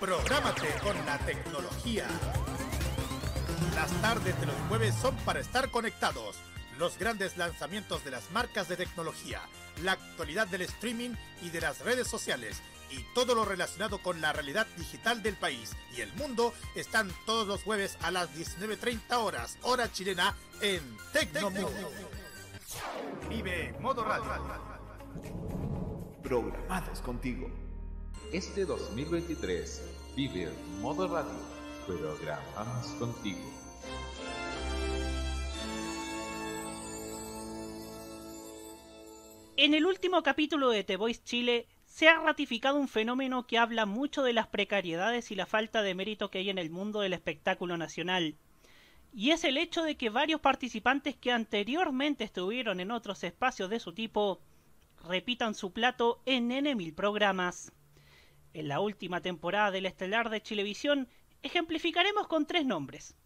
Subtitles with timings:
[0.00, 2.06] Prográmate con la tecnología.
[3.74, 6.36] Las tardes de los jueves son para estar conectados.
[6.78, 9.42] Los grandes lanzamientos de las marcas de tecnología,
[9.82, 11.10] la actualidad del streaming
[11.42, 15.72] y de las redes sociales y todo lo relacionado con la realidad digital del país
[15.94, 20.80] y el mundo están todos los jueves a las 19.30 horas, hora chilena, en
[21.12, 21.92] Tecnomundo.
[23.28, 24.24] Vive Modo Radio.
[26.22, 27.50] Programados contigo.
[28.32, 30.50] Este 2023 vive
[30.82, 31.32] Modo Radio.
[31.86, 33.38] Programados contigo.
[39.56, 43.86] En el último capítulo de The Voice Chile se ha ratificado un fenómeno que habla
[43.86, 47.14] mucho de las precariedades y la falta de mérito que hay en el mundo del
[47.14, 48.36] espectáculo nacional.
[49.14, 53.80] Y es el hecho de que varios participantes que anteriormente estuvieron en otros espacios de
[53.80, 54.42] su tipo
[55.08, 57.72] repitan su plato en N mil programas.
[58.52, 61.08] En la última temporada del Estelar de Chilevisión
[61.42, 63.16] ejemplificaremos con tres nombres: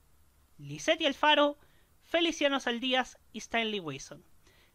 [0.58, 1.58] Lisetti Alfaro,
[2.02, 4.24] Feliciano Saldías y Stanley Wilson.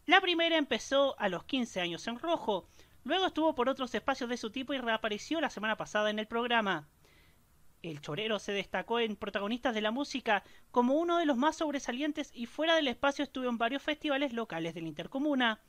[0.06, 2.68] La primera empezó a los 15 años en rojo,
[3.04, 6.28] Luego estuvo por otros espacios de su tipo y reapareció la semana pasada en el
[6.28, 6.88] programa.
[7.82, 12.30] El chorero se destacó en protagonistas de la música como uno de los más sobresalientes
[12.34, 15.62] y fuera del espacio estuvo en varios festivales locales de la Intercomuna.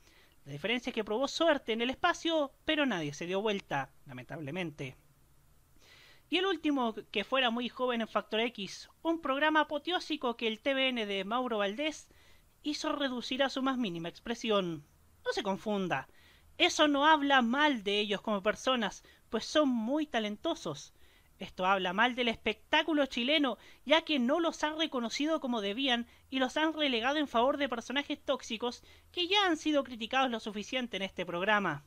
[0.45, 4.97] La diferencia es que probó suerte en el espacio, pero nadie se dio vuelta, lamentablemente.
[6.29, 10.61] Y el último, que fuera muy joven en Factor X, un programa apoteósico que el
[10.61, 12.09] TVN de Mauro Valdés
[12.63, 14.85] hizo reducir a su más mínima expresión.
[15.25, 16.09] No se confunda,
[16.61, 20.93] eso no habla mal de ellos como personas, pues son muy talentosos.
[21.41, 26.39] Esto habla mal del espectáculo chileno, ya que no los han reconocido como debían y
[26.39, 30.99] los han relegado en favor de personajes tóxicos que ya han sido criticados lo suficiente
[30.99, 31.83] en este programa.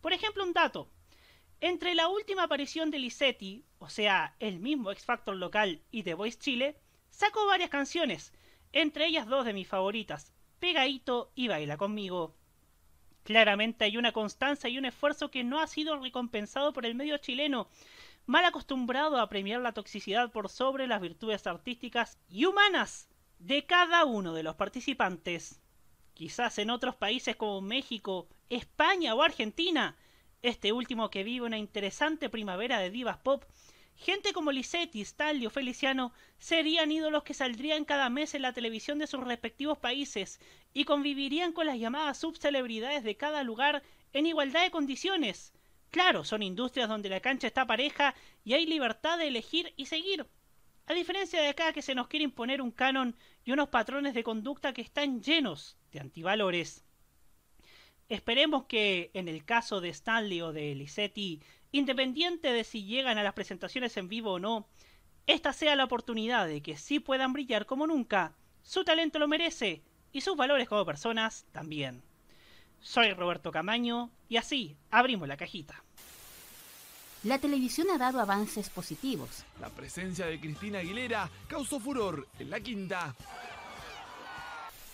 [0.00, 0.88] Por ejemplo, un dato.
[1.60, 6.14] Entre la última aparición de Lisetti, o sea, el mismo X Factor local y The
[6.14, 6.76] Voice Chile,
[7.10, 8.32] sacó varias canciones,
[8.72, 12.36] entre ellas dos de mis favoritas, Pegadito y Baila conmigo.
[13.24, 17.18] Claramente hay una constancia y un esfuerzo que no ha sido recompensado por el medio
[17.18, 17.68] chileno,
[18.26, 24.04] mal acostumbrado a premiar la toxicidad por sobre las virtudes artísticas y humanas de cada
[24.04, 25.60] uno de los participantes.
[26.14, 29.96] Quizás en otros países como México, España o Argentina,
[30.42, 33.44] este último que vive una interesante primavera de divas pop,
[33.96, 38.98] Gente como Lisetti, Stalli o Feliciano serían ídolos que saldrían cada mes en la televisión
[38.98, 40.40] de sus respectivos países
[40.72, 43.82] y convivirían con las llamadas subcelebridades de cada lugar
[44.12, 45.52] en igualdad de condiciones.
[45.92, 48.14] Claro, son industrias donde la cancha está pareja
[48.44, 50.26] y hay libertad de elegir y seguir.
[50.86, 53.14] A diferencia de acá que se nos quiere imponer un canon
[53.44, 56.82] y unos patrones de conducta que están llenos de antivalores.
[58.08, 61.42] Esperemos que en el caso de Stanley o de Lisetti
[61.72, 64.68] Independiente de si llegan a las presentaciones en vivo o no,
[65.26, 68.34] esta sea la oportunidad de que sí puedan brillar como nunca.
[68.62, 72.02] Su talento lo merece y sus valores como personas también.
[72.82, 75.82] Soy Roberto Camaño y así abrimos la cajita.
[77.22, 79.44] La televisión ha dado avances positivos.
[79.60, 83.14] La presencia de Cristina Aguilera causó furor en la quinta.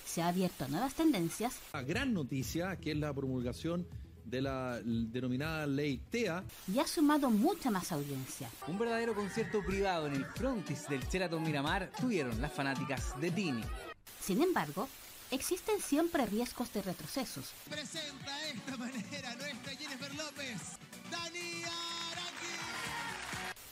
[0.05, 1.59] Se ha abierto a nuevas tendencias.
[1.73, 3.87] La gran noticia que es la promulgación
[4.27, 6.45] de la denominada ley TEA.
[6.71, 8.51] Y ha sumado mucha más audiencia.
[8.67, 13.63] Un verdadero concierto privado en el frontis del Sheraton Miramar tuvieron las fanáticas de Tini.
[14.21, 14.87] Sin embargo,
[15.31, 17.53] existen siempre riesgos de retrocesos.
[17.69, 20.61] Presenta esta manera nuestra Jennifer López,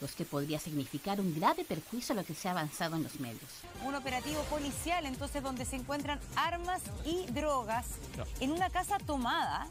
[0.01, 3.19] los que podría significar un grave perjuicio a lo que se ha avanzado en los
[3.19, 3.51] medios.
[3.85, 7.87] Un operativo policial entonces donde se encuentran armas y drogas
[8.41, 9.67] en una casa tomada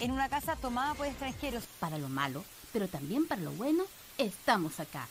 [0.00, 1.64] en una casa tomada por extranjeros.
[1.80, 3.84] Para lo malo, pero también para lo bueno,
[4.16, 5.08] estamos acá.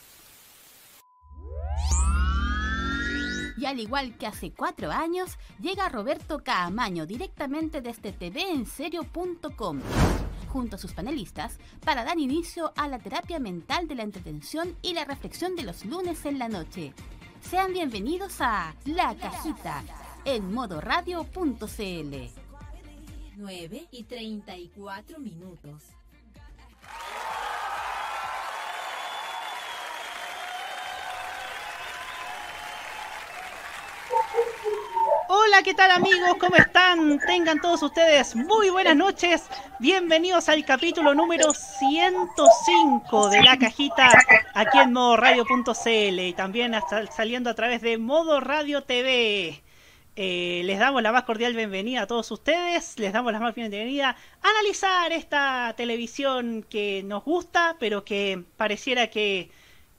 [3.57, 9.81] Y al igual que hace cuatro años, llega Roberto Caamaño directamente desde tvenserio.com
[10.47, 14.93] junto a sus panelistas para dar inicio a la terapia mental de la entretención y
[14.93, 16.93] la reflexión de los lunes en la noche.
[17.41, 19.83] Sean bienvenidos a La Cajita
[20.25, 22.47] en modoradio.cl.
[23.37, 25.83] 9 y 34 minutos.
[35.47, 36.35] Hola, ¿qué tal amigos?
[36.41, 37.19] ¿Cómo están?
[37.19, 39.43] Tengan todos ustedes muy buenas noches.
[39.79, 44.09] Bienvenidos al capítulo número 105 de la cajita
[44.53, 46.75] aquí en modoradio.cl y también
[47.15, 49.63] saliendo a través de Modo Radio TV.
[50.17, 54.17] Eh, les damos la más cordial bienvenida a todos ustedes, les damos la más bienvenida
[54.41, 59.49] a analizar esta televisión que nos gusta, pero que pareciera que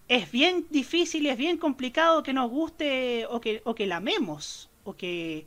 [0.08, 4.67] es bien difícil es bien complicado que nos guste o que, o que la amemos
[4.88, 5.46] o que,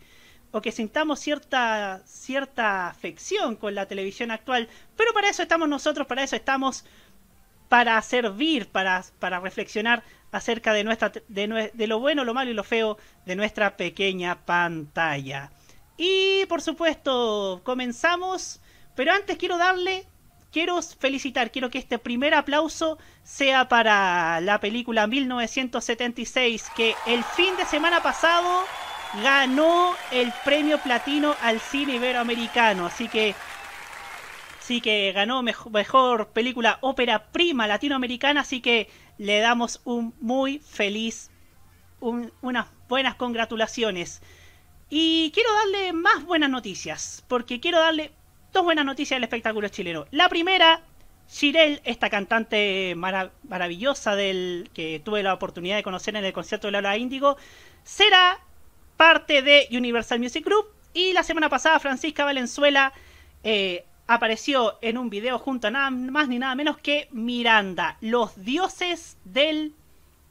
[0.52, 4.68] o que sintamos cierta, cierta afección con la televisión actual.
[4.96, 6.86] Pero para eso estamos nosotros, para eso estamos
[7.70, 12.54] para servir, para, para reflexionar acerca de, nuestra, de, de lo bueno, lo malo y
[12.54, 15.52] lo feo de nuestra pequeña pantalla.
[15.98, 18.60] Y por supuesto, comenzamos,
[18.96, 20.06] pero antes quiero darle
[20.52, 27.56] quiero felicitar, quiero que este primer aplauso sea para la película 1976, que el fin
[27.58, 28.66] de semana pasado
[29.24, 32.86] ganó el premio platino al cine iberoamericano.
[32.86, 33.36] Así que,
[34.60, 38.42] sí que ganó mejor, película ópera prima latinoamericana.
[38.42, 41.30] Así que le damos un muy feliz,
[42.00, 44.22] unas buenas congratulaciones.
[44.90, 48.12] Y quiero darle más buenas noticias, porque quiero darle
[48.52, 50.06] dos buenas noticias del espectáculo chileno.
[50.12, 50.82] La primera,
[51.30, 56.72] Shirel, esta cantante maravillosa del que tuve la oportunidad de conocer en el concierto de
[56.72, 57.38] Laura Índigo,
[57.84, 58.42] será
[59.02, 60.68] parte de Universal Music Group.
[60.94, 62.94] Y la semana pasada Francisca Valenzuela
[63.44, 68.46] eh, apareció en un video junto a nada más ni nada menos que Miranda, los
[68.46, 69.74] dioses del,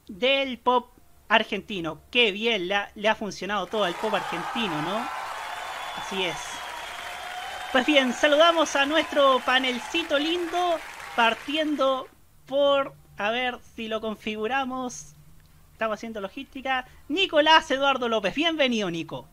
[0.07, 0.89] del pop
[1.27, 1.99] argentino.
[2.11, 5.05] Qué bien le le ha funcionado todo el pop argentino, ¿no?
[5.97, 6.37] Así es.
[7.73, 10.79] Pues bien, saludamos a nuestro panelcito lindo,
[11.17, 12.07] partiendo
[12.45, 15.15] por, a ver si lo configuramos.
[15.81, 16.85] Estamos haciendo logística.
[17.09, 19.27] Nicolás Eduardo López, bienvenido Nico.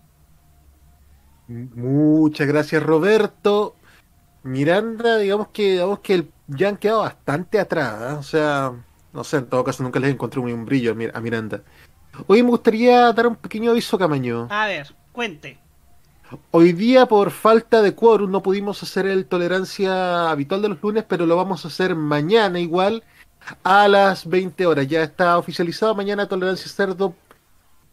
[1.46, 3.76] Muchas gracias Roberto.
[4.44, 8.00] Miranda, digamos que, digamos que ya han quedado bastante atrás.
[8.00, 8.16] ¿eh?
[8.18, 8.72] O sea,
[9.12, 11.60] no sé, en todo caso nunca les encontré un, brillo a Miranda.
[12.26, 14.48] Hoy me gustaría dar un pequeño aviso, Camaño.
[14.48, 15.58] A ver, cuente.
[16.50, 21.04] Hoy día por falta de quórum no pudimos hacer el tolerancia habitual de los lunes,
[21.06, 23.04] pero lo vamos a hacer mañana igual
[23.62, 24.86] a las 20 horas.
[24.86, 27.14] Ya está oficializado mañana tolerancia cerdo,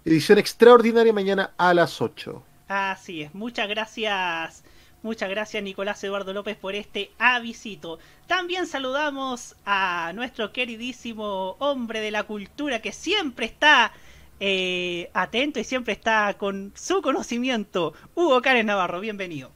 [0.03, 2.43] edición extraordinaria mañana a las 8.
[2.67, 4.63] Así es, muchas gracias.
[5.03, 7.99] Muchas gracias Nicolás Eduardo López por este avisito.
[8.25, 13.91] También saludamos a nuestro queridísimo hombre de la cultura que siempre está
[14.39, 17.93] eh, atento y siempre está con su conocimiento.
[18.15, 19.51] Hugo Karen Navarro, bienvenido.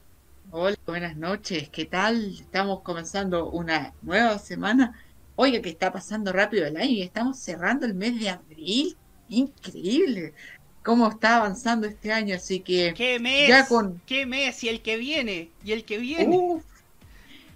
[0.51, 2.35] Hola, buenas noches, ¿qué tal?
[2.39, 4.99] Estamos comenzando una nueva semana.
[5.41, 8.97] Oiga, que está pasando rápido el año y estamos cerrando el mes de abril.
[9.29, 10.33] Increíble
[10.83, 12.93] cómo está avanzando este año, así que...
[12.93, 13.47] ¿Qué mes?
[13.47, 14.01] Ya con...
[14.05, 14.61] ¿Qué mes?
[14.65, 16.35] Y el que viene, y el que viene.
[16.35, 16.65] Uf,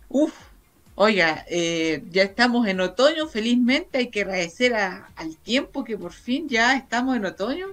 [0.08, 0.34] uf,
[0.96, 6.48] Oiga, eh, ya estamos en otoño, felizmente hay que agradecer al tiempo que por fin
[6.48, 7.68] ya estamos en otoño.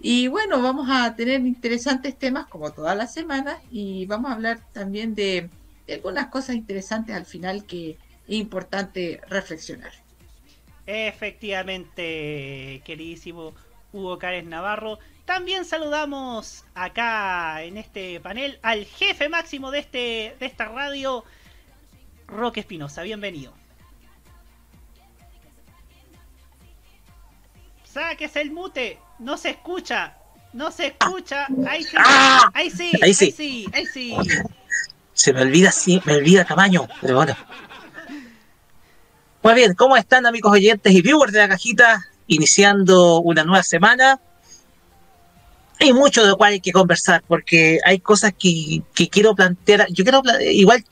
[0.00, 4.60] Y bueno, vamos a tener interesantes temas como todas las semanas y vamos a hablar
[4.72, 5.50] también de,
[5.92, 7.98] algunas cosas interesantes al final que
[8.28, 9.92] importante reflexionar.
[10.86, 13.54] Efectivamente, queridísimo
[13.92, 14.98] Hugo Cárez Navarro.
[15.24, 21.24] También saludamos acá en este panel al jefe máximo de, este, de esta radio,
[22.28, 23.52] Roque Espinosa, bienvenido.
[27.84, 30.16] Sáquese el mute, no se escucha,
[30.52, 31.46] no se escucha.
[31.68, 32.50] Ahí sí, ¡Ah!
[32.54, 34.14] ahí sí, ahí sí, ahí sí,
[35.12, 37.34] Se me olvida, sí, me olvida tamaño, pero bueno.
[39.46, 42.04] Muy bien, ¿cómo están amigos oyentes y viewers de la cajita?
[42.26, 44.18] Iniciando una nueva semana.
[45.78, 49.86] Hay mucho de lo cual hay que conversar, porque hay cosas que, que quiero plantear.
[49.90, 50.84] Yo quiero, igual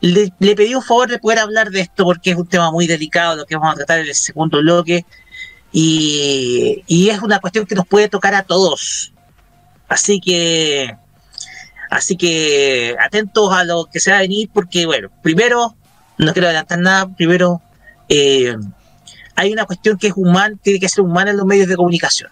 [0.00, 3.36] le, pedí un favor de poder hablar de esto porque es un tema muy delicado,
[3.36, 5.04] lo que vamos a tratar en el segundo bloque,
[5.70, 9.12] y, es una cuestión que nos puede tocar a todos.
[9.86, 10.96] Así que,
[11.90, 15.76] así que atentos a lo que se va a venir, porque bueno, primero,
[16.16, 17.60] no quiero adelantar nada, primero,
[18.08, 18.56] eh,
[19.34, 22.30] hay una cuestión que es humana, tiene que ser humana en los medios de comunicación.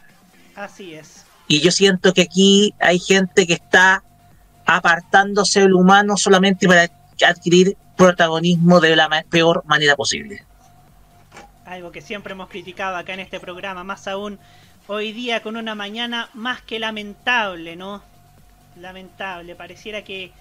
[0.55, 1.25] Así es.
[1.49, 4.05] Y yo siento que aquí hay gente que está
[4.67, 6.89] apartándose del humano solamente para
[7.27, 10.45] adquirir protagonismo de la peor manera posible.
[11.65, 14.39] Algo que siempre hemos criticado acá en este programa, más aún
[14.87, 18.03] hoy día con una mañana más que lamentable, ¿no?
[18.77, 20.33] Lamentable, pareciera que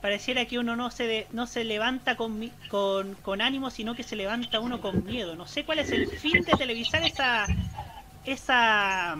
[0.00, 4.16] pareciera que uno no se no se levanta con, con, con ánimo, sino que se
[4.16, 5.34] levanta uno con miedo.
[5.34, 7.46] No sé cuál es el fin de televisar esa
[8.24, 9.16] esa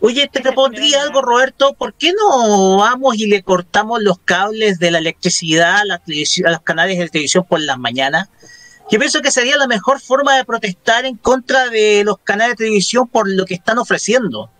[0.00, 1.72] Oye, te propondría algo, Roberto.
[1.72, 6.50] ¿Por qué no vamos y le cortamos los cables de la electricidad a, la a
[6.50, 8.28] los canales de televisión por las mañanas?
[8.90, 12.64] Yo pienso que sería la mejor forma de protestar en contra de los canales de
[12.64, 14.50] televisión por lo que están ofreciendo.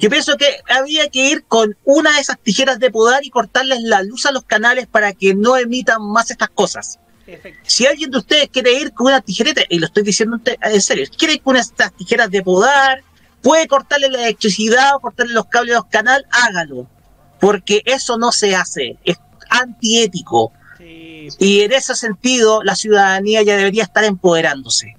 [0.00, 3.80] Yo pienso que había que ir con una de esas tijeras de podar y cortarles
[3.82, 6.98] la luz a los canales para que no emitan más estas cosas.
[7.62, 11.06] Si alguien de ustedes quiere ir con una tijereta, y lo estoy diciendo en serio,
[11.16, 13.02] quiere ir con estas tijeras de podar,
[13.42, 16.86] puede cortarle la electricidad o cortarle los cables de los canales, hágalo.
[17.40, 19.16] Porque eso no se hace, es
[19.48, 20.52] antiético.
[21.38, 24.94] Y en ese sentido, la ciudadanía ya debería estar empoderándose.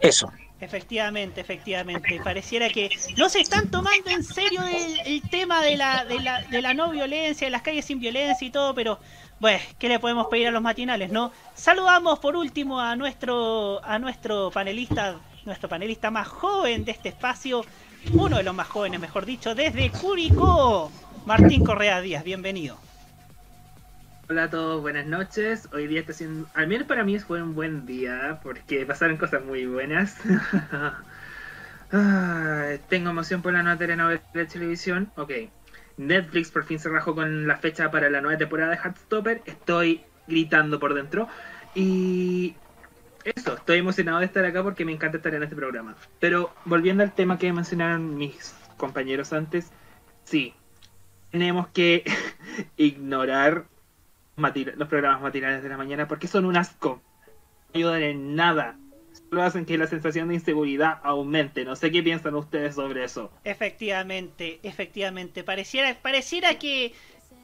[0.00, 0.32] Eso.
[0.60, 2.20] Efectivamente, efectivamente.
[2.22, 4.60] Pareciera que no se están tomando en serio
[5.04, 8.46] el, tema de la, de, la, de la no violencia, de las calles sin violencia
[8.46, 8.98] y todo, pero
[9.38, 11.30] bueno, ¿qué le podemos pedir a los matinales, no?
[11.54, 17.64] Saludamos por último a nuestro, a nuestro panelista, nuestro panelista más joven de este espacio,
[18.12, 20.90] uno de los más jóvenes, mejor dicho, desde Curicó,
[21.24, 22.87] Martín Correa Díaz, bienvenido.
[24.30, 25.70] Hola a todos, buenas noches.
[25.72, 29.42] Hoy día está siendo, al menos para mí fue un buen día porque pasaron cosas
[29.42, 30.18] muy buenas.
[32.90, 35.10] tengo emoción por la nueva telenovela de televisión.
[35.16, 35.32] Ok,
[35.96, 39.40] Netflix por fin se rajó con la fecha para la nueva temporada de Heartstopper.
[39.46, 41.26] Estoy gritando por dentro.
[41.74, 42.54] Y
[43.24, 45.96] eso, estoy emocionado de estar acá porque me encanta estar en este programa.
[46.20, 49.72] Pero volviendo al tema que mencionaron mis compañeros antes,
[50.24, 50.52] sí,
[51.30, 52.04] tenemos que
[52.76, 53.64] ignorar
[54.38, 57.02] los programas matinales de la mañana porque son un asco.
[57.74, 58.76] No ayudan en nada.
[59.28, 61.64] Solo hacen que la sensación de inseguridad aumente.
[61.64, 63.30] No sé qué piensan ustedes sobre eso.
[63.44, 65.44] Efectivamente, efectivamente.
[65.44, 66.94] Pareciera, pareciera que,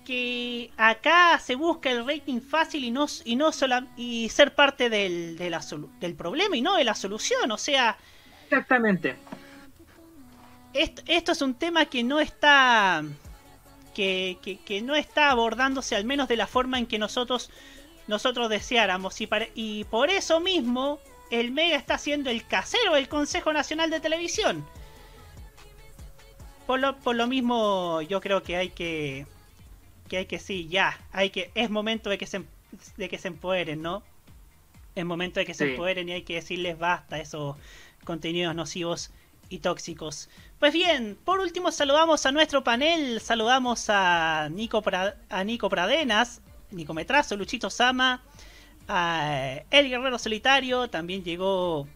[0.05, 3.51] que acá se busca el rating fácil y no, y no
[3.97, 5.61] y ser parte del, de la,
[6.01, 7.51] del problema y no de la solución.
[7.51, 7.97] O sea.
[8.45, 9.17] Exactamente.
[10.73, 13.05] Esto, esto es un tema que no está
[13.95, 17.51] que, no está abordándose al menos de la forma en que nosotros,
[18.07, 19.21] nosotros deseáramos.
[19.21, 20.99] Y, y por eso mismo
[21.31, 24.67] el Mega está siendo el casero del Consejo Nacional de Televisión.
[26.67, 29.27] Por lo, por lo mismo yo creo que hay que
[30.09, 32.43] que hay que sí, ya, hay que es momento de que se
[32.97, 34.03] de que se empoderen, ¿no?
[34.95, 37.57] Es momento de que se empoderen y hay que decirles basta a esos
[38.05, 39.11] contenidos nocivos
[39.49, 40.29] y tóxicos.
[40.65, 44.83] Pues bien, por último saludamos a nuestro panel, saludamos a Nico,
[45.29, 46.41] a Nico Pradenas,
[46.71, 48.23] Nico Metrazo, Luchito Sama,
[48.89, 51.87] a El Guerrero Solitario, también llegó...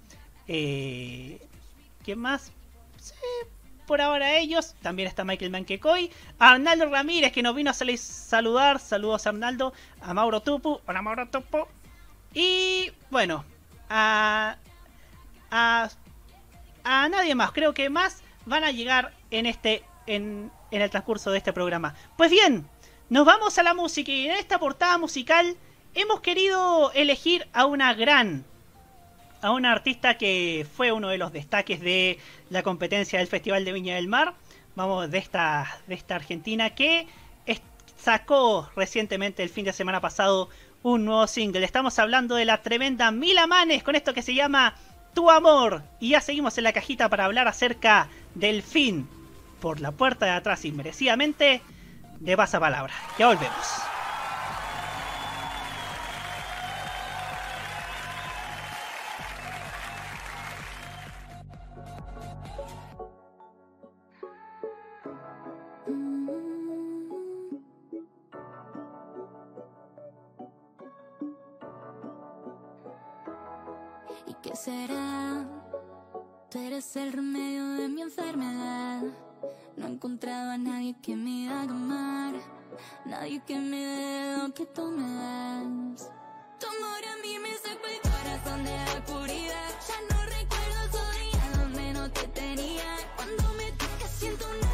[0.47, 1.41] Eh,
[2.05, 2.53] ¿Quién más?
[2.99, 3.15] Sí,
[3.87, 9.27] por ahora ellos, también está Michael Manquecoy, Arnaldo Ramírez que nos vino a saludar, saludos
[9.27, 9.73] a Arnaldo,
[10.03, 11.67] a Mauro Tupu, hola Mauro Tupu,
[12.35, 13.47] y bueno,
[13.89, 14.59] a,
[15.51, 15.89] a,
[16.85, 21.31] a nadie más, creo que más van a llegar en este en, en el transcurso
[21.31, 21.95] de este programa.
[22.17, 22.67] Pues bien,
[23.11, 25.57] nos vamos a la música y en esta portada musical
[25.95, 28.45] hemos querido elegir a una gran
[29.41, 32.19] a una artista que fue uno de los destaques de
[32.51, 34.35] la competencia del Festival de Viña del Mar.
[34.75, 37.07] Vamos de esta de esta Argentina que
[37.99, 40.49] sacó recientemente el fin de semana pasado
[40.83, 41.65] un nuevo single.
[41.65, 44.75] Estamos hablando de la tremenda Mila Manes con esto que se llama
[45.19, 45.83] Tu amor.
[45.99, 48.07] Y ya seguimos en la cajita para hablar acerca
[48.37, 49.09] del fin
[49.61, 51.61] por la puerta de atrás inmerecidamente
[52.21, 53.98] de palabra Ya volvemos.
[74.65, 75.47] Será?
[76.51, 79.03] Tú eres el remedio de mi enfermedad.
[79.77, 82.35] No he encontrado a nadie que me haga amar.
[83.05, 86.11] Nadie que me dé lo que tú me das.
[86.59, 89.71] Tu amor a mí me sacó el corazón de la oscuridad.
[89.89, 92.91] Ya no recuerdo su día donde no te tenía.
[93.17, 94.68] Cuando me toca siento una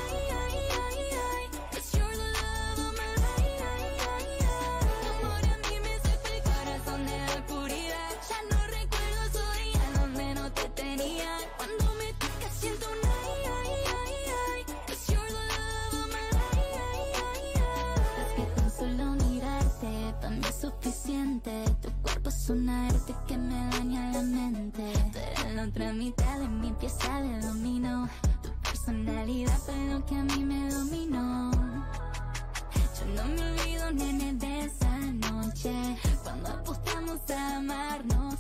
[21.85, 24.91] Tu cuerpo es una arte que me daña la mente.
[25.13, 28.09] Tú eres la otra mitad de mi pieza de dominó.
[28.43, 31.51] Tu personalidad fue lo que a mí me dominó.
[31.53, 35.75] Yo no me olvido, nene, de esa noche.
[36.23, 38.37] Cuando apostamos a amarnos,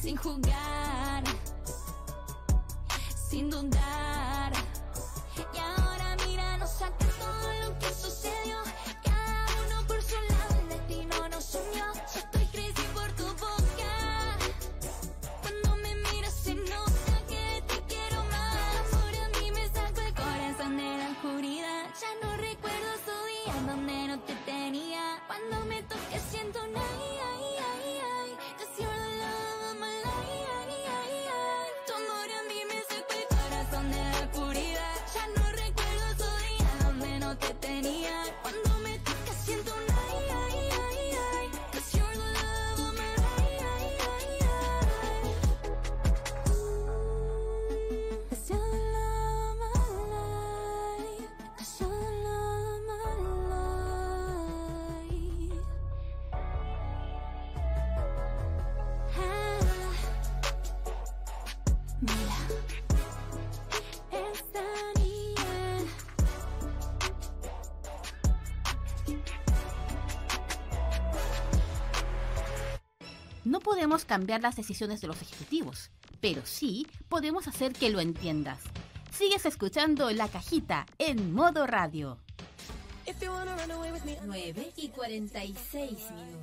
[0.00, 1.24] sin jugar,
[3.28, 4.52] sin dudar.
[5.52, 8.43] Y ahora mira, nos saca todo lo que sucedió.
[23.66, 24.33] Donde no te
[74.04, 78.58] cambiar las decisiones de los ejecutivos, pero sí podemos hacer que lo entiendas.
[79.12, 82.18] Sigues escuchando La Cajita en modo radio.
[84.24, 86.33] 9 y 46 minutos.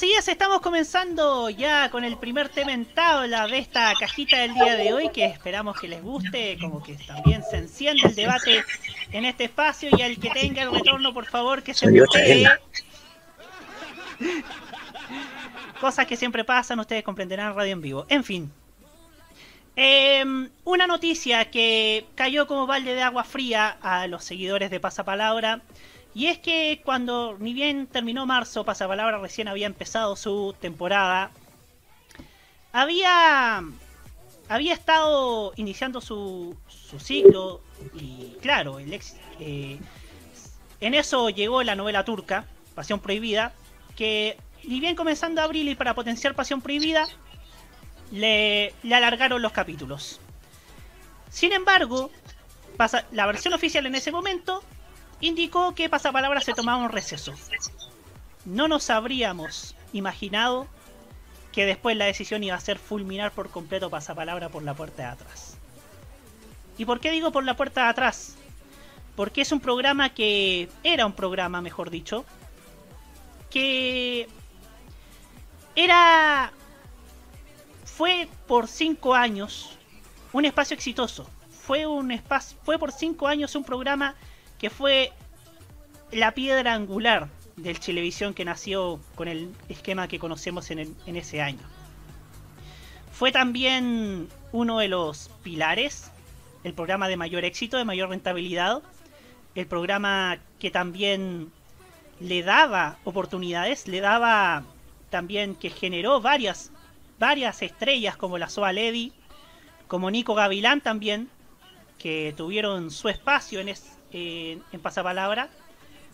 [0.00, 4.54] Así es, estamos comenzando ya con el primer tema en tabla de esta cajita del
[4.54, 8.64] día de hoy que esperamos que les guste, como que también se enciende el debate
[9.12, 12.48] en este espacio y al que tenga el retorno por favor que se mutee.
[15.82, 18.06] Cosas que siempre pasan, ustedes comprenderán radio en vivo.
[18.08, 18.50] En fin.
[19.76, 25.60] Em, una noticia que cayó como balde de agua fría a los seguidores de Pasapalabra
[26.14, 31.30] y es que cuando ni bien terminó marzo, Pasapalabra recién había empezado su temporada,
[32.72, 33.62] había,
[34.48, 37.60] había estado iniciando su, su ciclo
[37.94, 39.00] y claro, el
[39.38, 39.78] eh,
[40.80, 43.52] en eso llegó la novela turca, Pasión Prohibida,
[43.96, 47.06] que ni bien comenzando abril y para potenciar Pasión Prohibida,
[48.10, 50.20] le, le alargaron los capítulos.
[51.30, 52.10] Sin embargo,
[52.76, 54.64] pasa, la versión oficial en ese momento
[55.20, 57.34] indicó que Pasapalabra se tomaba un receso.
[58.44, 60.66] No nos habríamos imaginado
[61.52, 65.08] que después la decisión iba a ser fulminar por completo Pasapalabra por la puerta de
[65.08, 65.56] atrás.
[66.78, 68.36] ¿Y por qué digo por la puerta de atrás?
[69.16, 72.24] Porque es un programa que era un programa, mejor dicho,
[73.50, 74.28] que
[75.74, 76.52] era
[77.84, 79.76] fue por cinco años
[80.32, 81.28] un espacio exitoso.
[81.66, 84.14] Fue un espacio, fue por cinco años un programa
[84.60, 85.12] que fue
[86.12, 91.62] la piedra angular del televisión que nació con el esquema que conocemos en, ese año.
[93.12, 96.10] Fue también uno de los pilares,
[96.62, 98.82] el programa de mayor éxito, de mayor rentabilidad,
[99.54, 101.50] el programa que también
[102.20, 104.64] le daba oportunidades, le daba
[105.08, 106.70] también que generó varias,
[107.18, 109.12] varias estrellas como la Soa Lady,
[109.88, 111.28] como Nico Gavilán también,
[111.98, 115.48] que tuvieron su espacio en, es, en, en Pasapalabra,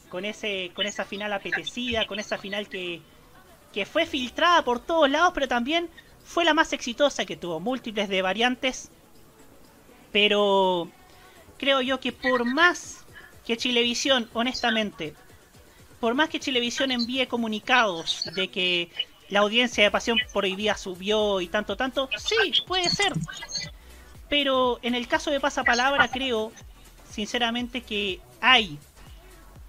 [0.08, 3.00] con, ese, con esa final apetecida, con esa final que,
[3.72, 5.88] que fue filtrada por todos lados, pero también
[6.24, 8.90] fue la más exitosa, que tuvo múltiples de variantes.
[10.12, 10.90] Pero
[11.58, 13.04] creo yo que por más
[13.46, 15.14] que Chilevisión, honestamente,
[16.00, 18.90] por más que Chilevisión envíe comunicados de que
[19.28, 23.12] la audiencia de Pasión Prohibida subió y tanto, tanto, sí, puede ser.
[24.28, 26.52] Pero en el caso de Pasapalabra creo
[27.16, 28.78] sinceramente que hay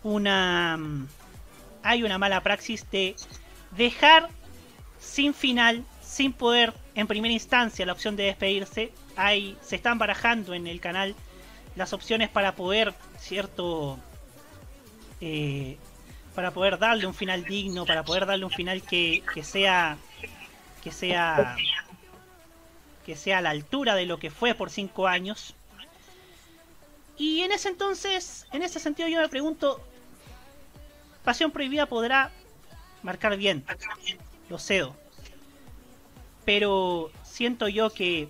[0.03, 0.77] una
[1.81, 3.15] hay una mala praxis de
[3.71, 4.27] dejar
[4.99, 8.91] sin final, sin poder en primera instancia la opción de despedirse.
[9.15, 11.15] Hay, se están barajando en el canal
[11.77, 13.97] las opciones para poder, cierto,
[15.21, 15.77] eh,
[16.35, 19.97] para poder darle un final digno, para poder darle un final que, que sea,
[20.83, 21.55] que sea,
[23.05, 25.55] que sea a la altura de lo que fue por cinco años.
[27.17, 29.81] Y en ese entonces, en ese sentido yo me pregunto,
[31.23, 32.31] Pasión Prohibida podrá
[33.03, 33.65] marcar bien,
[34.49, 34.95] lo cedo.
[36.45, 38.29] Pero siento yo que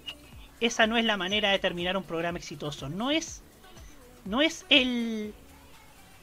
[0.61, 2.89] esa no es la manera de terminar un programa exitoso.
[2.89, 3.43] No es,
[4.25, 5.33] no es el,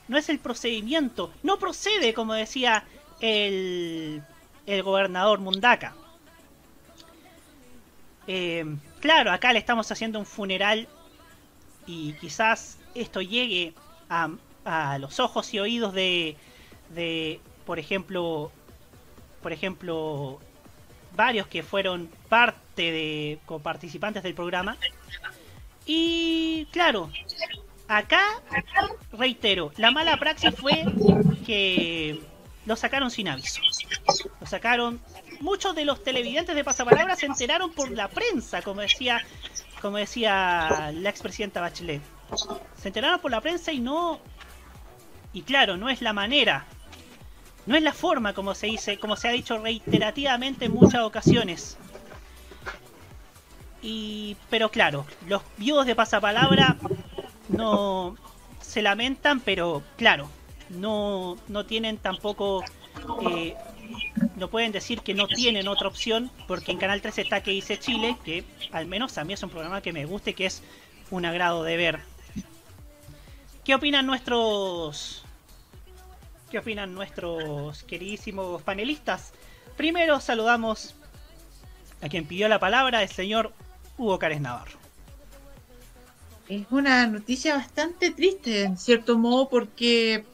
[0.08, 1.32] no es el procedimiento.
[1.42, 2.84] No procede, como decía
[3.20, 4.22] el,
[4.66, 5.94] el gobernador Mundaka.
[8.26, 8.64] Eh,
[9.00, 10.88] claro, acá le estamos haciendo un funeral
[11.86, 13.74] y quizás esto llegue
[14.08, 14.30] a,
[14.64, 16.36] a los ojos y oídos de,
[16.90, 18.50] de, por ejemplo,
[19.42, 20.40] por ejemplo,
[21.14, 24.76] varios que fueron parte de, participantes del programa.
[25.86, 27.10] Y claro,
[27.88, 28.42] acá,
[29.12, 30.84] reitero, la mala praxis fue
[31.44, 32.20] que
[32.64, 33.60] lo sacaron sin aviso.
[34.40, 35.00] Lo sacaron.
[35.40, 39.20] Muchos de los televidentes de Pasapalabra se enteraron por la prensa, como decía
[39.84, 42.00] como decía la expresidenta Bachelet.
[42.74, 44.18] Se enteraron por la prensa y no.
[45.34, 46.64] Y claro, no es la manera.
[47.66, 51.76] No es la forma como se dice, como se ha dicho reiterativamente en muchas ocasiones.
[53.82, 54.38] Y.
[54.48, 56.78] Pero claro, los viudos de pasapalabra
[57.50, 58.16] no
[58.62, 60.30] se lamentan, pero claro,
[60.70, 62.64] no, no tienen tampoco
[63.28, 63.54] eh,
[64.36, 67.78] no pueden decir que no tienen otra opción, porque en Canal 3 está que dice
[67.78, 70.62] Chile, que al menos a mí es un programa que me guste, que es
[71.10, 72.00] un agrado de ver.
[73.64, 75.24] ¿Qué opinan nuestros...
[76.50, 79.32] ¿Qué opinan nuestros queridísimos panelistas?
[79.76, 80.94] Primero saludamos
[82.00, 83.52] a quien pidió la palabra, el señor
[83.96, 84.78] Hugo Cárez Navarro.
[86.48, 90.24] es una noticia bastante triste, en cierto modo, porque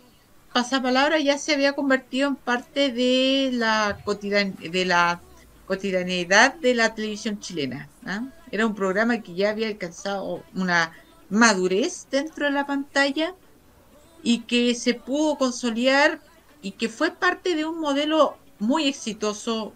[0.53, 5.23] Pasapalabra ya se había convertido en parte de la, cotidian de la
[5.65, 7.89] cotidianidad de la televisión chilena.
[8.05, 8.23] ¿ah?
[8.51, 10.93] Era un programa que ya había alcanzado una
[11.29, 13.37] madurez dentro de la pantalla
[14.25, 16.21] y que se pudo consolidar
[16.61, 19.73] y que fue parte de un modelo muy exitoso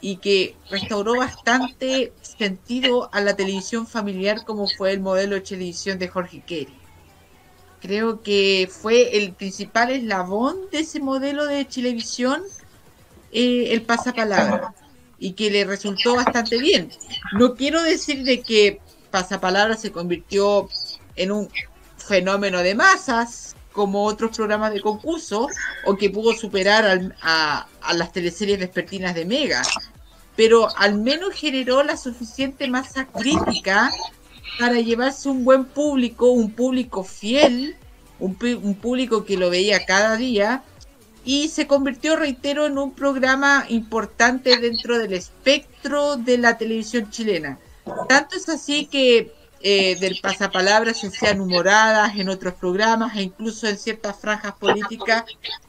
[0.00, 5.98] y que restauró bastante sentido a la televisión familiar como fue el modelo de televisión
[5.98, 6.83] de Jorge Kerry.
[7.84, 12.42] Creo que fue el principal eslabón de ese modelo de televisión,
[13.30, 14.72] eh, el pasapalabra,
[15.18, 16.90] y que le resultó bastante bien.
[17.34, 20.66] No quiero decir de que pasapalabra se convirtió
[21.14, 21.50] en un
[21.98, 25.48] fenómeno de masas, como otros programas de concurso,
[25.84, 29.60] o que pudo superar a, a las teleseries vespertinas de Mega,
[30.36, 33.90] pero al menos generó la suficiente masa crítica
[34.58, 37.76] para llevarse un buen público, un público fiel,
[38.18, 38.34] un,
[38.76, 40.62] público que lo veía cada día
[41.24, 47.58] y se convirtió, reitero, en un programa importante dentro del espectro de la televisión chilena.
[48.08, 53.66] Tanto es así que eh, del pasapalabra se hacían humoradas en otros programas e incluso
[53.66, 55.24] en ciertas franjas políticas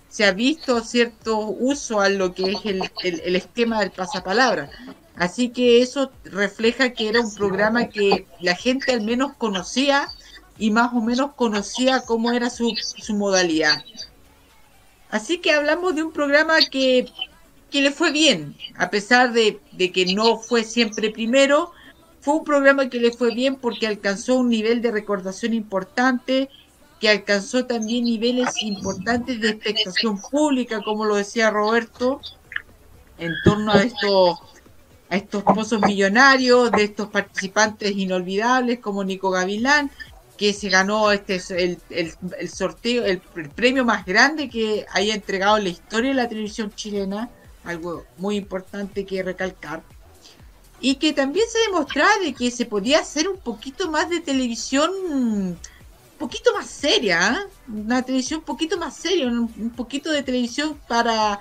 [0.09, 4.69] se ha visto cierto uso a lo que es el, el, esquema del pasapalabra.
[5.15, 10.07] Así que eso refleja que era un programa que la gente al menos conocía
[10.57, 13.83] y más o menos conocía cómo era su, su modalidad.
[15.09, 17.07] Así que hablamos de un programa que,
[17.71, 21.71] que le fue bien, a pesar de, de que no fue siempre primero,
[22.19, 26.49] fue un programa que le fue bien porque alcanzó un nivel de recordación importante,
[26.99, 32.19] que alcanzó también niveles importantes de expectación pública, como lo decía Roberto,
[33.17, 34.39] en torno a estos
[35.15, 39.89] a estos pozos millonarios, de estos participantes inolvidables como Nico Gavilán,
[40.37, 43.21] que se ganó este el, el, sorteo, el,
[43.55, 47.29] premio más grande que haya entregado en la historia de la televisión chilena,
[47.63, 49.81] algo muy importante que recalcar.
[50.81, 55.57] Y que también se demostraba de que se podía hacer un poquito más de televisión
[56.17, 57.51] poquito más seria, ¿eh?
[57.67, 61.37] una televisión un poquito más seria, un, poquito de televisión para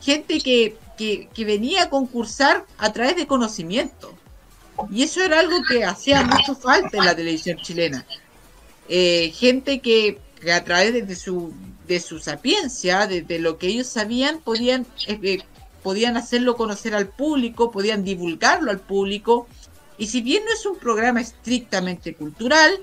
[0.00, 4.14] gente que, que, venía a concursar a través de conocimiento.
[4.90, 8.04] Y eso era algo que hacía mucho falta en la televisión chilena.
[8.88, 10.18] Eh, gente que,
[10.52, 11.52] a través de, su,
[11.86, 15.42] de su sapiencia, de, lo que ellos sabían, podían, eh,
[15.82, 19.48] podían hacerlo conocer al público, podían divulgarlo al público.
[19.96, 22.78] Y si bien no es un programa estrictamente cultural,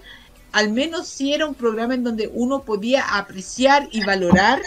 [0.51, 4.61] al menos sí era un programa en donde uno podía apreciar y valorar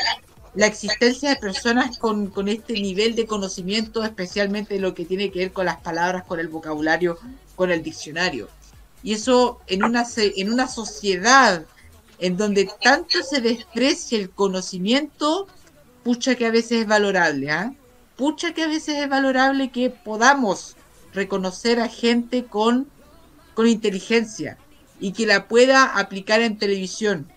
[0.59, 5.53] la existencia de personas con, este nivel de conocimiento, especialmente lo que tiene que ver
[5.53, 7.17] con las palabras, con el vocabulario,
[7.55, 8.49] con el diccionario.
[9.05, 11.65] Y eso en una, en una sociedad
[12.19, 15.47] en donde tanto se desprecia el conocimiento,
[16.03, 17.73] pucha que a veces es valorable, ¿ah?
[18.17, 20.75] Pucha que a veces es valorable que podamos
[21.15, 22.89] reconocer a gente con,
[23.55, 24.59] con inteligencia,
[24.99, 27.29] y que la pueda aplicar en televisión.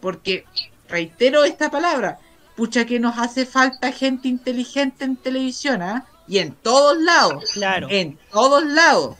[0.00, 0.44] Porque,
[0.88, 2.20] reitero esta palabra,
[2.58, 6.04] pucha que nos hace falta gente inteligente en televisión, ¿ah?
[6.26, 7.52] Y en todos lados.
[7.52, 7.86] Claro.
[7.88, 9.16] En todos lados.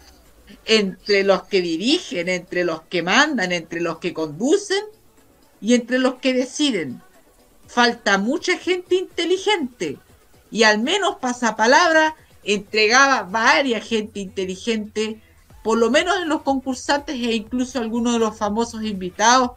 [0.64, 4.82] Entre los que dirigen, entre los que mandan, entre los que conducen
[5.60, 7.00] y entre los que deciden.
[7.68, 9.98] Falta mucha gente inteligente.
[10.50, 15.22] Y al menos pasapalabra entregaba varias gente inteligente
[15.62, 19.52] por lo menos en los concursantes e incluso algunos de los famosos invitados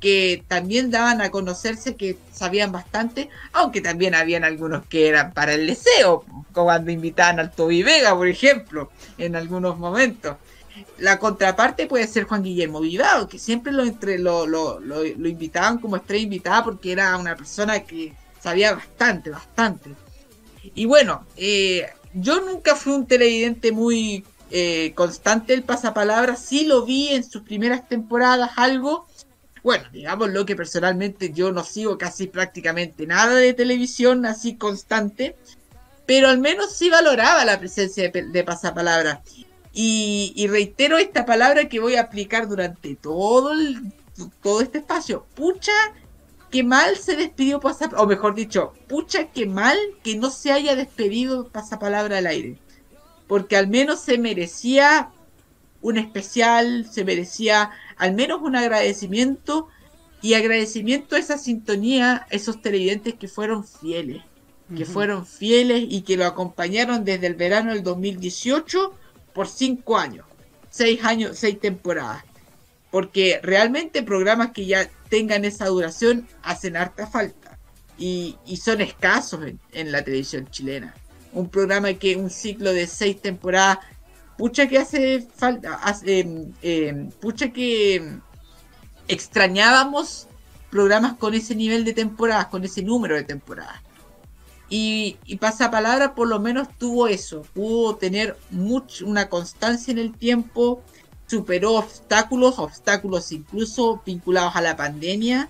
[0.00, 5.54] que también daban a conocerse que sabían bastante, aunque también habían algunos que eran para
[5.54, 10.36] el deseo, como cuando invitaban al Toby Vega, por ejemplo, en algunos momentos.
[10.98, 15.78] La contraparte puede ser Juan Guillermo Vivado, que siempre lo, entre, lo, lo, lo, invitaban
[15.78, 19.90] como estrella invitada porque era una persona que sabía bastante, bastante.
[20.74, 26.84] Y bueno, eh, yo nunca fui un televidente muy eh, constante el pasapalabra, sí lo
[26.84, 29.06] vi en sus primeras temporadas algo.
[29.66, 35.34] Bueno, digamos lo que personalmente yo no sigo casi prácticamente nada de televisión así constante,
[36.06, 39.22] pero al menos sí valoraba la presencia de, pasapalabra.
[39.72, 43.50] Y, reitero esta palabra que voy a aplicar durante todo,
[44.40, 45.26] todo este espacio.
[45.34, 45.72] Pucha,
[46.48, 50.76] que mal se despidió pasapalabra, o mejor dicho, pucha, que mal que no se haya
[50.76, 52.56] despedido pasapalabra al aire
[53.26, 55.10] porque al menos se merecía
[55.86, 59.68] un especial, se merecía al menos un agradecimiento
[60.20, 64.22] y agradecimiento a esa sintonía, esos televidentes que fueron fieles,
[64.76, 68.94] que fueron fieles y que lo acompañaron desde el verano del 2018
[69.32, 70.26] por cinco años,
[70.70, 72.24] seis años, seis temporadas.
[72.90, 77.58] porque realmente programas que ya tengan esa duración hacen harta falta
[77.96, 80.94] y, y son escasos en, en la televisión chilena.
[81.32, 83.78] Un programa que un ciclo de seis temporadas,
[84.36, 88.18] pucha que hace falta, em, em, pucha que
[89.08, 90.26] extrañábamos
[90.70, 93.80] programas con ese nivel de temporadas, con ese número de temporadas.
[94.68, 100.12] Y, y Pasapalabra por lo menos tuvo eso, pudo tener mucho, una constancia en el
[100.12, 100.82] tiempo,
[101.26, 105.48] superó obstáculos, obstáculos incluso vinculados a la pandemia,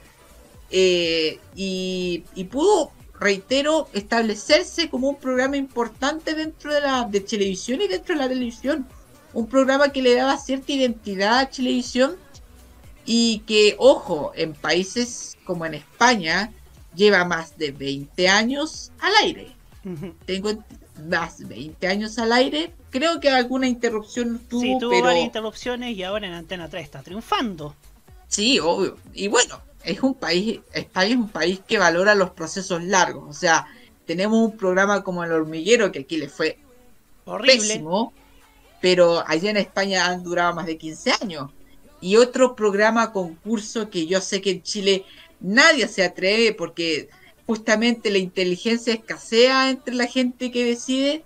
[0.71, 7.81] eh, y, y pudo, reitero, establecerse como un programa importante dentro de la de televisión
[7.81, 8.87] y dentro de la televisión.
[9.33, 12.17] Un programa que le daba cierta identidad a televisión
[13.05, 16.53] y que, ojo, en países como en España,
[16.95, 19.53] lleva más de 20 años al aire.
[20.25, 20.51] Tengo
[21.09, 22.73] más de 20 años al aire.
[22.91, 25.05] Creo que alguna interrupción tuvo, Sí, tuvo pero...
[25.05, 27.77] varias interrupciones y ahora en Antena 3 está triunfando.
[28.29, 28.97] Sí, obvio.
[29.13, 33.25] Y bueno, es un país, España es un país que valora los procesos largos.
[33.29, 33.67] O sea,
[34.05, 36.59] tenemos un programa como El Hormiguero, que aquí le fue
[37.25, 37.57] Horrible.
[37.57, 38.13] pésimo,
[38.81, 41.51] pero allá en España han durado más de 15 años.
[42.01, 45.05] Y otro programa concurso que yo sé que en Chile
[45.41, 47.09] nadie se atreve porque
[47.47, 51.25] justamente la inteligencia escasea entre la gente que decide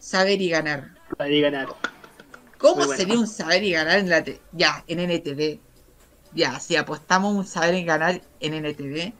[0.00, 0.96] saber y ganar.
[1.16, 1.68] Saber y ganar.
[2.58, 2.96] ¿Cómo bueno.
[2.96, 5.60] sería un saber y ganar en la ya en NTV?
[6.38, 9.12] Ya, si apostamos un saber y ganar en NTV,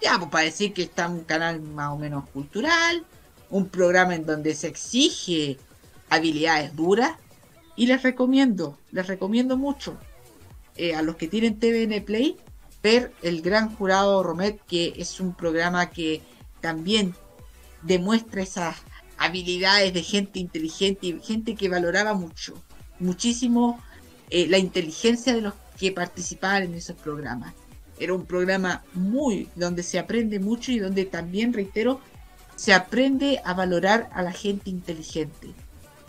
[0.00, 3.04] ya, pues para decir que está un canal más o menos cultural,
[3.50, 5.58] un programa en donde se exige
[6.08, 7.16] habilidades duras,
[7.74, 9.98] y les recomiendo, les recomiendo mucho
[10.76, 12.36] eh, a los que tienen TVN Play
[12.80, 16.22] ver el gran jurado Romet, que es un programa que
[16.60, 17.12] también
[17.82, 18.76] demuestra esas
[19.18, 22.54] habilidades de gente inteligente y gente que valoraba mucho,
[23.00, 23.82] muchísimo
[24.30, 27.54] eh, la inteligencia de los que participaban en esos programas.
[27.98, 32.00] Era un programa muy donde se aprende mucho y donde también, reitero,
[32.54, 35.48] se aprende a valorar a la gente inteligente.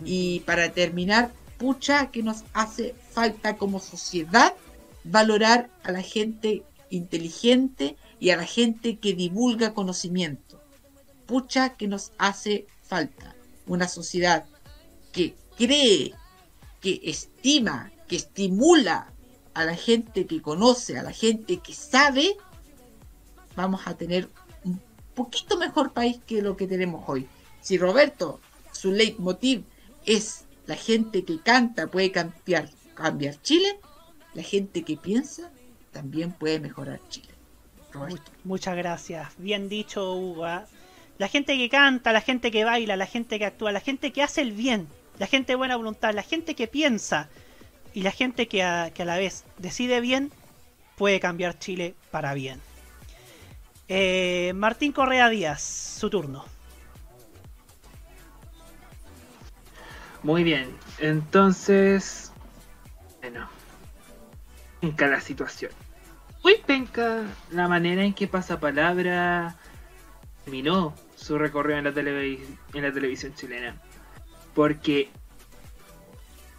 [0.04, 4.54] Y para terminar, pucha que nos hace falta como sociedad
[5.02, 10.62] valorar a la gente inteligente y a la gente que divulga conocimiento.
[11.26, 13.34] Pucha que nos hace falta
[13.66, 14.44] una sociedad
[15.10, 16.14] que cree,
[16.80, 19.10] que estima, que estimula
[19.54, 22.36] a la gente que conoce, a la gente que sabe,
[23.56, 24.28] vamos a tener
[24.64, 24.80] un
[25.14, 27.28] poquito mejor país que lo que tenemos hoy.
[27.60, 28.40] Si Roberto,
[28.72, 29.64] su leitmotiv
[30.04, 33.78] es la gente que canta puede cambiar, cambiar Chile,
[34.34, 35.50] la gente que piensa
[35.92, 37.28] también puede mejorar Chile.
[37.92, 38.32] Roberto.
[38.42, 39.28] Muchas gracias.
[39.38, 40.44] Bien dicho, Hugo.
[40.44, 40.66] ¿ah?
[41.18, 44.22] La gente que canta, la gente que baila, la gente que actúa, la gente que
[44.22, 44.88] hace el bien,
[45.18, 47.28] la gente de buena voluntad, la gente que piensa
[47.94, 50.32] y la gente que a, la vez decide bien,
[50.96, 52.60] puede cambiar Chile para bien.
[53.88, 56.44] Eh, Martín Correa Díaz, su turno.
[60.24, 62.32] Muy bien, entonces.
[63.20, 63.48] Bueno.
[64.80, 65.70] Penca la situación.
[66.42, 69.56] Muy penca la manera en que Pasapalabra
[70.44, 71.90] terminó su recorrido en la,
[72.22, 73.76] en la televisión chilena.
[74.52, 75.10] Porque.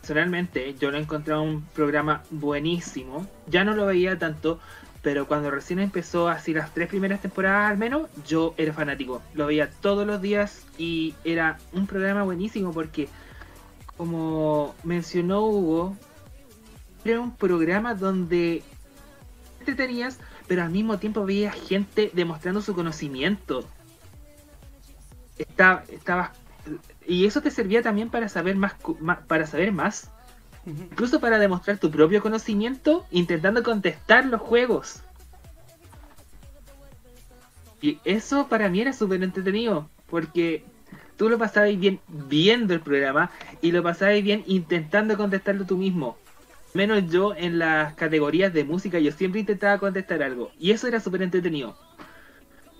[0.05, 3.25] Personalmente, yo lo encontraba un programa buenísimo.
[3.47, 4.59] Ya no lo veía tanto,
[5.01, 9.23] pero cuando recién empezó, así las tres primeras temporadas al menos, yo era fanático.
[9.33, 13.09] Lo veía todos los días y era un programa buenísimo porque
[13.97, 15.97] como mencionó Hugo,
[17.03, 18.61] era un programa donde
[19.65, 23.67] te tenías, pero al mismo tiempo veías gente demostrando su conocimiento.
[25.39, 26.33] Estaba, estaba,
[27.07, 28.75] y eso te servía también para saber más,
[29.27, 30.11] para saber más,
[30.65, 35.01] incluso para demostrar tu propio conocimiento, intentando contestar los juegos.
[37.81, 40.65] Y eso para mí era súper entretenido, porque
[41.17, 46.17] tú lo pasabas bien viendo el programa y lo pasabas bien intentando contestarlo tú mismo.
[46.73, 50.51] Menos yo en las categorías de música, yo siempre intentaba contestar algo.
[50.59, 51.77] Y eso era súper entretenido.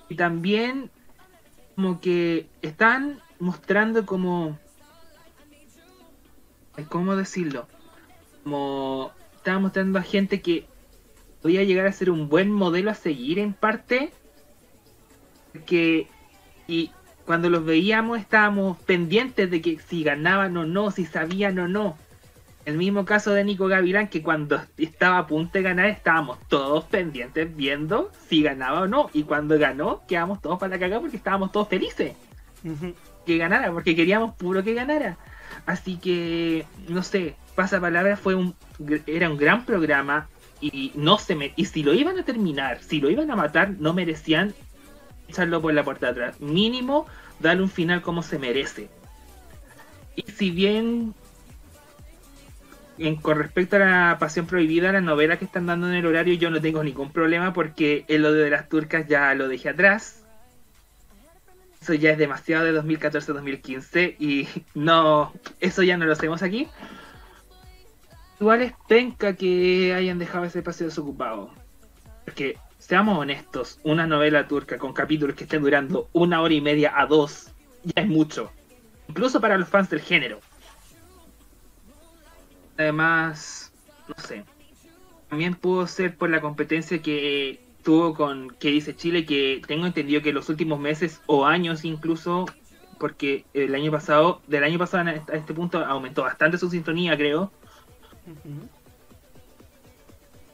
[0.09, 0.89] Y también
[1.75, 4.57] como que están mostrando como...
[6.89, 7.67] ¿Cómo decirlo?
[8.43, 10.67] Como estaban mostrando a gente que
[11.41, 14.11] podía llegar a ser un buen modelo a seguir en parte.
[15.65, 16.07] Que...
[16.67, 16.91] Y
[17.25, 21.97] cuando los veíamos estábamos pendientes de que si ganaban o no, si sabían o no.
[22.65, 26.83] El mismo caso de Nico Gavilán, que cuando estaba a punto de ganar estábamos todos
[26.85, 29.11] pendientes viendo si ganaba o no.
[29.13, 32.15] Y cuando ganó, quedamos todos para la cagada porque estábamos todos felices
[33.25, 35.17] que ganara, porque queríamos puro que ganara.
[35.65, 38.55] Así que, no sé, Pasapalabra fue un
[39.07, 40.27] era un gran programa
[40.61, 43.71] y no se me, y si lo iban a terminar, si lo iban a matar,
[43.79, 44.53] no merecían
[45.27, 46.39] echarlo por la puerta atrás.
[46.39, 47.07] Mínimo
[47.39, 48.89] darle un final como se merece.
[50.15, 51.13] Y si bien
[52.97, 56.33] en, con respecto a la Pasión Prohibida, la novela que están dando en el horario,
[56.35, 60.24] yo no tengo ningún problema porque el odio de las turcas ya lo dejé atrás.
[61.85, 66.67] Eso ya es demasiado de 2014-2015 y no, eso ya no lo hacemos aquí.
[68.39, 71.51] Igual es penca que hayan dejado ese espacio desocupado.
[72.23, 76.99] Porque, seamos honestos, una novela turca con capítulos que estén durando una hora y media
[76.99, 77.51] a dos
[77.83, 78.51] ya es mucho.
[79.07, 80.39] Incluso para los fans del género.
[82.79, 83.71] Además,
[84.07, 84.43] no sé.
[85.29, 90.21] También pudo ser por la competencia que tuvo con que dice Chile, que tengo entendido
[90.23, 92.45] que los últimos meses o años incluso,
[92.99, 97.51] porque el año pasado, del año pasado a este punto aumentó bastante su sintonía, creo.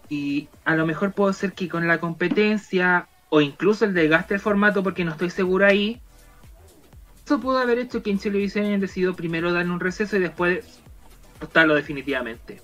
[0.10, 4.42] Y a lo mejor puedo ser que con la competencia o incluso el desgaste del
[4.42, 6.02] formato, porque no estoy seguro ahí,
[7.24, 10.82] eso pudo haber hecho que en Televisión hayan decidido primero darle un receso y después
[11.40, 12.62] cortarlo definitivamente.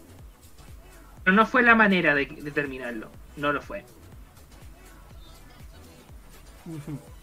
[1.23, 3.85] Pero no fue la manera de, de terminarlo, no lo fue.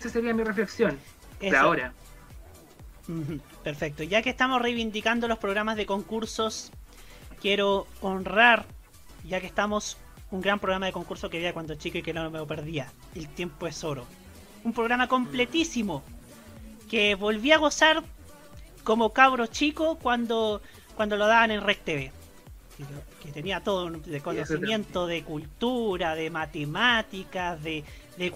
[0.00, 0.98] Esa sería mi reflexión
[1.40, 1.92] de ahora.
[3.62, 4.02] Perfecto.
[4.02, 6.70] Ya que estamos reivindicando los programas de concursos,
[7.40, 8.64] quiero honrar,
[9.24, 9.98] ya que estamos,
[10.30, 12.90] un gran programa de concurso que veía cuando chico y que no me lo perdía.
[13.14, 14.06] El tiempo es oro.
[14.64, 16.02] Un programa completísimo
[16.90, 18.02] que volví a gozar
[18.82, 20.62] como cabro chico cuando,
[20.96, 22.12] cuando lo daban en Rec TV.
[22.76, 22.84] Que,
[23.22, 27.84] que tenía todo de conocimiento de cultura, de matemáticas, de,
[28.16, 28.32] de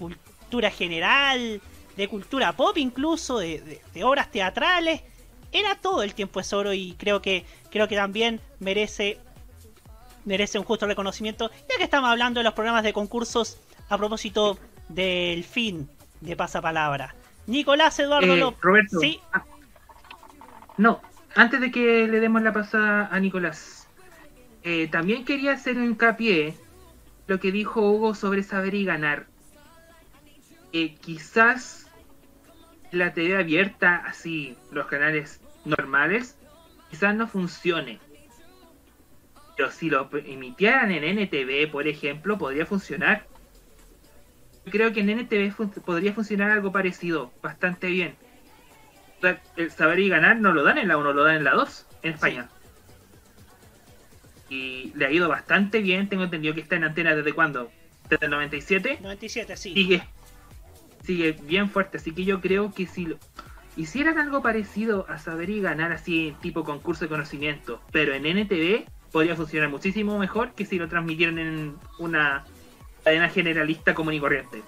[0.49, 1.61] cultura general,
[1.95, 5.01] de cultura pop incluso, de, de- de obras teatrales.
[5.51, 9.19] Era todo el tiempo es oro y creo que creo que también merece
[10.25, 13.57] merece un justo reconocimiento, ya que estamos hablando de los programas de concursos
[13.89, 14.57] a propósito
[14.87, 15.87] del fin
[16.21, 17.13] de Pasapalabra.
[17.45, 18.59] Nicolás Eduardo Eh, López.
[18.61, 18.99] Roberto.
[18.99, 19.43] Sí, Ah,
[20.77, 20.99] No,
[21.35, 23.87] antes de que le demos la pasada a Nicolás,
[24.63, 26.55] eh, también quería hacer un hincapié
[27.27, 29.27] lo que dijo Hugo sobre saber y ganar.
[30.73, 31.87] Eh, quizás
[32.91, 36.35] la TV abierta, así, los canales normales,
[36.89, 37.99] quizás no funcione.
[39.55, 43.25] Pero si lo emitieran en NTV, por ejemplo, podría funcionar.
[44.65, 48.15] Creo que en NTV fun- podría funcionar algo parecido, bastante bien.
[49.57, 51.85] El saber y ganar no lo dan en la 1, lo dan en la 2,
[52.03, 52.49] en España.
[54.49, 57.71] Y le ha ido bastante bien, tengo entendido que está en antena desde cuándo?
[58.09, 58.97] Desde el 97.
[59.01, 59.73] 97, sí.
[59.73, 60.03] Sigue,
[61.09, 63.17] sigue bien fuerte, así que yo creo que si lo
[63.75, 68.85] hicieran algo parecido a saber y ganar así tipo concurso de conocimiento, pero en NTV
[69.11, 72.45] podría funcionar muchísimo mejor que si lo transmitieran en una
[73.03, 74.61] cadena generalista común y corriente.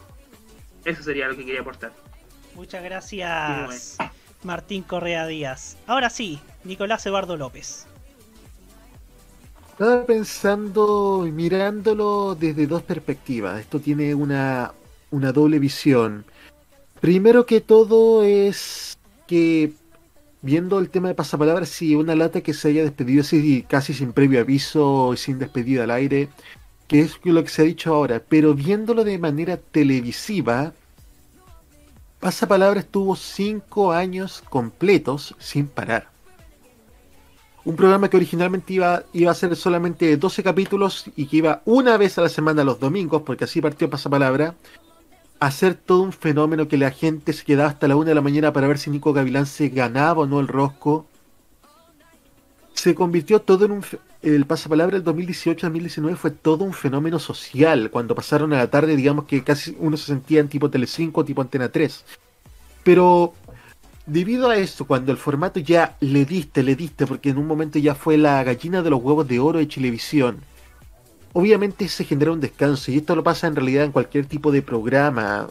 [0.83, 1.93] Eso sería lo que quería aportar.
[2.55, 3.97] Muchas gracias,
[4.41, 5.77] Martín Correa Díaz.
[5.85, 7.85] Ahora sí, Nicolás Eduardo López.
[9.73, 13.59] Estaba pensando y mirándolo desde dos perspectivas.
[13.59, 14.71] Esto tiene una,
[15.11, 16.25] una doble visión.
[17.01, 19.73] Primero que todo es que
[20.43, 24.13] viendo el tema de pasapalabra, si una lata que se haya despedido así casi sin
[24.13, 26.29] previo aviso y sin despedida al aire,
[26.87, 30.73] que es lo que se ha dicho ahora, pero viéndolo de manera televisiva,
[32.19, 36.07] Pasapalabra estuvo cinco años completos sin parar.
[37.65, 41.97] Un programa que originalmente iba, iba a ser solamente 12 capítulos y que iba una
[41.97, 44.53] vez a la semana los domingos, porque así partió Pasapalabra,
[45.41, 48.21] a ser todo un fenómeno que la gente se quedaba hasta la una de la
[48.21, 51.07] mañana para ver si Nico Gavilán se ganaba o no el rosco.
[52.73, 53.85] Se convirtió todo en un...
[54.21, 57.89] El pasapalabra del 2018-2019 fue todo un fenómeno social.
[57.89, 61.41] Cuando pasaron a la tarde, digamos que casi uno se sentía en tipo Telecinco, tipo
[61.41, 62.05] Antena 3.
[62.83, 63.33] Pero
[64.05, 67.79] debido a eso, cuando el formato ya le diste, le diste, porque en un momento
[67.79, 70.43] ya fue la gallina de los huevos de oro de televisión,
[71.33, 74.61] obviamente se genera un descanso y esto lo pasa en realidad en cualquier tipo de
[74.61, 75.49] programa,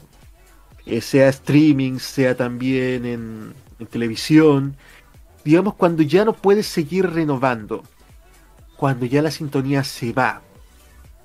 [0.86, 4.76] eh, sea streaming, sea también en, en televisión,
[5.44, 7.82] digamos cuando ya no puedes seguir renovando,
[8.76, 10.42] cuando ya la sintonía se va,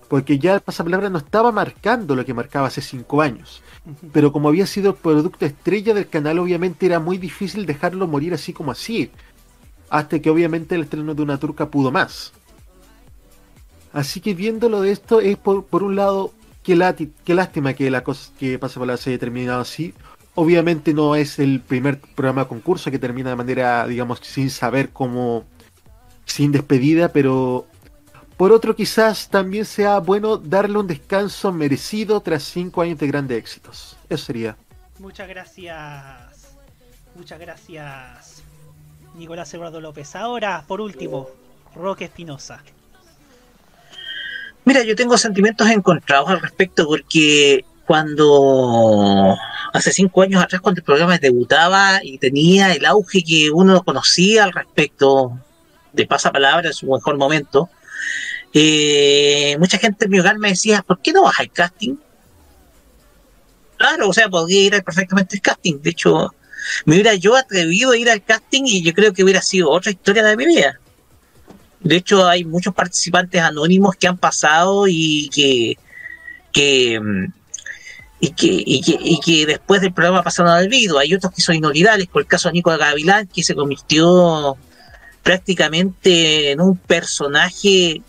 [0.07, 3.61] porque ya el pasapalabra no estaba marcando lo que marcaba hace cinco años,
[4.11, 8.33] pero como había sido el producto estrella del canal, obviamente era muy difícil dejarlo morir
[8.33, 9.11] así como así,
[9.89, 12.33] hasta que obviamente el estreno de una turca pudo más.
[13.95, 16.31] Así que viéndolo de esto es por, por un lado
[16.63, 19.93] qué, lati- qué lástima que la cosa que pasa por la se haya terminado así.
[20.35, 24.89] Obviamente no es el primer programa de concurso que termina de manera, digamos, sin saber
[24.89, 25.45] cómo,
[26.25, 27.65] sin despedida, pero
[28.37, 33.37] Por otro, quizás también sea bueno darle un descanso merecido tras cinco años de grandes
[33.37, 33.95] éxitos.
[34.09, 34.57] Eso sería.
[34.99, 36.57] Muchas gracias.
[37.15, 38.43] Muchas gracias,
[39.17, 40.17] Nicolás Eduardo López.
[40.17, 41.29] Ahora, por último,
[41.73, 42.61] Roque Espinosa.
[44.65, 49.37] Mira, yo tengo sentimientos encontrados al respecto porque cuando
[49.73, 54.43] hace cinco años atrás, cuando el programa debutaba y tenía el auge que uno conocía
[54.43, 55.39] al respecto
[55.93, 57.69] de pasapalabra en su mejor momento,
[58.53, 61.97] eh, mucha gente en mi hogar me decía, ¿por qué no vas al casting?
[63.77, 65.79] Claro, o sea, podría ir perfectamente al casting.
[65.79, 66.33] De hecho,
[66.85, 69.91] me hubiera yo atrevido a ir al casting y yo creo que hubiera sido otra
[69.91, 70.79] historia de mi vida.
[71.85, 75.77] De hecho, hay muchos participantes anónimos que han pasado y que,
[76.51, 76.99] que
[78.33, 80.99] que, y que, y que después del programa pasaron al olvido.
[80.99, 84.57] Hay otros que son inolvidables, por el caso de Nico Gavilán, que se convirtió
[85.23, 88.01] prácticamente en un personaje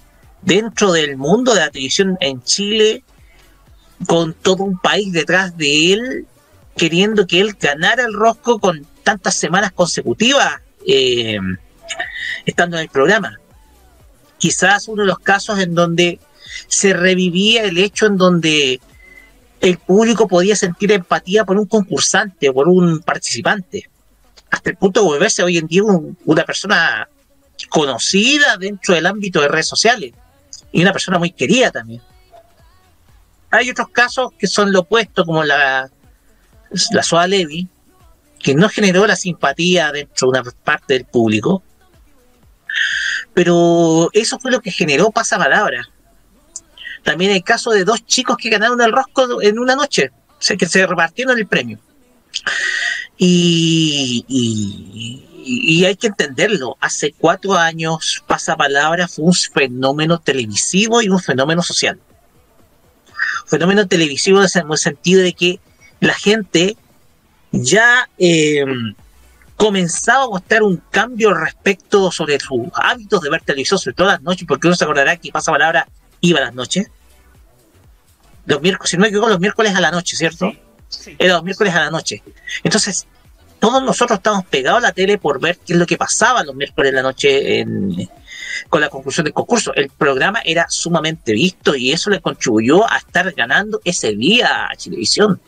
[0.43, 3.03] dentro del mundo de la televisión en Chile,
[4.07, 6.27] con todo un país detrás de él,
[6.77, 11.39] queriendo que él ganara el rosco con tantas semanas consecutivas eh,
[12.45, 13.39] estando en el programa.
[14.39, 16.21] Quizás uno de los casos en donde
[16.69, 18.81] se revivía el hecho en donde
[19.61, 23.89] el público podía sentir empatía por un concursante por un participante,
[24.51, 25.83] hasta el punto de volverse hoy en día
[26.25, 27.09] una persona
[27.69, 30.13] conocida dentro del ámbito de redes sociales
[30.73, 32.03] y una persona muy querida también.
[33.51, 35.91] Hay otros casos que son lo opuesto, como la,
[36.91, 37.69] la Soa Levi,
[38.39, 41.63] que no generó la simpatía dentro de una parte del público,
[43.37, 45.87] pero eso fue lo que generó pasapalabra.
[47.03, 50.11] También el caso de dos chicos que ganaron el rosco en una noche,
[50.59, 51.79] que se repartieron el premio.
[53.19, 56.79] Y, y, hay que entenderlo.
[56.81, 62.01] Hace cuatro años, Pasapalabra fue un fenómeno televisivo y un fenómeno social.
[63.45, 65.61] fenómeno televisivo en el sentido de que
[66.01, 66.79] la gente
[67.53, 68.65] ya eh,
[69.57, 74.23] comenzaba a mostrar un cambio respecto sobre sus hábitos de ver televisión, sobre todo las
[74.23, 75.89] noches, porque uno se acordará que Pasapalabra
[76.21, 76.89] iba a las noches.
[78.45, 80.53] Los miércoles, si no me equivoco, los miércoles a la noche, ¿cierto?
[81.19, 82.23] Era los miércoles a la noche.
[82.63, 83.07] Entonces,
[83.59, 86.55] todos nosotros estamos pegados a la tele por ver qué es lo que pasaba los
[86.55, 87.67] miércoles de la noche
[88.69, 89.75] con la conclusión del concurso.
[89.75, 94.77] El programa era sumamente visto y eso le contribuyó a estar ganando ese día a
[94.77, 95.41] televisión.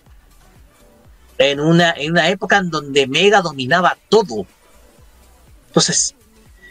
[1.38, 4.46] En una, en una época en donde Mega dominaba todo.
[5.68, 6.14] Entonces,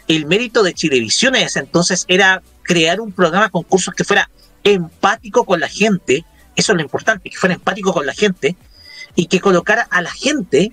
[0.08, 4.30] el mérito de Chilevisión en ese entonces era crear un programa concursos que fuera
[4.64, 6.24] empático con la gente,
[6.56, 8.56] eso es lo importante, que fuera empático con la gente
[9.14, 10.72] y que colocara a la gente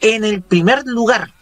[0.00, 1.32] en el primer lugar.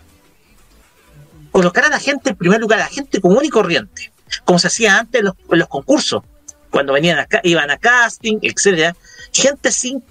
[1.50, 4.12] Colocar a la gente en primer lugar, a la gente común y corriente,
[4.44, 6.22] como se hacía antes en los, concursos,
[6.70, 8.94] cuando venían acá, iban a casting, etcétera,
[9.32, 10.02] gente sin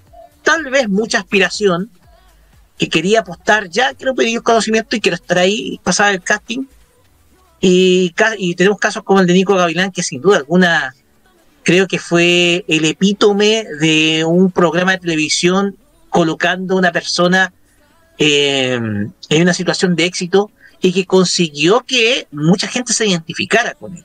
[0.48, 1.90] tal vez mucha aspiración,
[2.78, 6.64] que quería apostar, ya quiero pedir conocimiento y quiero estar ahí, pasar el casting,
[7.60, 8.14] y,
[8.56, 10.94] tenemos casos como el de Nico Gavilán, que sin duda alguna
[11.64, 15.76] creo que fue el epítome de un programa de televisión
[16.08, 17.52] colocando una persona
[18.16, 18.80] eh,
[19.28, 24.04] en una situación de éxito y que consiguió que mucha gente se identificara con él.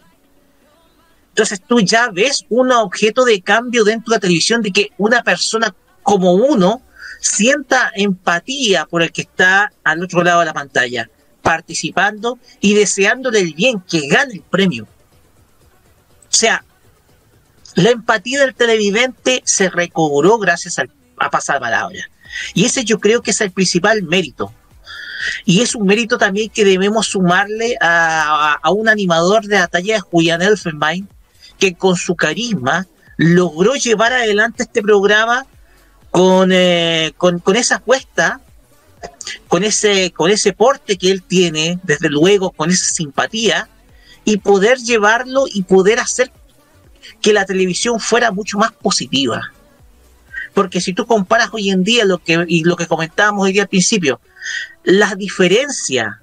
[1.30, 5.24] Entonces tú ya ves un objeto de cambio dentro de la televisión de que una
[5.24, 5.74] persona
[6.04, 6.82] como uno
[7.20, 11.10] sienta empatía por el que está al otro lado de la pantalla
[11.42, 14.84] participando y deseándole el bien, que gane el premio.
[14.84, 16.64] O sea,
[17.76, 20.86] la empatía del televidente se recobró gracias a,
[21.30, 22.00] pasar palabra.
[22.54, 24.54] Y ese yo creo que es el principal mérito.
[25.46, 30.00] Y es un mérito también que debemos sumarle a, un animador de la talla de
[30.02, 31.08] Julian Elfenbein,
[31.60, 32.88] que con su carisma
[33.18, 35.46] logró llevar adelante este programa
[36.14, 38.40] con, eh, con, con esa apuesta
[39.48, 43.70] con ese, con ese porte que él tiene, desde luego, con esa simpatía,
[44.26, 46.32] y poder llevarlo y poder hacer
[47.22, 49.52] que la televisión fuera mucho más positiva.
[50.54, 53.64] Porque si tú comparas hoy en día lo que, y lo que comentábamos hoy día
[53.64, 54.22] al principio,
[54.84, 56.22] la diferencia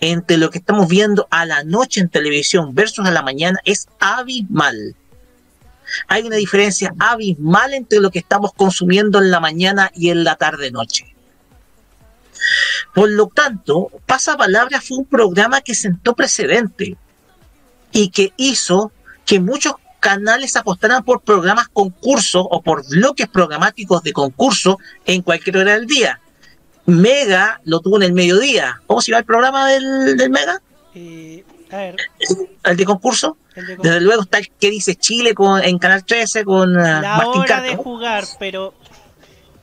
[0.00, 3.88] entre lo que estamos viendo a la noche en televisión versus a la mañana es
[3.98, 4.94] abismal.
[6.08, 10.36] Hay una diferencia abismal entre lo que estamos consumiendo en la mañana y en la
[10.36, 11.14] tarde-noche.
[12.94, 16.96] Por lo tanto, Pasapalabra fue un programa que sentó precedente
[17.92, 18.92] y que hizo
[19.24, 25.58] que muchos canales apostaran por programas concursos o por bloques programáticos de concurso en cualquier
[25.58, 26.20] hora del día.
[26.86, 28.80] Mega lo tuvo en el mediodía.
[28.86, 30.62] ¿Cómo se llama el programa del, Mega?
[30.94, 31.96] Eh, A ver,
[32.64, 33.36] el de concurso.
[33.54, 37.00] el de Desde luego está el que dice Chile con, en Canal 13 con ah,
[37.00, 37.82] la Martín hora de Cárcamo.
[37.82, 38.74] jugar, pero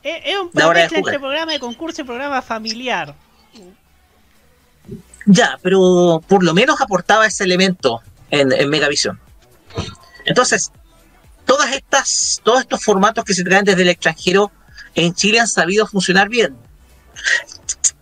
[0.02, 3.14] es, es un La mezcla entre programa de concurso y programa familiar.
[5.26, 9.18] Ya, pero por lo menos aportaba ese elemento en, en Megavisión.
[10.26, 10.70] Entonces,
[11.46, 14.50] todas estas, todos estos formatos que se traen desde el extranjero
[14.94, 16.56] en Chile han sabido funcionar bien.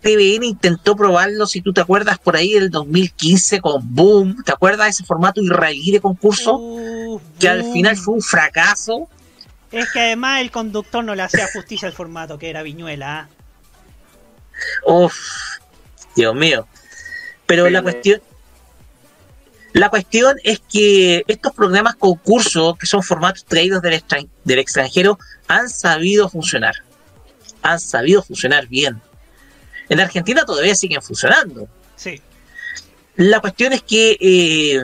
[0.01, 4.43] TVN intentó probarlo, si tú te acuerdas, por ahí el 2015 con Boom.
[4.43, 6.59] ¿Te acuerdas de ese formato israelí de concurso?
[7.39, 9.07] que al final fue un fracaso.
[9.71, 13.19] Es que además el conductor no le hacía justicia al formato, que era Viñuela.
[13.21, 13.27] ¿ah?
[14.85, 15.15] Uf,
[16.15, 16.67] Dios mío.
[17.45, 18.21] Pero la cuestión,
[19.73, 25.17] la cuestión es que estos programas concursos, que son formatos traídos del, extran- del extranjero,
[25.47, 26.75] han sabido funcionar.
[27.63, 29.01] Han sabido funcionar bien.
[29.89, 31.67] En Argentina todavía siguen funcionando.
[31.95, 32.21] Sí.
[33.15, 34.83] La cuestión es que eh,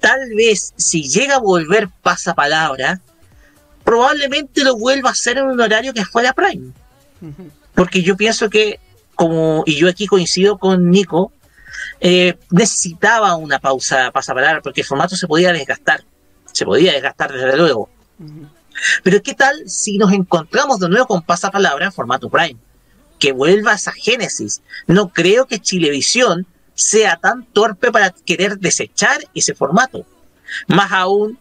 [0.00, 3.00] tal vez si llega a volver pasapalabra,
[3.84, 6.72] probablemente lo vuelva a hacer en un horario que fuera prime.
[7.74, 8.80] Porque yo pienso que,
[9.14, 11.32] como, y yo aquí coincido con Nico,
[12.00, 16.04] eh, necesitaba una pausa pasapalabra porque el formato se podía desgastar.
[16.52, 17.88] Se podía desgastar desde luego.
[19.02, 22.56] Pero ¿qué tal si nos encontramos de nuevo con pasapalabra en formato prime?
[23.18, 24.62] Que vuelva esa génesis.
[24.86, 30.06] No creo que Chilevisión sea tan torpe para querer desechar ese formato.
[30.68, 31.38] Más aún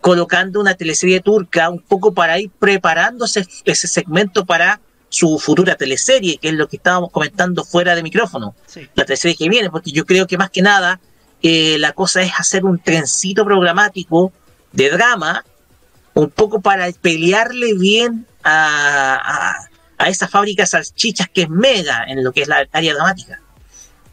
[0.00, 4.80] colocando una teleserie turca un poco para ir preparando ese, ese segmento para
[5.10, 8.54] su futura teleserie, que es lo que estábamos comentando fuera de micrófono.
[8.94, 11.00] La teleserie que viene, porque yo creo que más que nada
[11.42, 14.32] eh, la cosa es hacer un trencito programático
[14.72, 15.44] de drama,
[16.20, 19.68] un poco para pelearle bien a, a,
[19.98, 23.40] a esa fábrica de salchichas que es mega en lo que es la área dramática.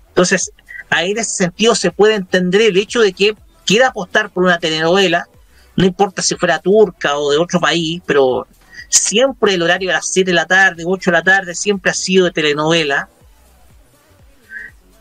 [0.10, 0.52] Entonces,
[0.90, 3.36] ahí en ese sentido se puede entender el hecho de que
[3.66, 5.28] quiera apostar por una telenovela,
[5.76, 8.48] no importa si fuera turca o de otro país, pero
[8.90, 11.94] siempre el horario a las 7 de la tarde, 8 de la tarde, siempre ha
[11.94, 13.10] sido de telenovela.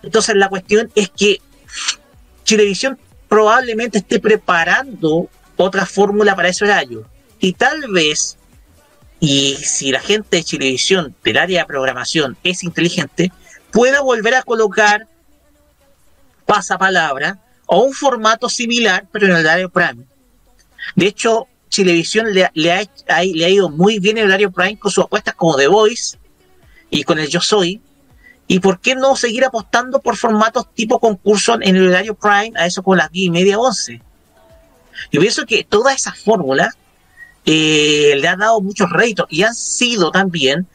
[0.02, 1.40] Entonces la cuestión es que
[2.44, 2.98] Chilevisión
[3.28, 7.08] probablemente esté preparando otra fórmula para ese horario.
[7.38, 8.36] Y tal vez,
[9.20, 13.32] y si la gente de Chilevisión del área de programación es inteligente,
[13.72, 15.06] pueda volver a colocar
[16.46, 20.04] pasapalabra o un formato similar, pero en el horario prime.
[20.94, 24.90] De hecho, Chilevisión le, ha, le ha ido muy bien en el horario prime con
[24.90, 26.16] sus apuestas como The Voice
[26.90, 27.80] y con el Yo Soy.
[28.48, 32.66] ¿Y por qué no seguir apostando por formatos tipo concurso en el horario prime a
[32.66, 34.00] eso con las 10 y media 11?
[35.12, 36.70] Yo pienso que toda esa fórmula
[37.44, 40.66] eh, le ha dado muchos réditos y han sido también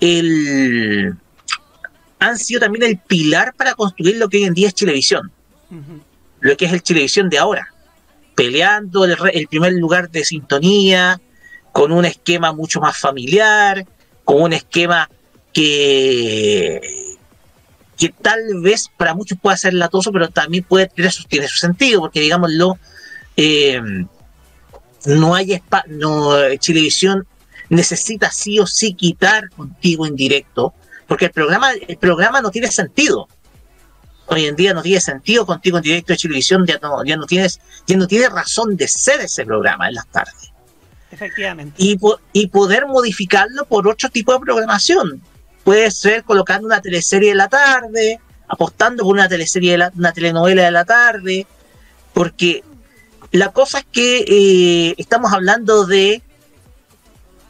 [0.00, 1.14] el
[2.18, 5.30] han sido también el pilar para construir lo que hoy en día es Chilevisión,
[6.40, 7.72] lo que es el Chilevisión de ahora,
[8.34, 11.20] peleando el primer lugar de sintonía,
[11.72, 13.86] con un esquema mucho más familiar,
[14.24, 15.08] con un esquema
[15.52, 16.80] que,
[17.96, 21.58] que tal vez para muchos pueda ser latoso, pero también puede tener su, tiene su
[21.58, 22.78] sentido, porque digámoslo,
[23.40, 23.80] eh,
[25.06, 27.26] no hay no, Chilevisión
[27.68, 30.74] necesita sí o sí quitar contigo en directo,
[31.06, 33.28] porque el programa, el programa no tiene sentido.
[34.26, 37.26] Hoy en día no tiene sentido contigo en directo de Chilevisión, ya no, ya no
[37.26, 40.50] tienes, ya no tiene razón de ser ese programa en las tardes.
[41.10, 41.74] Efectivamente.
[41.78, 45.22] Y, po- y poder modificarlo por otro tipo de programación.
[45.64, 50.12] Puede ser colocando una teleserie de la tarde, apostando por una teleserie de la, una
[50.12, 51.46] telenovela de la tarde,
[52.12, 52.64] porque
[53.32, 56.22] la cosa es que eh, estamos hablando de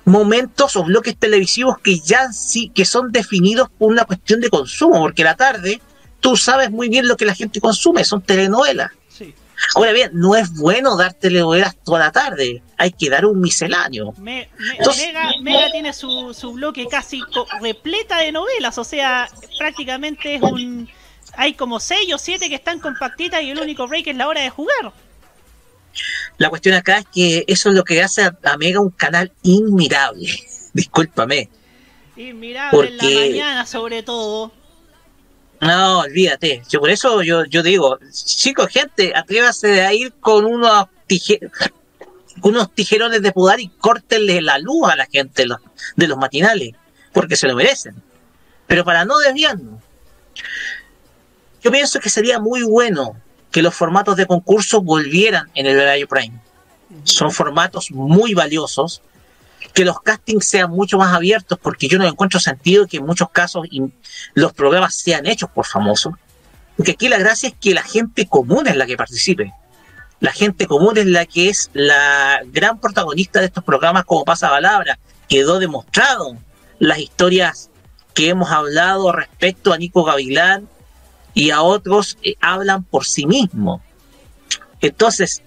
[0.04, 4.98] momentos o bloques televisivos que ya sí que son definidos por una cuestión de consumo,
[5.00, 5.80] porque la tarde
[6.20, 8.90] tú sabes muy bien lo que la gente consume, son telenovelas.
[9.08, 9.34] Sí.
[9.74, 14.14] Ahora bien, no es bueno dar telenovelas toda la tarde, hay que dar un misceláneo.
[14.18, 17.20] Me- me- Entonces- Mega, Mega tiene su, su bloque casi
[17.60, 20.88] repleta de novelas, o sea, prácticamente es un...
[21.36, 24.40] Hay como 6 o 7 que están compactitas y el único break es la hora
[24.40, 24.92] de jugar.
[26.38, 30.28] La cuestión acá es que eso es lo que hace a, Mega un canal inmirable.
[30.72, 31.48] Discúlpame.
[32.16, 34.52] Inmirable en la Porque- mañana sobre todo.
[35.60, 36.62] No, olvídate.
[36.68, 41.50] Yo por eso yo, yo digo, chicos, gente, atrévase a ir con unos, tije-
[42.40, 45.58] con unos tijerones de podar y córtenle la luz a la gente los,
[45.96, 46.74] de los matinales,
[47.12, 47.96] porque se lo merecen.
[48.68, 49.82] Pero para no desviarnos,
[51.62, 53.16] yo pienso que sería muy bueno
[53.50, 56.38] que los formatos de concurso volvieran en el horario prime.
[57.04, 59.02] Son formatos muy valiosos.
[59.74, 63.30] Que los castings sean mucho más abiertos, porque yo no encuentro sentido que en muchos
[63.30, 63.66] casos
[64.34, 66.14] los programas sean hechos por famosos.
[66.76, 69.52] Porque aquí la gracia es que la gente común es la que participe.
[70.20, 74.48] La gente común es la que es la gran protagonista de estos programas como pasa
[74.48, 74.98] palabra.
[75.28, 76.36] Quedó demostrado
[76.78, 77.70] las historias
[78.14, 80.68] que hemos hablado respecto a Nico Gavilán
[81.38, 83.80] y a otros eh, hablan por sí mismos.
[84.80, 85.40] Entonces,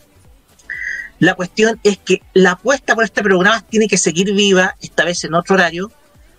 [1.19, 5.21] la cuestión es que la apuesta por este programa tiene que seguir viva, esta vez
[5.25, 5.91] en otro horario,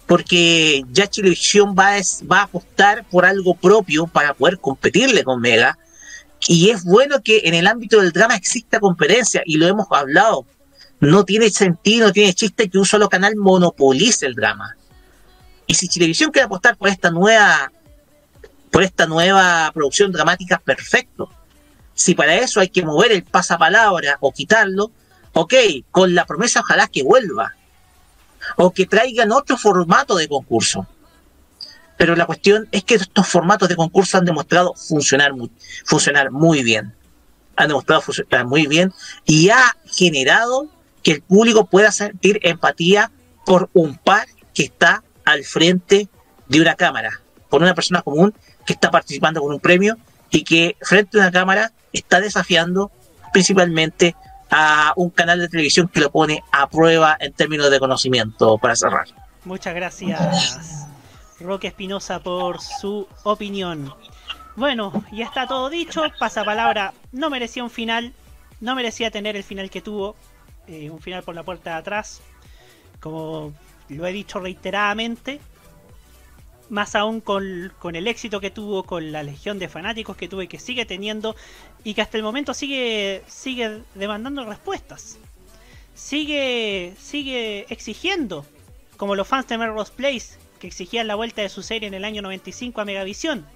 [0.07, 1.97] porque ya Televisión va,
[2.31, 5.79] va a apostar por algo propio para poder competirle con Mega.
[6.49, 10.47] Y es bueno que en el ámbito del drama exista conferencia, y lo hemos hablado.
[10.99, 14.79] No tiene sentido, no tiene chiste que un solo canal monopolice el drama.
[15.67, 17.71] Y si Televisión quiere apostar por esta nueva,
[18.73, 21.31] por esta nueva producción dramática, perfecto.
[21.95, 24.91] Si para eso hay que mover el pasapalabra o quitarlo,
[25.35, 25.55] ok,
[25.91, 27.53] con la promesa ojalá que vuelva.
[28.57, 30.87] O que traigan otro formato de concurso.
[31.99, 35.51] Pero la cuestión es que estos formatos de concurso han demostrado funcionar muy,
[35.85, 36.95] funcionar muy bien.
[37.57, 38.93] Han demostrado funcionar muy bien
[39.27, 40.69] y ha generado
[41.03, 43.13] que el público pueda sentir empatía
[43.45, 46.09] por un par que está al frente
[46.49, 47.21] de una cámara,
[47.51, 48.35] por una persona común
[48.67, 49.97] que está participando con un premio
[50.31, 52.91] y que frente a una cámara está desafiando
[53.33, 54.17] principalmente
[54.51, 58.77] a un canal de televisión que lo pone a prueba en términos de conocimiento para
[58.77, 59.07] cerrar.
[59.45, 60.87] Muchas gracias,
[61.41, 63.93] Roque Espinosa, por su opinión.
[64.55, 66.03] Bueno, ya está todo dicho.
[66.19, 68.13] Pasa palabra, no merecía un final,
[68.61, 70.15] no merecía tener el final que tuvo,
[70.67, 72.21] eh, un final por la puerta de atrás,
[73.01, 73.53] como
[73.89, 75.41] lo he dicho reiteradamente
[76.73, 80.49] más aún con, el éxito que tuvo, con la legión de fanáticos que tuvo y
[80.49, 81.37] que sigue teniendo
[81.85, 85.19] y que hasta el momento sigue, sigue demandando respuestas.
[85.95, 88.47] Sigue, sigue exigiendo,
[88.97, 92.07] como los fans de Melrose Place, que exigían la vuelta de su serie en el
[92.07, 93.47] año 95 a Megavisión.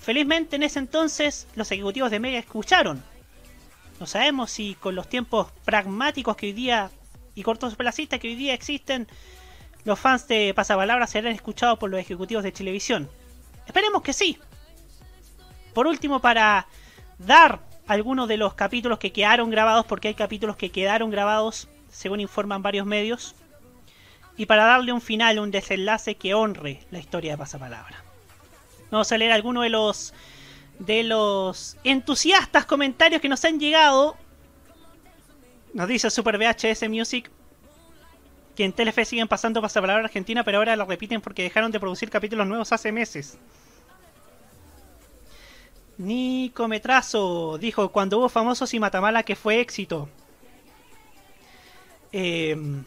[0.00, 3.04] Felizmente en ese entonces los ejecutivos de Mega escucharon.
[4.00, 6.90] No sabemos si con los tiempos pragmáticos que hoy día
[7.34, 9.08] y cortos placistas que hoy día existen,
[9.84, 13.08] los fans de Pasapalabra serán escuchados por los ejecutivos de televisión.
[13.66, 14.38] Esperemos que sí.
[15.74, 16.66] Por último, para
[17.18, 22.20] dar algunos de los capítulos que quedaron grabados, porque hay capítulos que quedaron grabados, según
[22.20, 23.34] informan varios medios,
[24.36, 28.02] y para darle un final, un desenlace que honre la historia de Pasapalabra.
[28.90, 30.14] Vamos a leer algunos de los
[30.78, 34.16] de los entusiastas comentarios que nos han llegado.
[35.74, 37.30] Nos dice Super VHS Music
[38.56, 42.10] que en Telefe siguen pasando pasapalabra argentina, pero ahora lo repiten porque dejaron de producir
[42.10, 43.38] capítulos nuevos hace meses.
[45.98, 50.08] Nico Metrazo dijo, cuando hubo famosos y Matamala que fue éxito.
[52.10, 52.84] Em,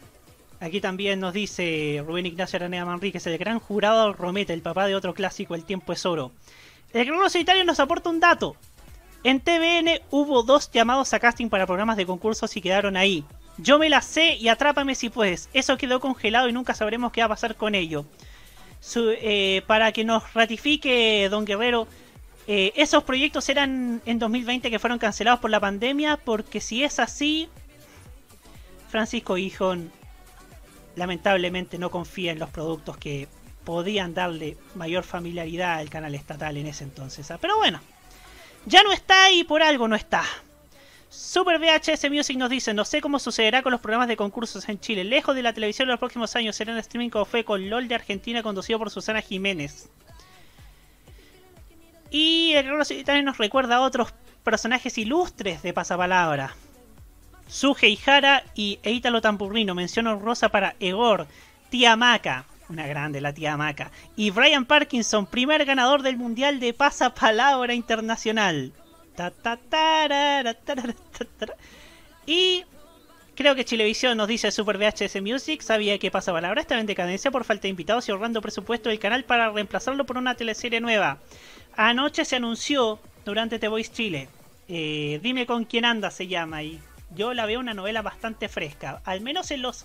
[0.58, 4.96] aquí también nos dice Rubén Ignacio Aranea Manríquez, el gran jurado Romete, el papá de
[4.96, 6.32] otro clásico, El tiempo es oro.
[6.92, 8.56] El Crono Solitario nos aporta un dato.
[9.22, 13.24] En TVN hubo dos llamados a casting para programas de concursos y quedaron ahí.
[13.58, 15.48] Yo me la sé y atrápame si puedes.
[15.52, 18.04] Eso quedó congelado y nunca sabremos qué va a pasar con ello.
[18.96, 21.88] Eh, para que nos ratifique Don Guerrero,
[22.46, 26.98] eh, esos proyectos eran en 2020 que fueron cancelados por la pandemia, porque si es
[26.98, 27.48] así,
[28.88, 29.90] Francisco Hijón
[30.96, 33.28] lamentablemente no confía en los productos que
[33.64, 37.26] podían darle mayor familiaridad al canal estatal en ese entonces.
[37.40, 37.80] Pero bueno,
[38.66, 40.22] ya no está y por algo no está.
[41.14, 44.80] Super VHS Music nos dice, no sé cómo sucederá con los programas de concursos en
[44.80, 45.04] Chile.
[45.04, 47.86] Lejos de la televisión en los próximos años será en streaming como fue con LOL
[47.86, 49.88] de Argentina conducido por Susana Jiménez.
[52.10, 52.66] Y el
[53.04, 54.12] también nos recuerda a otros
[54.42, 56.56] personajes ilustres de Pasapalabra.
[57.46, 59.76] Suge Ihara y Eitalo Tampurrino.
[59.76, 61.28] Menciono rosa para Egor,
[61.70, 63.92] Tía Maca, una grande la tía Maca.
[64.16, 68.72] Y Brian Parkinson, primer ganador del Mundial de Pasapalabra Internacional
[72.26, 72.64] y
[73.34, 76.86] creo que Chilevisión nos dice Super VHS Music sabía que pasaba la hora estaba en
[76.86, 80.80] decadencia por falta de invitados y ahorrando presupuesto del canal para reemplazarlo por una teleserie
[80.80, 81.18] nueva.
[81.76, 84.28] Anoche se anunció durante The Voice Chile.
[84.68, 86.80] Eh, dime con quién anda se llama y
[87.14, 89.84] yo la veo una novela bastante fresca, al menos en los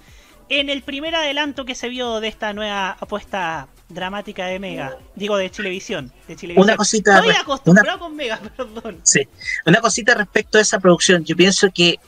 [0.50, 5.38] en el primer adelanto que se vio de esta nueva apuesta dramática de Mega, digo
[5.38, 9.00] de Chilevisión, de Una cosita, Estoy acostumbrado con Mega, perdón.
[9.04, 9.28] Sí,
[9.66, 12.00] una cosita respecto a esa producción, yo pienso que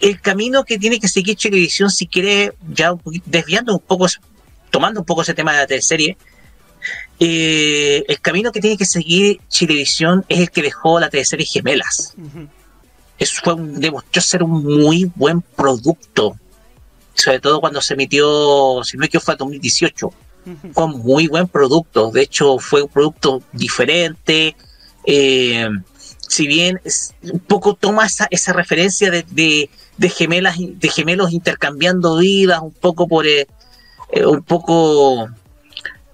[0.00, 4.06] el camino que tiene que seguir Chilevisión si quiere ya un poquito, desviando un poco,
[4.70, 6.16] tomando un poco ese tema de la teleserie,
[7.18, 12.14] eh, el camino que tiene que seguir Chilevisión es el que dejó la teleserie Gemelas.
[13.18, 16.36] Eso fue un, demostró ser un muy buen producto
[17.18, 20.12] sobre todo cuando se emitió, si no es que fue 2018,
[20.72, 22.10] fue un muy buen producto.
[22.10, 24.56] De hecho, fue un producto diferente.
[25.04, 25.68] eh,
[26.30, 31.32] si bien es- un poco toma esa, esa referencia de, de, de gemelas de gemelos
[31.32, 33.46] intercambiando vidas, un poco por eh,
[34.12, 35.28] eh, un poco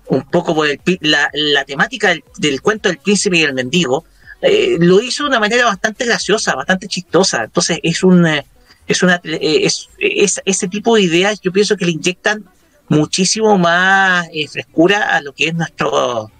[0.06, 4.04] un poco por el la, la temática del, del cuento del príncipe y el mendigo,
[4.42, 7.44] eh, lo hizo de una manera bastante graciosa, bastante chistosa.
[7.44, 8.44] Entonces es un eh,
[8.86, 12.44] es una eh, es, es- ese tipo de ideas yo pienso que le inyectan
[12.88, 16.30] muchísimo más eh, frescura a lo que es nuestro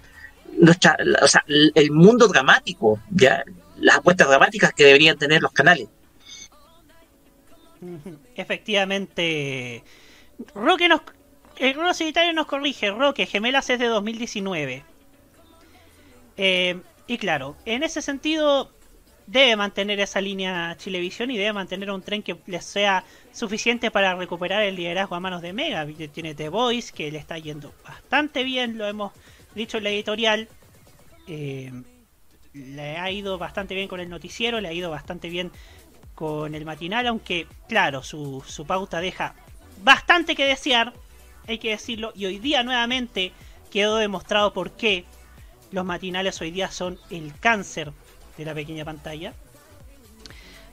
[0.59, 3.43] nuestra o sea, el mundo dramático, ya
[3.77, 5.89] las apuestas dramáticas que deberían tener los canales.
[8.37, 9.83] Efectivamente.
[10.55, 11.01] Roque nos.
[11.57, 12.91] El Rono Solitario nos corrige.
[12.91, 14.85] Roque, Gemelas es de 2019.
[16.37, 18.71] Eh, y claro, en ese sentido.
[19.27, 24.15] Debe mantener esa línea Chilevisión y debe mantener un tren que les sea suficiente para
[24.15, 25.87] recuperar el liderazgo a manos de Mega.
[26.13, 29.13] Tiene The Voice, que le está yendo bastante bien, lo hemos
[29.55, 30.49] dicho en la editorial.
[31.27, 31.73] Eh,
[32.53, 35.51] le ha ido bastante bien con el noticiero, le ha ido bastante bien
[36.15, 39.35] con el matinal, aunque claro, su, su pauta deja
[39.83, 40.93] bastante que desear,
[41.49, 43.33] hay que decirlo, y hoy día nuevamente
[43.71, 45.05] quedó demostrado por qué
[45.73, 47.93] los matinales hoy día son el cáncer
[48.37, 49.33] de la pequeña pantalla.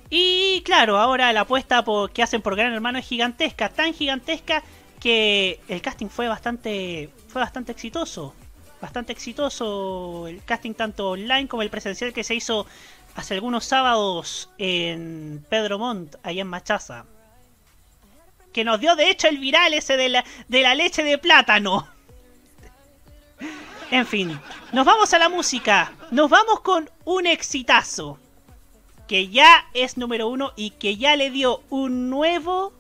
[0.09, 4.61] Y claro, ahora la apuesta por, que hacen por Gran Hermano es gigantesca, tan gigantesca
[4.99, 8.35] que el casting fue bastante fue bastante exitoso,
[8.81, 12.67] bastante exitoso el casting tanto online como el presencial que se hizo
[13.15, 17.05] hace algunos sábados en Pedro Montt, allá en Machaza.
[18.51, 21.87] Que nos dio de hecho el viral ese de la, de la leche de plátano.
[23.91, 24.39] En fin,
[24.71, 25.91] nos vamos a la música.
[26.11, 28.17] Nos vamos con un exitazo.
[29.05, 32.71] Que ya es número uno y que ya le dio un nuevo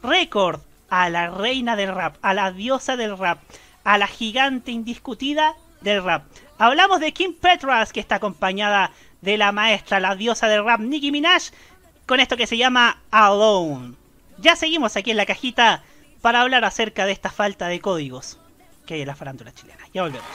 [0.00, 3.40] récord a la reina del rap, a la diosa del rap,
[3.82, 6.22] a la gigante indiscutida del rap.
[6.56, 8.92] Hablamos de Kim Petras, que está acompañada
[9.22, 11.50] de la maestra, la diosa del rap, Nicki Minaj,
[12.06, 13.96] con esto que se llama Alone.
[14.38, 15.82] Ya seguimos aquí en la cajita
[16.20, 18.38] para hablar acerca de esta falta de códigos
[18.84, 19.84] que hay la farándula chilena.
[19.92, 20.28] Ya volvemos.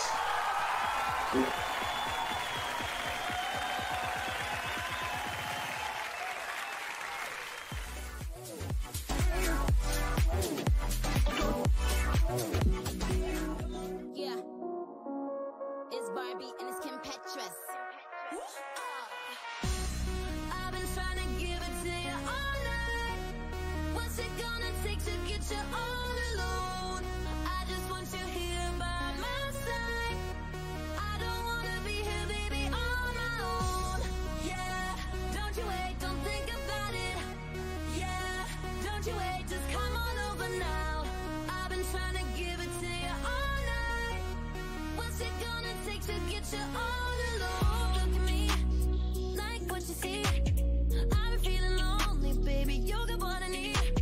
[49.36, 50.24] Like what you see.
[50.26, 52.76] I've been feeling lonely, baby.
[52.76, 53.99] You're the one I need.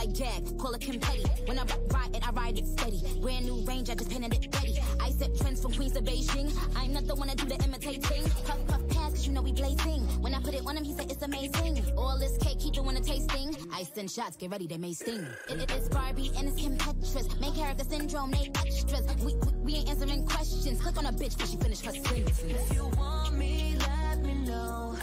[0.00, 1.24] Like gag, call it Petty.
[1.44, 3.02] When I ride it, I ride it steady.
[3.20, 4.78] Brand new range, I just painted it ready.
[4.98, 6.48] I set trends from Queens to Beijing.
[6.74, 8.24] I'm not the one to do the imitating.
[8.46, 10.02] Puff puff pass, cause you know we blazing.
[10.22, 11.84] When I put it on him, he said it's amazing.
[11.98, 13.54] All this cake, he doing a tasting.
[13.72, 15.26] I send shots, get ready, they may sting.
[15.50, 17.38] It, it is Barbie and it's Kim Petras.
[17.40, 19.06] Main character syndrome, they extras.
[19.22, 20.80] We, we, we ain't answering questions.
[20.80, 22.42] Click on a bitch before she finish her sentence.
[22.42, 24.96] If you want me, let me know.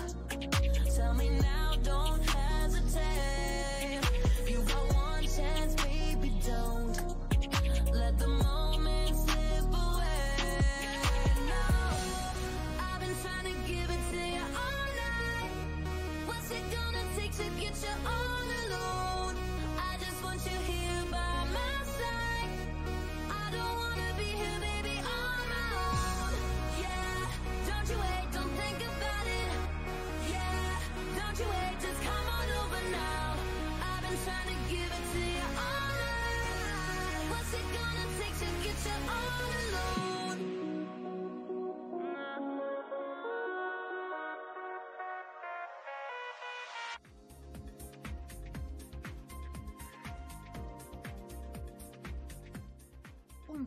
[0.95, 3.47] Tell me now, don't hesitate.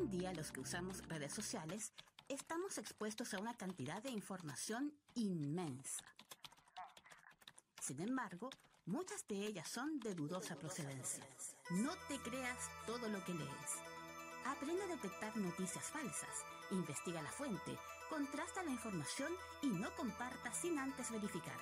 [0.00, 1.92] En día los que usamos redes sociales
[2.28, 6.04] estamos expuestos a una cantidad de información inmensa.
[7.82, 8.48] Sin embargo,
[8.86, 11.22] muchas de ellas son de dudosa procedencia.
[11.70, 13.72] No te creas todo lo que lees.
[14.46, 17.76] Aprende a detectar noticias falsas, investiga la fuente,
[18.08, 19.30] contrasta la información
[19.60, 21.58] y no comparta sin antes verificar.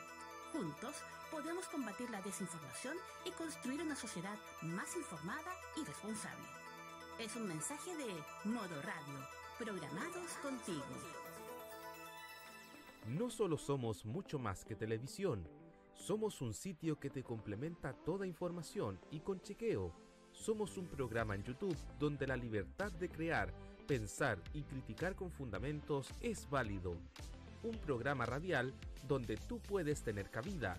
[0.53, 0.95] Juntos
[1.33, 6.58] podemos combatir la desinformación y construir una sociedad más informada y responsable.
[7.19, 9.19] Es un mensaje de Modo Radio,
[9.59, 10.85] programados contigo.
[13.09, 15.45] No solo somos mucho más que televisión,
[15.95, 19.93] somos un sitio que te complementa toda información y con chequeo.
[20.31, 23.53] Somos un programa en YouTube donde la libertad de crear,
[23.89, 26.95] pensar y criticar con fundamentos es válido.
[27.65, 28.73] Un programa radial
[29.09, 30.77] donde tú puedes tener cabida.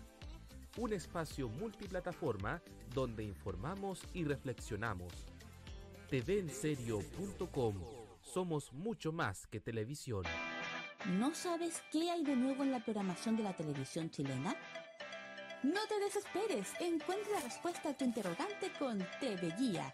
[0.78, 2.62] Un espacio multiplataforma
[2.94, 5.12] donde informamos y reflexionamos.
[6.10, 7.76] TVenserio.com
[8.22, 10.24] Somos mucho más que televisión.
[11.06, 14.56] ¿No sabes qué hay de nuevo en la programación de la televisión chilena?
[15.62, 19.94] No te desesperes, encuentra la respuesta a tu interrogante con TV Guía,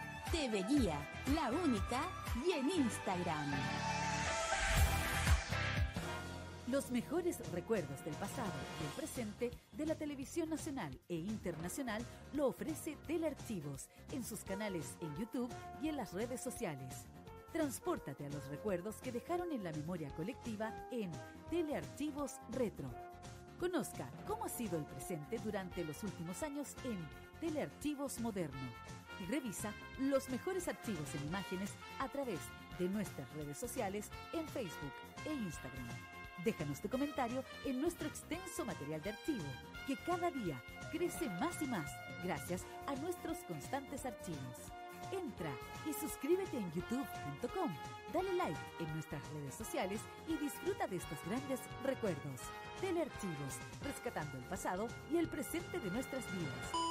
[0.29, 0.97] TV Guía,
[1.33, 2.01] la única,
[2.45, 3.51] y en Instagram.
[6.67, 12.01] Los mejores recuerdos del pasado y el presente de la televisión nacional e internacional
[12.33, 15.49] lo ofrece Telearchivos en sus canales en YouTube
[15.81, 17.07] y en las redes sociales.
[17.51, 21.11] Transpórtate a los recuerdos que dejaron en la memoria colectiva en
[21.49, 22.89] Telearchivos Retro.
[23.59, 26.97] Conozca cómo ha sido el presente durante los últimos años en
[27.41, 32.39] Telearchivos Moderno y revisa los mejores archivos en imágenes a través
[32.79, 34.93] de nuestras redes sociales en Facebook
[35.25, 35.87] e Instagram.
[36.43, 39.45] Déjanos tu comentario en nuestro extenso material de archivo,
[39.85, 40.61] que cada día
[40.91, 41.91] crece más y más
[42.23, 44.57] gracias a nuestros constantes archivos.
[45.11, 45.51] Entra
[45.89, 47.71] y suscríbete en youtube.com,
[48.13, 52.41] dale like en nuestras redes sociales y disfruta de estos grandes recuerdos.
[52.79, 56.90] Telearchivos, rescatando el pasado y el presente de nuestras vidas.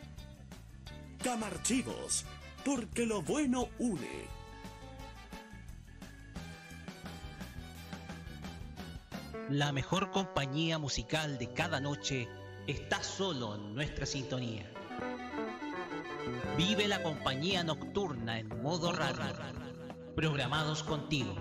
[1.23, 2.25] Camarchivos,
[2.65, 4.27] porque lo bueno une.
[9.49, 12.27] La mejor compañía musical de cada noche
[12.65, 14.65] estás solo en nuestra sintonía.
[16.57, 19.35] Vive la compañía nocturna en modo radio.
[20.15, 21.35] Programados contigo.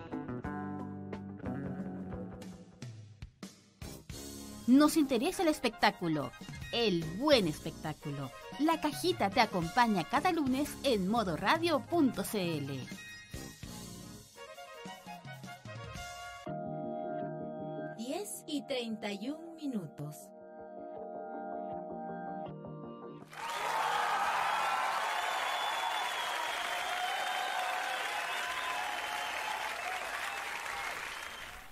[4.66, 6.31] Nos interesa el espectáculo,
[6.73, 8.31] el buen espectáculo.
[8.59, 12.21] La cajita te acompaña cada lunes en modoradio.cl.
[17.97, 20.31] 10 y 31 minutos.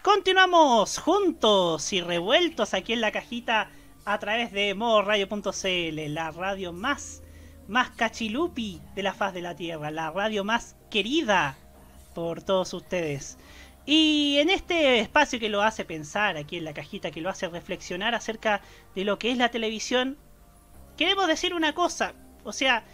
[0.03, 3.71] Continuamos juntos y revueltos aquí en la cajita
[4.09, 7.23] a través de modoradio.cl, la radio más,
[7.67, 11.59] más cachilupi de la faz de la tierra, la radio más querida
[12.15, 13.37] por todos ustedes.
[13.85, 17.49] Y en este espacio que lo hace pensar aquí en la cajita, que lo hace
[17.49, 18.63] reflexionar acerca
[18.95, 20.17] de lo que es la televisión,
[20.97, 22.85] queremos decir una cosa, o sea,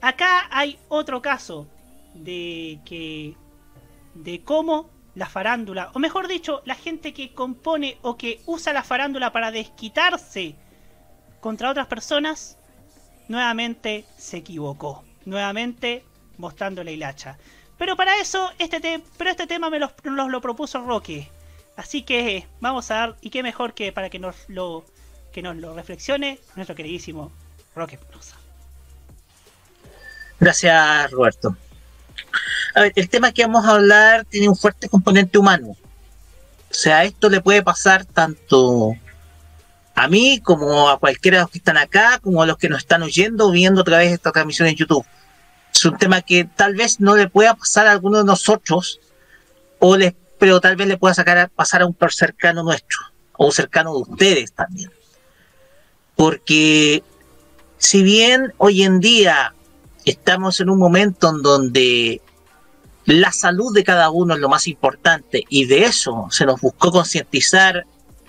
[0.00, 1.68] acá hay otro caso
[2.14, 3.36] de que
[4.14, 8.84] de cómo la farándula, o mejor dicho, la gente que compone o que usa la
[8.84, 10.54] farándula para desquitarse
[11.40, 12.56] contra otras personas,
[13.26, 15.04] nuevamente se equivocó.
[15.24, 16.04] Nuevamente
[16.38, 17.36] mostrando la hilacha.
[17.78, 21.28] Pero para eso, este, te pero este tema me lo, nos lo propuso Roque.
[21.76, 24.84] Así que vamos a dar, y qué mejor que para que nos lo,
[25.32, 27.32] que nos lo reflexione nuestro queridísimo
[27.74, 28.36] Roque Penosa.
[30.38, 31.56] Gracias, Roberto.
[32.74, 35.68] A ver, el tema que vamos a hablar tiene un fuerte componente humano.
[36.70, 38.94] O sea, esto le puede pasar tanto
[39.94, 42.78] a mí como a cualquiera de los que están acá, como a los que nos
[42.78, 45.04] están oyendo viendo a través de esta transmisión en YouTube.
[45.74, 49.00] Es un tema que tal vez no le pueda pasar a alguno de nosotros,
[49.78, 52.98] o les, pero tal vez le pueda sacar pasar a un cercano nuestro,
[53.36, 54.90] o cercano de ustedes también.
[56.14, 57.02] Porque
[57.78, 59.54] si bien hoy en día
[60.04, 62.22] estamos en un momento en donde
[63.08, 66.92] la salud de cada uno es lo más importante y de eso se nos buscó
[66.92, 67.86] concientizar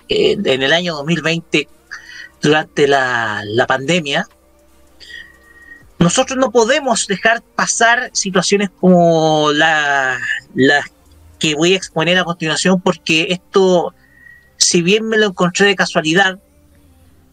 [0.08, 1.68] en, en, el año 2020
[2.40, 4.26] durante la, la pandemia.
[5.98, 10.18] Nosotros no podemos dejar pasar situaciones como las
[10.54, 10.82] la
[11.38, 13.94] que voy a exponer a continuación porque esto,
[14.56, 16.38] si bien me lo encontré de casualidad,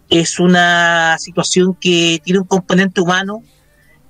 [0.09, 3.41] es una situación que tiene un componente humano,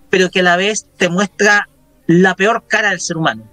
[0.10, 1.70] pero que a la vez te muestra
[2.08, 3.44] la peor cara del ser humano.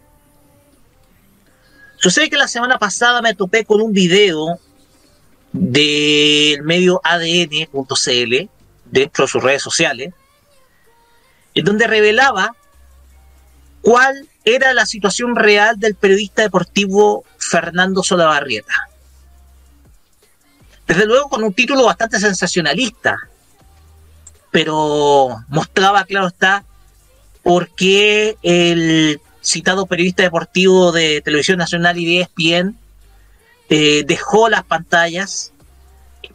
[1.97, 4.59] Sucede que la semana pasada me topé con un video
[5.53, 8.49] del medio ADN.cl
[8.85, 10.13] dentro de sus redes sociales,
[11.55, 12.55] en donde revelaba
[13.83, 18.89] cuál era la situación real del periodista deportivo Fernando Solabarrieta.
[20.87, 23.17] Desde luego con un título bastante sensacionalista,
[24.51, 26.65] pero mostraba, claro está,
[27.45, 32.79] por qué el citado periodista deportivo de Televisión Nacional y de ESPN
[33.69, 35.53] eh, dejó las pantallas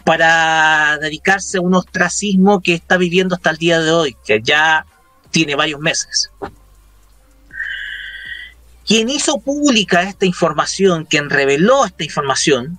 [0.05, 4.85] para dedicarse a un ostracismo que está viviendo hasta el día de hoy, que ya
[5.31, 6.29] tiene varios meses.
[8.85, 12.77] Quien hizo pública esta información, quien reveló esta información,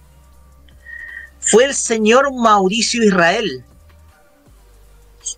[1.41, 3.64] fue el señor Mauricio Israel,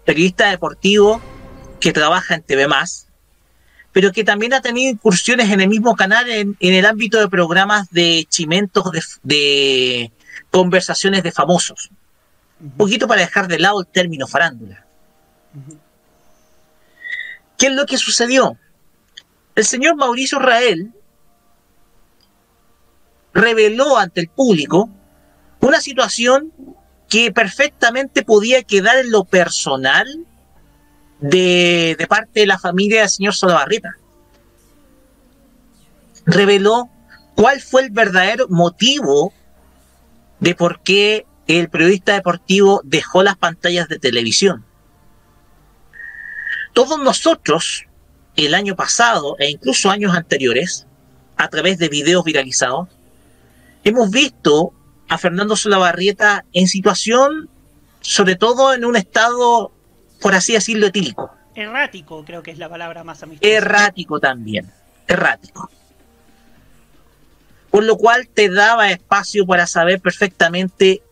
[0.05, 1.21] periodista deportivo
[1.83, 2.69] que trabaja en TV
[3.91, 7.29] pero que también ha tenido incursiones en el mismo canal en, en el ámbito de
[7.29, 10.13] programas de chimentos de, de,
[10.51, 11.91] conversaciones de famosos.
[12.61, 14.87] Un poquito para dejar de lado el término farándula.
[15.55, 15.79] Uh -huh.
[17.59, 18.57] ¿Qué es lo que sucedió?
[19.57, 20.93] El señor Mauricio Rael
[23.35, 24.89] reveló ante el público
[25.61, 26.53] una situación
[27.09, 30.07] que perfectamente podía quedar en lo personal
[31.23, 33.97] de, parte de la familia del señor Solabarrieta.
[36.27, 36.91] Reveló
[37.35, 39.33] cuál fue el verdadero motivo
[40.41, 44.65] de por qué el periodista deportivo dejó las pantallas de televisión.
[46.73, 47.85] Todos nosotros,
[48.37, 50.87] el año pasado e incluso años anteriores,
[51.37, 52.89] a través de videos viralizados,
[53.85, 54.73] hemos visto
[55.09, 57.49] a Fernando Solabarrieta en situación,
[58.01, 59.73] sobre todo en un estado,
[60.23, 61.35] por así decirlo, etílico.
[61.55, 63.53] Errático, creo que es la palabra más amistosa.
[63.53, 64.71] Errático también,
[65.07, 65.69] errático.
[67.71, 71.03] Por lo cual te daba espacio para saber perfectamente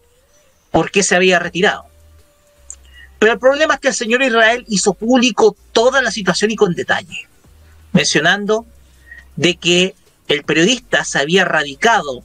[0.70, 1.86] por qué se había retirado.
[3.18, 6.74] Pero el problema es que el señor Israel hizo público toda la situación y con
[6.74, 7.28] detalle,
[7.92, 8.64] mencionando
[9.36, 9.94] de que
[10.28, 12.22] el periodista se había radicado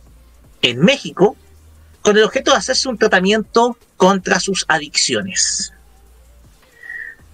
[0.62, 1.36] en México
[2.02, 5.75] con el objeto de hacerse un tratamiento contra sus adicciones.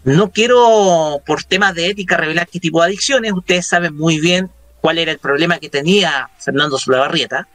[0.03, 3.33] No quiero, por temas de ética, revelar qué tipo de adicciones.
[3.33, 4.49] Ustedes saben muy bien
[4.81, 7.47] cuál era el problema que tenía Fernando Solabarrieta.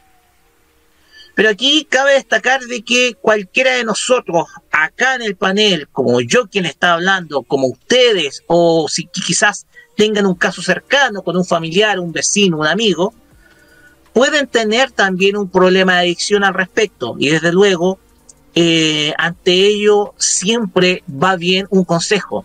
[1.35, 6.47] Pero aquí cabe destacar de que cualquiera de nosotros acá en el panel, como yo
[6.47, 11.99] quien está hablando, como ustedes, o si quizás tengan un caso cercano con un familiar,
[11.99, 13.13] un vecino, un amigo,
[14.13, 17.15] pueden tener también un problema de adicción al respecto.
[17.19, 17.99] Y desde luego,
[18.59, 22.43] eh, ante ello siempre va bien un consejo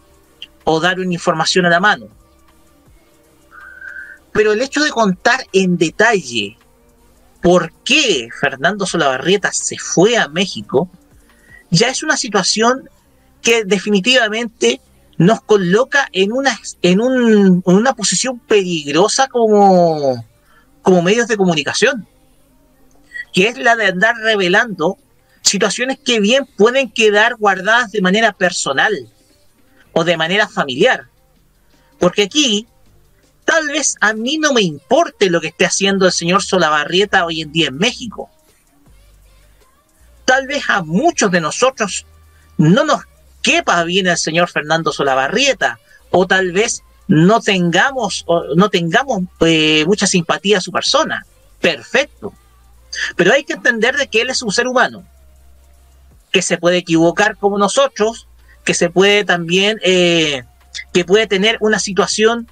[0.65, 2.07] o dar una información a la mano.
[4.31, 6.59] Pero el hecho de contar en detalle
[7.41, 10.91] por qué Fernando Solabarrieta se fue a México,
[11.71, 12.91] ya es una situación
[13.41, 14.83] que definitivamente
[15.17, 20.27] nos coloca en una, en un, en una posición peligrosa como,
[20.83, 22.07] como medios de comunicación,
[23.33, 24.99] que es la de andar revelando
[25.43, 28.93] situaciones que bien pueden quedar guardadas de manera personal
[29.93, 31.09] o de manera familiar.
[31.99, 32.67] Porque aquí
[33.45, 37.43] tal vez a mí no me importe lo que esté haciendo el señor Solabarrieta hoy
[37.43, 38.31] en día en México.
[40.25, 42.07] Tal vez a muchos de nosotros
[42.57, 43.03] no nos
[43.43, 45.79] quepa bien el señor Fernando Solabarrieta,
[46.11, 48.25] o tal vez no tengamos,
[48.57, 51.27] no tengamos eh, mucha simpatía a su persona.
[51.61, 52.33] Perfecto.
[53.17, 55.05] Pero hay que entender de que él es un ser humano,
[56.33, 58.27] que se puede equivocar como nosotros,
[58.65, 60.45] que se puede también, eh,
[60.93, 62.49] que puede tener una situación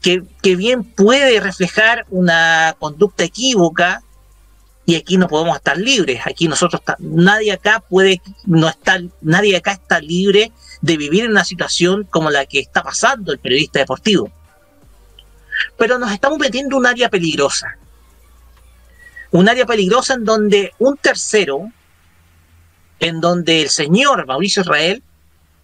[0.00, 0.22] que,
[0.56, 4.02] bien puede reflejar una conducta equívoca
[4.86, 6.22] y aquí no podemos estar libres.
[6.24, 10.50] Aquí nosotros, nadie acá puede, no estar, nadie acá está libre
[10.80, 14.30] de vivir en una situación como la que está pasando el periodista deportivo.
[15.76, 17.76] Pero nos estamos metiendo en un área peligrosa.
[19.30, 21.70] Un área peligrosa en donde un tercero,
[23.00, 25.02] en donde el señor Mauricio Israel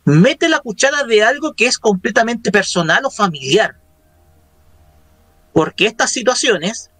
[0.05, 3.76] mete la cuchara de algo que es completamente personal o familiar
[5.55, 6.91] porque estas situaciones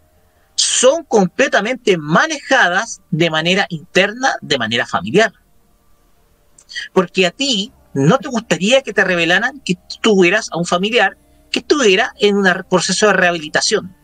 [0.55, 5.32] son completamente manejadas de manera interna, de manera familiar.
[6.93, 11.19] Porque a ti no te gustaría que te revelaran que tuvieras a un familiar
[11.51, 13.94] que estuviera en un proceso de rehabilitación.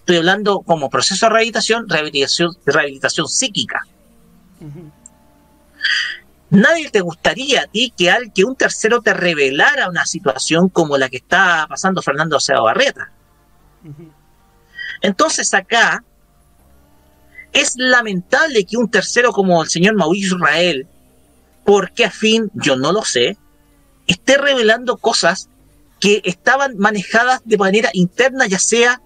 [0.00, 3.86] Estoy hablando como proceso de rehabilitación, rehabilitación, rehabilitación psíquica.
[6.50, 10.96] Nadie te gustaría a ti que, al, que un tercero te revelara una situación como
[10.96, 13.10] la que está pasando Fernando Seba Barreta.
[15.02, 16.04] Entonces acá
[17.52, 20.86] es lamentable que un tercero como el señor Mauricio Israel,
[21.64, 23.36] porque a fin, yo no lo sé,
[24.06, 25.48] esté revelando cosas
[25.98, 29.00] que estaban manejadas de manera interna, ya sea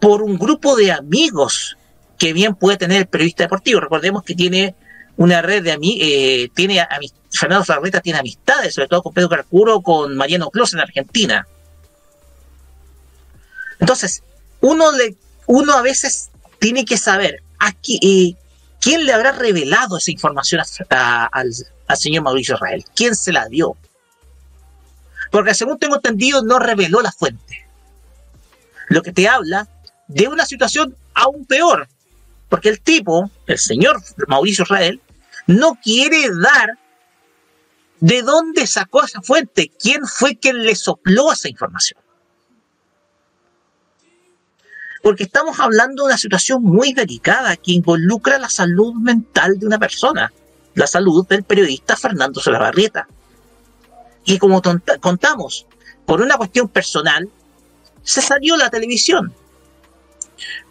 [0.00, 1.76] por un grupo de amigos
[2.18, 3.80] que bien puede tener el periodista deportivo.
[3.80, 4.74] Recordemos que tiene
[5.16, 6.86] una red de amigos, eh, tiene
[7.30, 11.46] Fernando Zarreta tiene amistades, sobre todo con Pedro Carcuro, con Mariano Clos en Argentina.
[13.78, 14.22] Entonces,
[14.60, 15.16] uno, le,
[15.46, 18.34] uno a veces tiene que saber a eh,
[18.80, 21.52] quién le habrá revelado esa información al,
[21.96, 23.76] señor Mauricio Israel, quién se la dio.
[25.30, 27.66] Porque según tengo entendido, no reveló la fuente.
[28.88, 29.68] Lo que te habla
[30.08, 31.88] de una situación aún peor.
[32.48, 35.00] Porque el tipo, el señor Mauricio Israel,
[35.46, 36.78] no quiere dar
[38.00, 41.98] de dónde sacó esa fuente, quién fue quien le sopló esa información
[45.06, 49.78] porque estamos hablando de una situación muy delicada que involucra la salud mental de una
[49.78, 50.32] persona,
[50.74, 53.06] la salud del periodista Fernando Solabarrieta.
[54.24, 54.60] Y como
[55.00, 55.68] contamos,
[56.06, 57.30] por una cuestión personal,
[58.02, 59.32] se salió la televisión,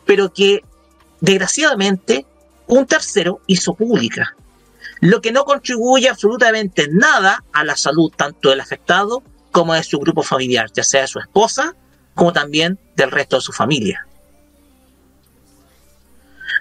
[0.06, 0.65] pero que
[1.22, 2.26] desgraciadamente
[2.68, 4.35] un tercero hizo pública,
[5.01, 9.99] lo que no contribuye absolutamente nada a la salud tanto del afectado como de su
[9.99, 11.76] grupo familiar, ya sea de su esposa
[12.13, 14.07] como también del resto de su familia.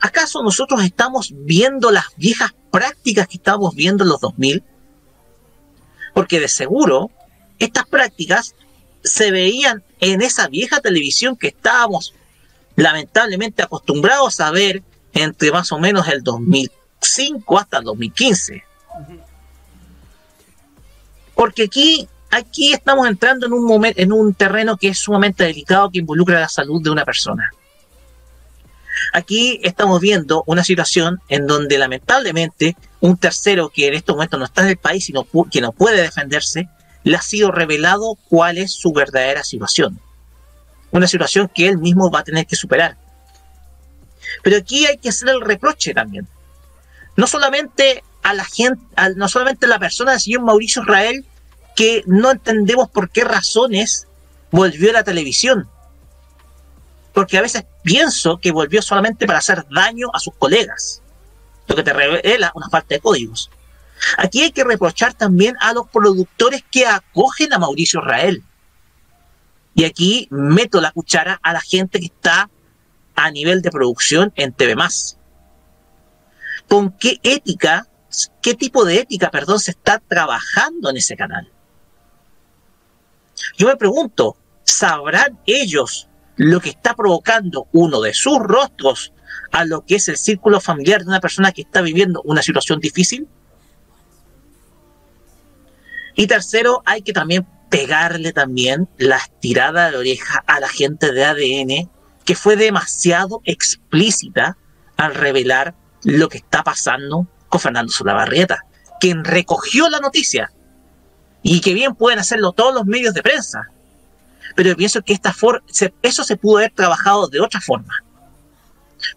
[0.00, 4.62] ¿Acaso nosotros estamos viendo las viejas prácticas que estábamos viendo en los 2000?
[6.12, 7.10] Porque de seguro
[7.58, 8.54] estas prácticas
[9.02, 12.14] se veían en esa vieja televisión que estábamos
[12.76, 14.82] lamentablemente acostumbrados a ver
[15.12, 16.22] entre más o menos el
[17.04, 18.64] 2005 hasta el 2015.
[21.34, 25.90] Porque aquí, aquí estamos entrando en un momento, en un terreno que es sumamente delicado
[25.90, 27.50] que involucra la salud de una persona.
[29.12, 34.46] Aquí estamos viendo una situación en donde lamentablemente un tercero que en estos momentos no
[34.46, 36.68] está en el país y no, que no puede defenderse,
[37.02, 40.00] le ha sido revelado cuál es su verdadera situación.
[40.90, 42.96] Una situación que él mismo va a tener que superar.
[44.42, 46.26] Pero aquí hay que hacer el reproche también.
[47.16, 51.24] No solamente a la gente, a- no solamente a la persona del señor Mauricio Israel,
[51.76, 54.06] que no entendemos por qué razones
[54.50, 55.68] volvió a la televisión.
[57.12, 61.00] Porque a veces pienso que volvió solamente para hacer daño a sus colegas,
[61.68, 63.50] lo que te revela una falta de códigos.
[64.18, 68.42] Aquí hay que reprochar también a los productores que acogen a Mauricio Israel.
[69.74, 72.50] Y aquí meto la cuchara a la gente que está
[73.16, 74.74] a nivel de producción en TV
[76.68, 77.86] ¿Con qué ética,
[78.42, 81.50] qué tipo de ética, perdón, se está trabajando en ese canal?
[83.56, 89.12] Yo me pregunto, ¿sabrán ellos lo que está provocando uno de sus rostros
[89.52, 92.80] a lo que es el círculo familiar de una persona que está viviendo una situación
[92.80, 93.28] difícil?
[96.16, 101.24] Y tercero, hay que también pegarle también la estirada de oreja a la gente de
[101.24, 101.90] ADN
[102.24, 104.56] que fue demasiado explícita
[104.96, 105.74] al revelar
[106.04, 108.64] lo que está pasando con Fernando Solabarrieta,
[109.00, 110.50] quien recogió la noticia
[111.42, 113.68] y que bien pueden hacerlo todos los medios de prensa.
[114.54, 115.62] Pero pienso que esta for
[116.02, 118.02] eso se pudo haber trabajado de otra forma.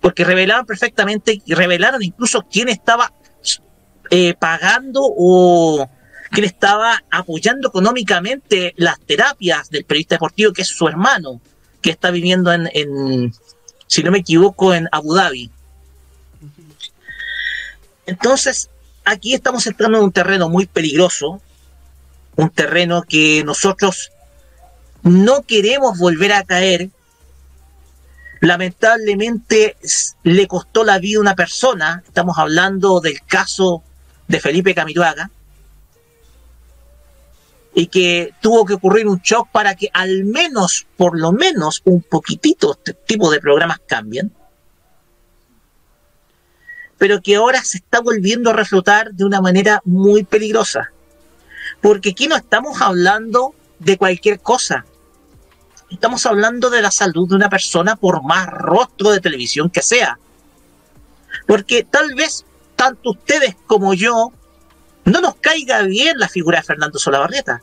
[0.01, 3.14] Porque revelaron perfectamente, y revelaron incluso quién estaba
[4.09, 5.89] eh, pagando o
[6.31, 11.39] quién estaba apoyando económicamente las terapias del periodista deportivo, que es su hermano,
[11.81, 13.34] que está viviendo en, en,
[13.88, 15.51] si no me equivoco, en Abu Dhabi.
[18.08, 18.70] Entonces,
[19.06, 21.42] aquí estamos entrando en un terreno muy peligroso,
[22.38, 24.12] un terreno que nosotros
[25.04, 26.90] no queremos volver a caer.
[28.40, 29.76] Lamentablemente
[30.24, 33.84] le costó la vida a una persona, estamos hablando del caso
[34.28, 35.30] de Felipe Camiroaga,
[37.74, 42.02] y que tuvo que ocurrir un shock para que al menos, por lo menos, un
[42.02, 44.32] poquitito este tipo de programas cambien,
[46.98, 50.91] pero que ahora se está volviendo a reflotar de una manera muy peligrosa.
[51.82, 54.86] Porque aquí no estamos hablando de cualquier cosa.
[55.90, 60.18] Estamos hablando de la salud de una persona por más rostro de televisión que sea.
[61.45, 62.45] Porque tal vez
[62.76, 64.32] tanto ustedes como yo
[65.06, 67.61] no nos caiga bien la figura de Fernando Solabarrieta.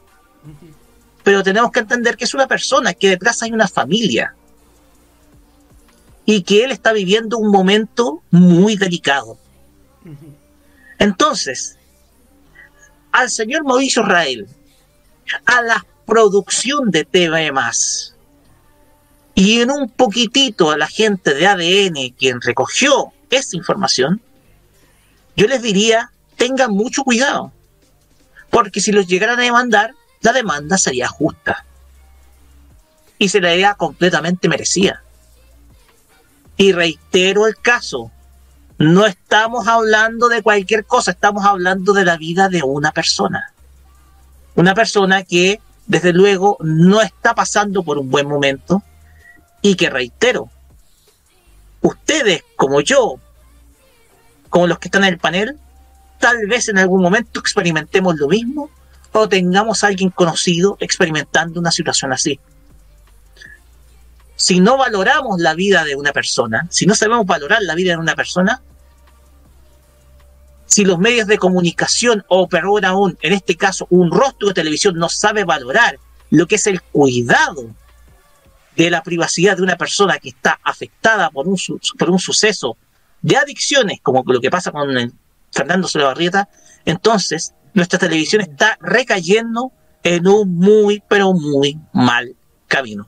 [1.23, 4.35] Pero tenemos que entender que es una persona, que detrás hay una familia.
[6.27, 9.39] Y que él está viviendo un momento muy delicado.
[10.99, 11.77] Entonces,
[13.13, 14.49] al señor Mauricio Israel,
[15.45, 18.15] a la producción de TV más,
[19.35, 24.21] y en un poquitito a la gente de ADN quien recogió esta información,
[25.37, 27.53] yo les diría, tengan mucho cuidado,
[28.51, 31.65] porque si los llegaran a demandar, la demanda sería justa
[33.19, 35.04] y se la haría completamente merecida.
[36.57, 38.11] Y reitero el caso,
[38.79, 43.53] no estamos hablando de cualquier cosa, estamos hablando de la vida de una persona.
[44.55, 48.83] Una persona que, desde luego, no está pasando por un buen momento
[49.63, 50.49] y que, reitero,
[51.81, 53.17] ustedes como yo,
[54.49, 55.59] como los que están en el panel,
[56.19, 58.71] tal vez en algún momento experimentemos lo mismo
[59.13, 62.39] o tengamos a alguien conocido experimentando una situación así.
[64.37, 67.99] Si no valoramos la vida de una persona, si no sabemos valorar la vida de
[67.99, 68.63] una persona,
[70.67, 74.97] si los medios de comunicación o peor aún, en este caso, un rostro de televisión
[74.97, 75.99] no sabe valorar
[76.31, 77.71] lo que es el cuidado
[78.77, 81.57] de la privacidad de una persona que está afectada por un,
[81.99, 82.77] por un suceso
[83.23, 85.13] de adicciones, como lo que pasa con el
[85.53, 86.49] Fernando Solabarrieta,
[86.85, 92.35] entonces nuestra televisión está recayendo en un muy, pero muy mal
[92.67, 93.07] camino.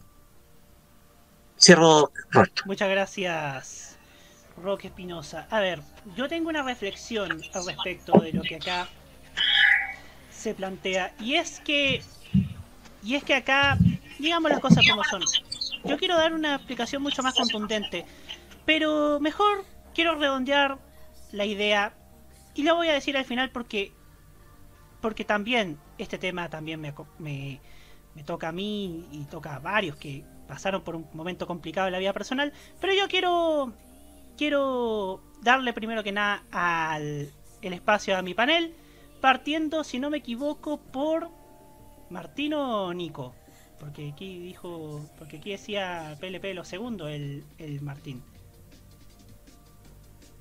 [1.59, 2.13] Cierro.
[2.67, 3.99] Muchas gracias,
[4.63, 5.47] Roque Espinosa.
[5.51, 5.81] A ver,
[6.15, 8.89] yo tengo una reflexión al respecto de lo que acá
[10.31, 11.15] se plantea.
[11.21, 12.03] Y es que.
[13.03, 13.79] Y es que acá,
[14.19, 15.23] digamos las cosas como son.
[15.85, 18.05] Yo quiero dar una explicación mucho más contundente.
[18.65, 19.65] Pero mejor
[19.95, 20.79] quiero redondear
[21.33, 21.95] la idea.
[22.55, 23.93] Y lo voy a decir al final porque.
[25.01, 27.61] Porque también este tema también me, me,
[28.15, 31.93] me toca a mí y toca a varios que pasaron por un momento complicado en
[31.93, 32.53] la vida personal.
[32.81, 33.73] Pero yo quiero
[34.37, 37.31] quiero darle primero que nada al
[37.63, 38.75] el espacio a mi panel,
[39.21, 41.31] partiendo, si no me equivoco, por
[42.11, 43.35] Martino Nico.
[43.79, 45.05] Porque aquí dijo.
[45.19, 48.23] Porque aquí decía PLP lo segundo, el, el Martín.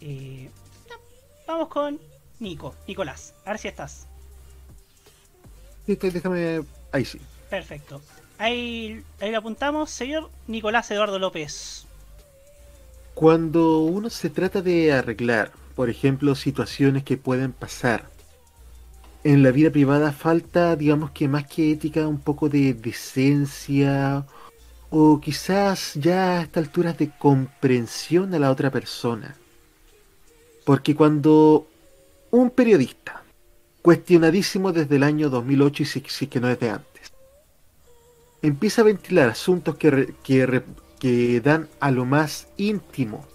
[0.02, 0.50] Eh,
[0.90, 0.96] no,
[1.48, 2.00] vamos con
[2.40, 3.34] Nico, Nicolás.
[3.46, 4.08] A ver si estás.
[5.86, 6.62] Sí, que Déjame.
[6.92, 7.20] Ahí sí.
[7.50, 8.02] Perfecto.
[8.38, 11.86] Ahí, ahí lo apuntamos, señor Nicolás Eduardo López.
[13.14, 18.10] Cuando uno se trata de arreglar por ejemplo, situaciones que pueden pasar.
[19.24, 24.26] En la vida privada falta, digamos que más que ética, un poco de decencia
[24.90, 29.36] o quizás ya a esta altura de comprensión a la otra persona.
[30.64, 31.68] Porque cuando
[32.32, 33.24] un periodista,
[33.82, 36.95] cuestionadísimo desde el año 2008 y si, si que no es de antes,
[38.46, 43.26] empieza a ventilar asuntos que, que, dan a lo más íntimo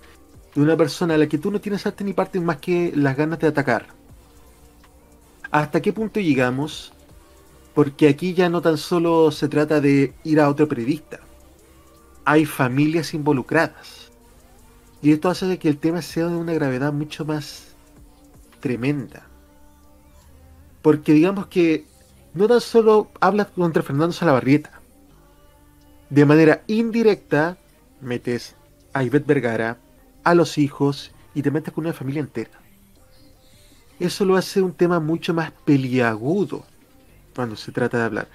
[0.55, 3.17] de una persona a la que tú no tienes arte ni parte más que las
[3.17, 3.87] ganas de atacar.
[5.51, 6.93] ¿Hasta qué punto llegamos?
[7.75, 11.21] Porque aquí ya no tan solo se trata de ir a otro periodista.
[12.25, 14.11] Hay familias involucradas.
[15.03, 17.75] Y esto hace que el tema sea de una gravedad mucho más
[18.61, 19.27] tremenda.
[20.83, 21.85] Porque digamos que
[22.35, 24.80] no tan solo hablas contra Fernando Salabarrieta.
[26.11, 27.57] De manera indirecta
[28.01, 28.57] metes
[28.93, 29.79] a Ivette Vergara,
[30.25, 32.51] a los hijos y te metes con una familia entera.
[34.01, 36.65] Eso lo hace un tema mucho más peliagudo
[37.35, 38.29] cuando se trata de hablar.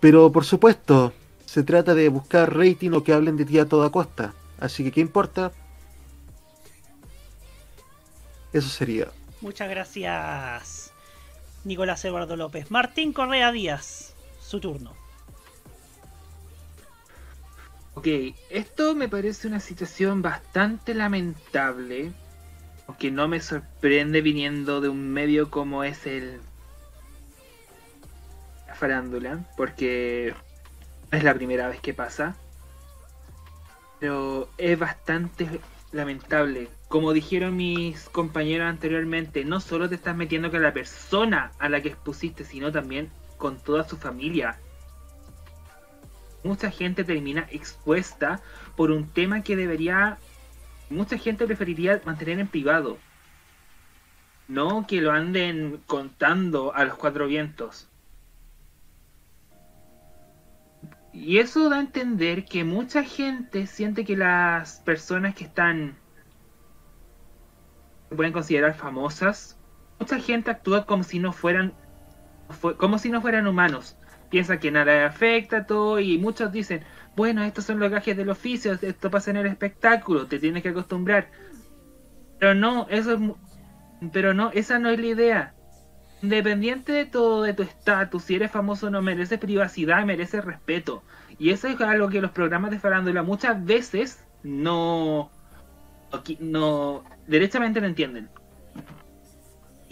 [0.00, 1.12] Pero por supuesto,
[1.44, 4.32] se trata de buscar rating o que hablen de ti a toda costa.
[4.58, 5.52] Así que, ¿qué importa?
[8.52, 9.08] Eso sería.
[9.42, 10.92] Muchas gracias,
[11.64, 12.70] Nicolás Eduardo López.
[12.70, 15.03] Martín Correa Díaz, su turno.
[17.94, 18.08] Ok,
[18.50, 22.12] esto me parece una situación bastante lamentable,
[22.88, 26.40] aunque no me sorprende viniendo de un medio como es el
[28.66, 30.34] la farándula, porque
[31.12, 32.36] es la primera vez que pasa.
[34.00, 35.60] Pero es bastante
[35.92, 36.68] lamentable.
[36.88, 41.80] Como dijeron mis compañeros anteriormente, no solo te estás metiendo con la persona a la
[41.80, 44.58] que expusiste, sino también con toda su familia
[46.44, 48.40] mucha gente termina expuesta
[48.76, 50.18] por un tema que debería
[50.90, 52.98] mucha gente preferiría mantener en privado
[54.48, 57.88] no que lo anden contando a los cuatro vientos.
[61.12, 65.96] Y eso da a entender que mucha gente siente que las personas que están
[68.08, 69.56] se pueden considerar famosas
[69.98, 71.74] mucha gente actúa como si no fueran
[72.50, 73.96] fue- como si no fueran humanos
[74.34, 76.82] piensa que nada le afecta todo y muchos dicen,
[77.14, 80.70] bueno, estos son los gajes del oficio, esto pasa en el espectáculo, te tienes que
[80.70, 81.30] acostumbrar.
[82.40, 83.20] Pero no, eso es
[84.12, 85.54] pero no, esa no es la idea.
[86.20, 91.04] Independiente de todo, de tu estatus, si eres famoso o no, mereces privacidad, mereces respeto.
[91.38, 95.30] Y eso es algo que los programas de farándula muchas veces no,
[96.40, 98.28] no, derechamente no entienden.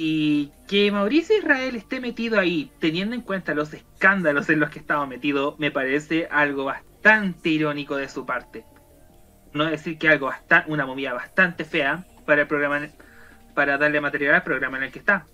[0.05, 4.81] Y que Mauricio Israel esté metido ahí, teniendo en cuenta los escándalos en los que
[4.81, 8.65] estaba metido, me parece algo bastante irónico de su parte.
[9.53, 12.89] No decir que algo bastante, una movida bastante fea para el programa,
[13.55, 15.25] para darle material al programa en el que está.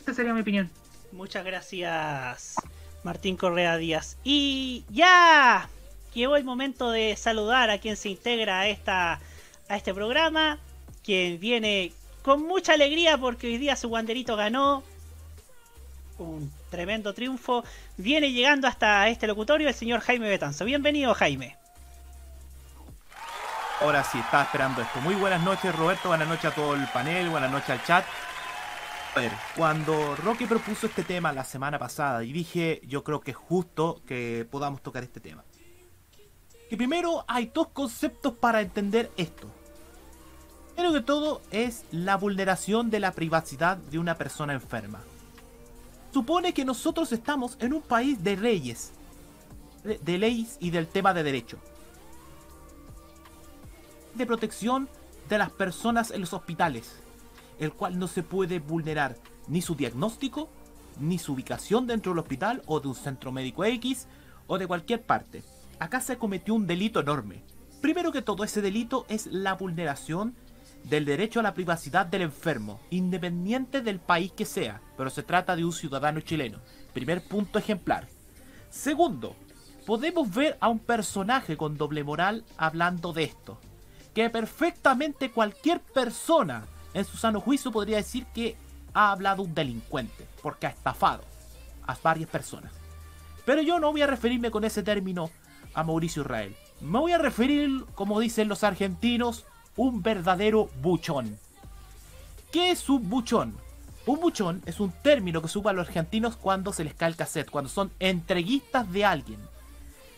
[0.00, 0.68] Esa sería mi opinión.
[1.12, 2.56] Muchas gracias,
[3.04, 4.18] Martín Correa Díaz.
[4.24, 5.68] Y ya
[6.12, 9.20] llegó el momento de saludar a quien se integra a, esta,
[9.68, 10.58] a este programa,
[11.04, 11.92] quien viene
[12.26, 14.82] con mucha alegría porque hoy día su guanderito ganó
[16.18, 17.62] un tremendo triunfo.
[17.96, 20.64] Viene llegando hasta este locutorio el señor Jaime Betanzo.
[20.64, 21.56] Bienvenido, Jaime.
[23.80, 25.00] Ahora sí, estaba esperando esto.
[25.02, 26.08] Muy buenas noches, Roberto.
[26.08, 27.28] Buenas noches a todo el panel.
[27.28, 28.04] Buenas noches al chat.
[29.14, 33.30] A ver, cuando Rocky propuso este tema la semana pasada y dije, yo creo que
[33.30, 35.44] es justo que podamos tocar este tema.
[36.68, 39.48] Que primero hay dos conceptos para entender esto.
[40.76, 45.00] Primero que todo es la vulneración de la privacidad de una persona enferma.
[46.12, 48.92] Supone que nosotros estamos en un país de leyes,
[49.82, 51.58] de, de leyes y del tema de derecho
[54.16, 54.88] de protección
[55.28, 56.96] de las personas en los hospitales,
[57.58, 59.16] el cual no se puede vulnerar
[59.48, 60.48] ni su diagnóstico,
[61.00, 64.06] ni su ubicación dentro del hospital o de un centro médico X
[64.46, 65.42] o de cualquier parte.
[65.78, 67.42] Acá se cometió un delito enorme.
[67.80, 70.34] Primero que todo, ese delito es la vulneración
[70.88, 75.56] del derecho a la privacidad del enfermo, independiente del país que sea, pero se trata
[75.56, 76.58] de un ciudadano chileno.
[76.92, 78.08] Primer punto ejemplar.
[78.70, 79.34] Segundo,
[79.84, 83.58] podemos ver a un personaje con doble moral hablando de esto
[84.16, 86.64] que perfectamente cualquier persona
[86.94, 88.56] en su sano juicio podría decir que
[88.94, 91.22] ha hablado un delincuente, porque ha estafado
[91.86, 92.72] a varias personas.
[93.44, 95.30] Pero yo no voy a referirme con ese término
[95.74, 96.56] a Mauricio Israel.
[96.80, 99.44] Me voy a referir, como dicen los argentinos,
[99.76, 101.38] un verdadero buchón.
[102.50, 103.54] ¿Qué es un buchón?
[104.06, 107.50] Un buchón es un término que suban los argentinos cuando se les cae el cassette,
[107.50, 109.40] cuando son entreguistas de alguien.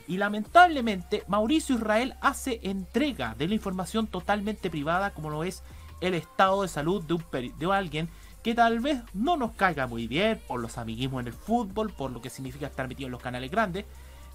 [0.06, 5.62] Y lamentablemente Mauricio Israel hace entrega de la información totalmente privada como lo es
[6.00, 7.24] el estado de salud de, un
[7.58, 8.08] de alguien
[8.42, 12.10] que tal vez no nos caiga muy bien por los amiguismos en el fútbol, por
[12.10, 13.84] lo que significa estar metido en los canales grandes,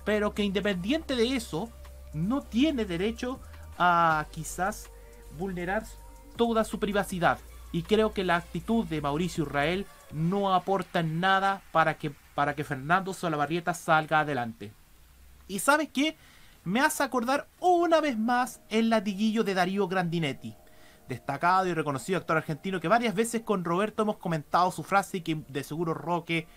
[0.04, 1.70] pero que independiente de eso,
[2.14, 3.40] no tiene derecho
[3.78, 4.90] a quizás
[5.38, 5.84] vulnerar
[6.36, 7.40] toda su privacidad.
[7.72, 12.64] Y creo que la actitud de Mauricio Israel no aporta nada para que, para que
[12.64, 14.72] Fernando Solabarrieta salga adelante.
[15.48, 16.16] ¿Y sabes qué?
[16.64, 20.56] Me hace acordar una vez más el latiguillo de Darío Grandinetti.
[21.10, 25.22] Destacado y reconocido actor argentino que varias veces con Roberto hemos comentado su frase y
[25.22, 26.48] que de seguro Roque,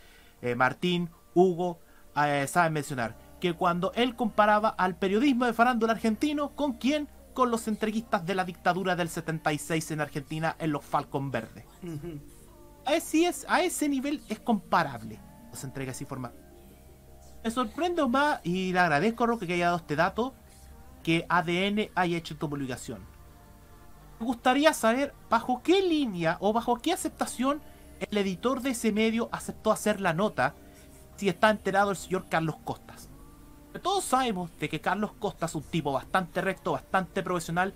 [0.42, 1.80] eh, Martín, Hugo
[2.16, 3.16] eh, saben mencionar.
[3.40, 7.08] Que cuando él comparaba al periodismo de farándula argentino con quién?
[7.36, 11.66] Con los entreguistas de la dictadura del 76 en Argentina en los Falcon Verdes.
[12.86, 16.40] A ese, es, a ese nivel es comparable las entregas y formatos.
[17.44, 20.34] Me sorprende más y le agradezco a Roque que haya dado este dato
[21.02, 23.04] que ADN haya hecho esta publicación.
[24.18, 27.60] Me gustaría saber bajo qué línea o bajo qué aceptación
[28.00, 30.54] el editor de ese medio aceptó hacer la nota
[31.16, 33.05] si está enterado el señor Carlos Costas.
[33.80, 37.72] Todos sabemos de que Carlos Costas es un tipo bastante recto, bastante profesional,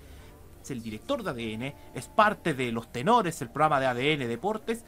[0.62, 4.84] es el director de ADN, es parte de Los Tenores, el programa de ADN Deportes,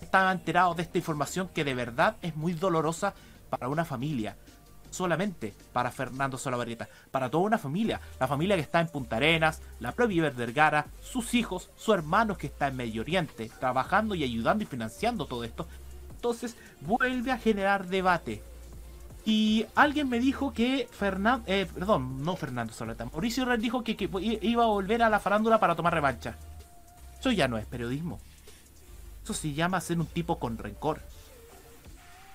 [0.00, 3.14] estaba enterado de esta información que de verdad es muy dolorosa
[3.48, 4.36] para una familia.
[4.90, 8.00] Solamente para Fernando Solabarrieta, para toda una familia.
[8.18, 12.36] La familia que está en Punta Arenas, la propia Iber Vergara, sus hijos, su hermano
[12.36, 15.68] que está en Medio Oriente, trabajando y ayudando y financiando todo esto.
[16.10, 18.42] Entonces vuelve a generar debate.
[19.24, 23.96] Y alguien me dijo que Fernando, eh, perdón, no Fernando Solabarrieta, Mauricio Herrera dijo que,
[23.96, 24.08] que
[24.42, 26.36] iba a volver a la farándula para tomar revancha.
[27.18, 28.18] Eso ya no es periodismo.
[29.22, 31.02] Eso se llama ser un tipo con rencor.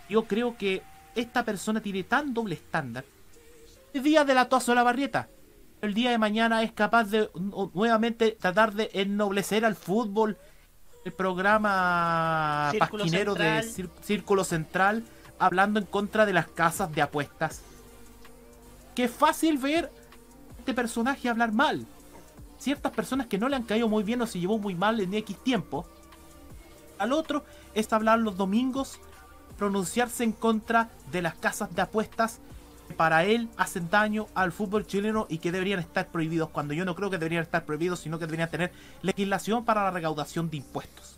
[0.08, 0.84] Yo creo que
[1.16, 3.04] esta persona tiene tan doble estándar.
[3.94, 5.28] El día de la toa la barrieta.
[5.82, 10.38] El día de mañana es capaz de nu- nuevamente tratar de ennoblecer al fútbol.
[11.04, 14.04] El programa Círculo pasquinero de Central.
[14.04, 15.04] Círculo Central
[15.40, 17.62] hablando en contra de las casas de apuestas.
[18.96, 19.92] Qué fácil ver
[20.60, 21.86] este personaje hablar mal.
[22.58, 25.14] Ciertas personas que no le han caído muy bien o se llevó muy mal en
[25.14, 25.86] X tiempo.
[26.98, 27.44] Al otro
[27.74, 29.00] es hablar los domingos,
[29.58, 32.40] pronunciarse en contra de las casas de apuestas
[32.88, 36.86] que para él hacen daño al fútbol chileno y que deberían estar prohibidos, cuando yo
[36.86, 38.72] no creo que deberían estar prohibidos, sino que deberían tener
[39.02, 41.18] legislación para la recaudación de impuestos.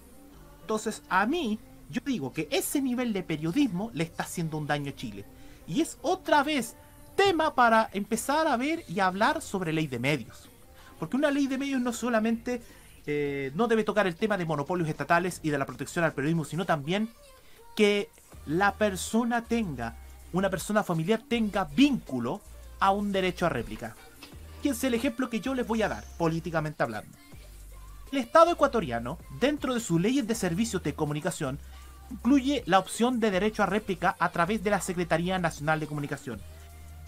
[0.62, 1.60] Entonces, a mí,
[1.90, 5.26] yo digo que ese nivel de periodismo le está haciendo un daño a Chile.
[5.68, 6.76] Y es otra vez
[7.16, 10.50] tema para empezar a ver y hablar sobre ley de medios.
[11.00, 12.62] Porque una ley de medios no solamente
[13.06, 16.46] eh, no debe tocar el tema de monopolios estatales y de la protección al periodismo,
[16.46, 17.10] sino también
[17.76, 18.10] que
[18.46, 19.96] la persona tenga,
[20.34, 22.42] una persona familiar tenga vínculo
[22.80, 23.96] a un derecho a réplica.
[24.62, 27.16] Fíjense el ejemplo que yo les voy a dar, políticamente hablando.
[28.12, 31.60] El Estado ecuatoriano, dentro de sus leyes de servicios de comunicación,
[32.12, 36.40] incluye la opción de derecho a réplica a través de la Secretaría Nacional de Comunicación.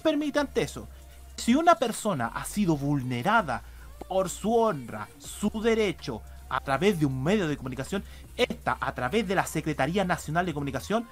[0.04, 0.88] Permitante eso,
[1.36, 3.64] si una persona ha sido vulnerada
[4.08, 8.04] por su honra, su derecho, a través de un medio de comunicación,
[8.36, 11.08] esta, a través de la Secretaría Nacional de Comunicación,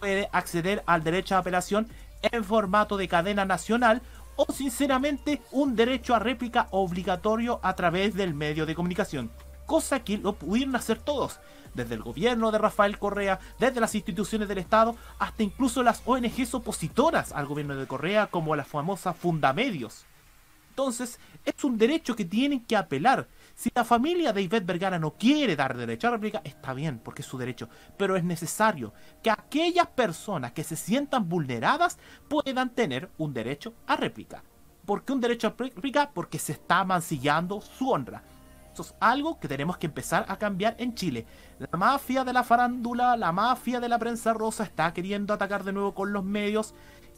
[0.00, 1.88] puede acceder al derecho a apelación
[2.22, 4.02] en formato de cadena nacional
[4.36, 9.30] o sinceramente un derecho a réplica obligatorio a través del medio de comunicación.
[9.66, 11.38] Cosa que lo pudieron hacer todos,
[11.74, 16.54] desde el gobierno de Rafael Correa, desde las instituciones del Estado, hasta incluso las ONGs
[16.54, 20.06] opositoras al gobierno de Correa, como la famosa Fundamedios.
[20.70, 23.28] Entonces, es un derecho que tienen que apelar.
[23.54, 27.22] Si la familia de Ivette Vergara no quiere dar derecho a réplica, está bien, porque
[27.22, 27.68] es su derecho.
[27.98, 31.98] Pero es necesario que aquellas personas que se sientan vulneradas
[32.28, 34.42] puedan tener un derecho a réplica.
[34.86, 36.10] ¿Por qué un derecho a réplica?
[36.14, 38.22] Porque se está mancillando su honra.
[38.80, 41.26] Eso es algo que tenemos que empezar a cambiar en Chile.
[41.58, 45.72] La mafia de la farándula, la mafia de la prensa rosa está queriendo atacar de
[45.72, 46.74] nuevo con los medios.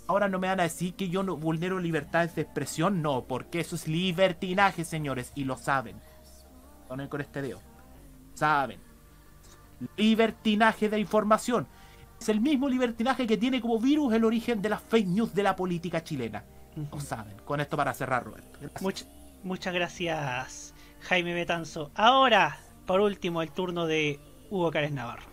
[0.08, 3.60] Ahora no me van a decir que yo no vulnero libertades de expresión, no, porque
[3.60, 6.00] eso es libertinaje, señores, y lo saben.
[6.88, 7.60] Ponen con este dedo.
[8.34, 8.80] Saben.
[9.96, 11.68] Libertinaje de información.
[12.20, 15.42] Es el mismo libertinaje que tiene como virus el origen de las fake news de
[15.42, 16.44] la política chilena.
[16.90, 17.36] Lo saben.
[17.44, 18.58] Con esto para cerrar, Roberto.
[18.80, 19.06] Much-
[19.44, 20.71] muchas gracias,
[21.02, 21.90] Jaime Betanzo.
[21.94, 24.20] Ahora, por último, el turno de
[24.50, 25.26] Hugo Cárez Navarro.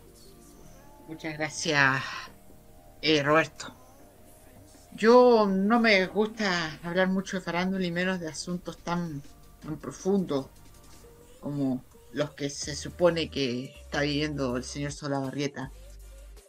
[1.08, 2.04] Muchas gracias,
[3.02, 3.76] eh, Roberto.
[4.94, 9.22] Yo no me gusta hablar mucho de farándula y menos de asuntos tan,
[9.62, 10.48] tan profundos
[11.40, 15.72] como los que se supone que está viviendo el señor Solabarrieta.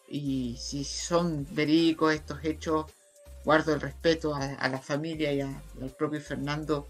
[0.08, 2.86] Y si son verídicos estos hechos,
[3.44, 6.88] guardo el respeto a, la familia y al propio Fernando,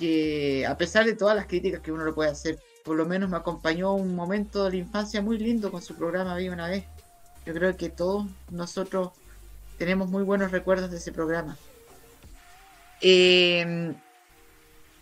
[0.00, 3.28] que a pesar de todas las críticas que uno le puede hacer por lo menos
[3.28, 6.84] me acompañó un momento de la infancia muy lindo con su programa Viva una vez.
[7.46, 9.10] Yo creo que todos nosotros
[9.78, 11.56] tenemos muy buenos recuerdos de ese programa.
[13.00, 13.94] Eh,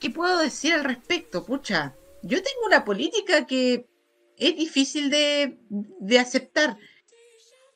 [0.00, 1.44] ¿Qué puedo decir al respecto?
[1.44, 3.88] Pucha, yo tengo una política que
[4.36, 6.76] es difícil de, de aceptar.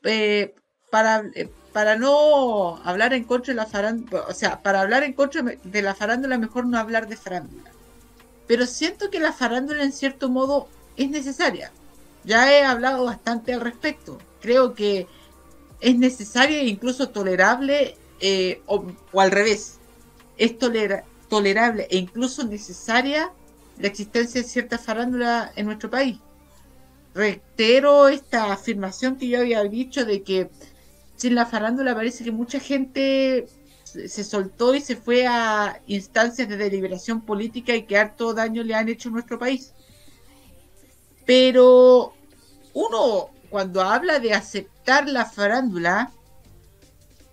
[0.05, 0.55] Eh,
[0.91, 5.15] para, eh, para no hablar en contra de la farándula, o sea, para hablar en
[5.15, 7.71] contra de la farándula, mejor no hablar de farándula.
[8.47, 11.73] Pero siento que la farándula en cierto modo es necesaria.
[12.25, 14.19] Ya he hablado bastante al respecto.
[14.41, 15.07] Creo que
[15.81, 18.85] es necesaria e incluso tolerable, eh, o,
[19.19, 19.79] al revés,
[20.37, 23.33] es tolera tolerable e incluso necesaria
[23.79, 26.19] la existencia de cierta farándula en nuestro país.
[27.15, 30.51] Reitero esta afirmación que yo había dicho de que
[31.17, 33.47] sin la farándula parece que mucha gente
[33.85, 38.75] se soltó y se fue a instancias de deliberación política y que harto daño le
[38.75, 39.73] han hecho a nuestro país.
[41.27, 42.15] Pero
[42.75, 46.11] uno, cuando habla de aceptar la farándula,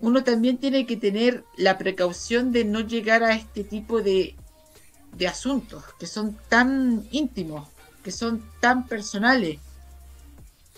[0.00, 4.36] uno también tiene que tener la precaución de no llegar a este tipo de,
[5.16, 7.68] de asuntos que son tan íntimos,
[8.04, 9.58] que son tan personales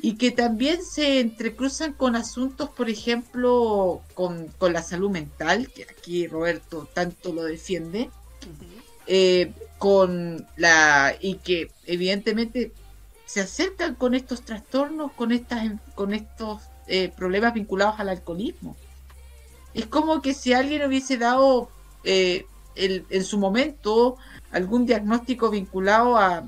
[0.05, 5.85] y que también se entrecruzan con asuntos, por ejemplo, con, con la salud mental, que
[5.85, 8.11] aquí Roberto tanto lo defiende,
[9.07, 12.73] eh, con la y que evidentemente
[13.27, 18.77] se acercan con estos trastornos, con estas con estos eh, problemas vinculados al alcoholismo.
[19.73, 21.71] Es como que si alguien hubiese dado
[22.03, 24.17] eh, el, en su momento
[24.51, 26.43] algún diagnóstico vinculado a,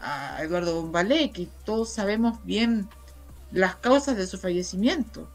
[0.00, 2.88] a Eduardo Bombalé, que todos sabemos bien
[3.52, 5.28] las causas de su fallecimiento.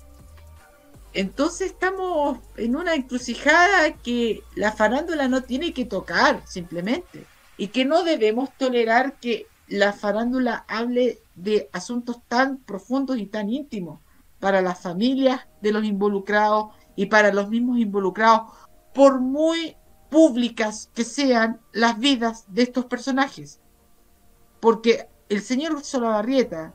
[1.13, 7.25] Entonces estamos en una encrucijada que la farándula no tiene que tocar simplemente
[7.57, 13.49] y que no debemos tolerar que la farándula hable de asuntos tan profundos y tan
[13.49, 13.99] íntimos
[14.39, 18.51] para las familias de los involucrados y para los mismos involucrados,
[18.93, 19.75] por muy
[20.09, 23.61] públicas que sean las vidas de estos personajes.
[24.61, 26.73] Porque el señor Solabarrieta,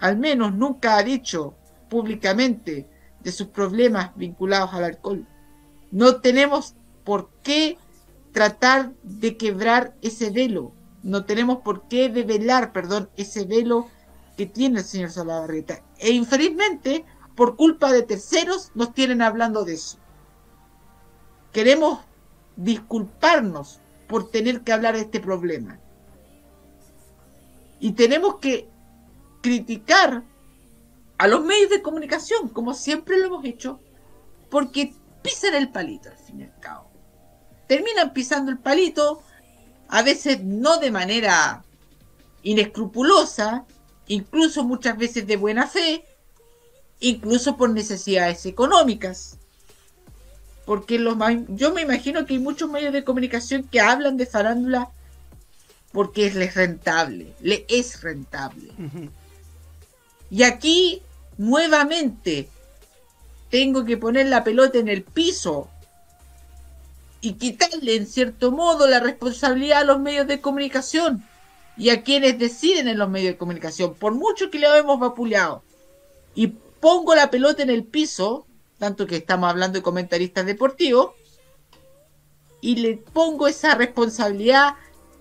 [0.00, 1.54] al menos nunca ha dicho
[1.90, 2.88] públicamente
[3.20, 5.26] de sus problemas vinculados al alcohol.
[5.90, 6.74] No tenemos
[7.04, 7.76] por qué
[8.32, 10.72] tratar de quebrar ese velo.
[11.02, 13.88] No tenemos por qué develar, perdón, ese velo
[14.36, 15.82] que tiene el señor Solabarrieta.
[15.98, 17.04] E infelizmente,
[17.34, 19.98] por culpa de terceros, nos tienen hablando de eso.
[21.52, 22.00] Queremos
[22.56, 25.80] disculparnos por tener que hablar de este problema.
[27.80, 28.68] Y tenemos que
[29.42, 30.22] criticar
[31.18, 33.80] a los medios de comunicación, como siempre lo hemos hecho,
[34.50, 36.90] porque pisan el palito al fin y al cabo.
[37.66, 39.22] Terminan pisando el palito,
[39.88, 41.64] a veces no de manera
[42.42, 43.64] inescrupulosa,
[44.08, 46.04] incluso muchas veces de buena fe,
[47.00, 49.38] incluso por necesidades económicas.
[50.64, 51.16] Porque los,
[51.48, 54.90] yo me imagino que hay muchos medios de comunicación que hablan de farándula
[55.96, 58.68] porque es rentable, le es rentable.
[60.28, 61.00] Y aquí,
[61.38, 62.50] nuevamente,
[63.48, 65.70] tengo que poner la pelota en el piso
[67.22, 71.24] y quitarle, en cierto modo, la responsabilidad a los medios de comunicación
[71.78, 75.62] y a quienes deciden en los medios de comunicación, por mucho que le hemos vapuleado.
[76.34, 78.46] Y pongo la pelota en el piso,
[78.78, 81.12] tanto que estamos hablando de comentaristas deportivos,
[82.60, 84.74] y le pongo esa responsabilidad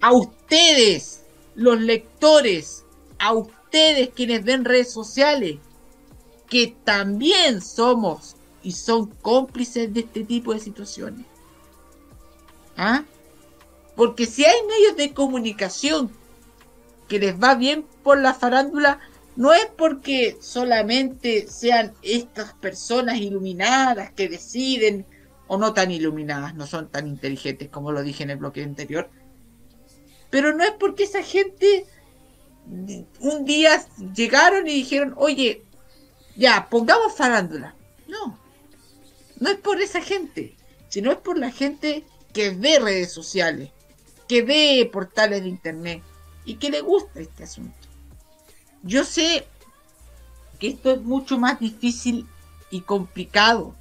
[0.06, 1.26] a ustedes,
[1.56, 2.86] los lectores,
[3.18, 5.58] a ustedes quienes ven redes sociales,
[6.48, 11.26] que también somos y son cómplices de este tipo de situaciones.
[12.78, 13.04] ¿Ah?
[13.96, 16.12] Porque si hay medios de comunicación
[17.08, 19.00] que les va bien por la farándula,
[19.36, 25.08] no es porque solamente sean estas personas iluminadas que deciden
[25.48, 29.10] o no tan iluminadas, no son tan inteligentes como lo dije en el bloque anterior,
[30.36, 31.86] pero no es porque esa gente
[33.22, 33.82] un día
[34.14, 35.64] llegaron y dijeron, oye,
[36.36, 37.74] ya, pongamos farándula.
[38.06, 38.38] No,
[39.40, 40.58] no es por esa gente,
[40.90, 42.04] sino es por la gente
[42.34, 43.70] que ve redes sociales,
[44.28, 46.04] que ve portales de internet
[46.44, 47.88] y que le gusta este asunto.
[48.84, 49.48] Yo sé
[50.60, 52.28] que esto es mucho más difícil
[52.72, 53.74] y complicado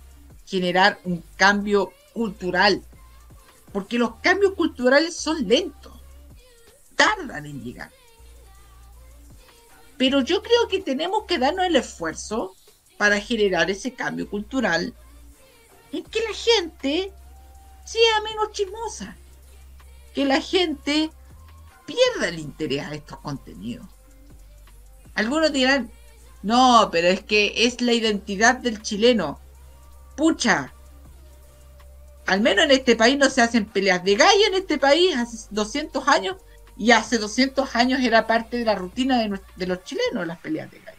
[0.47, 2.81] generar un cambio cultural,
[3.73, 5.94] porque los cambios culturales son lentos,
[6.95, 7.91] tardan en llegar.
[9.97, 12.55] Pero yo creo que tenemos que darnos el esfuerzo
[12.99, 14.95] para generar ese cambio cultural
[15.93, 17.13] en que la gente
[17.85, 19.17] sea menos chismosa,
[20.15, 21.11] que la gente
[21.87, 23.87] pierda el interés a estos contenidos.
[25.15, 25.91] Algunos dirán,
[26.43, 29.39] no, pero es que es la identidad del chileno.
[30.17, 30.75] Pucha,
[32.27, 35.47] al menos en este país no se hacen peleas de gallo en este país hace
[35.51, 36.37] 200 años
[36.77, 40.81] y hace 200 años era parte de la rutina de, los chilenos las peleas de
[40.81, 40.99] gallo.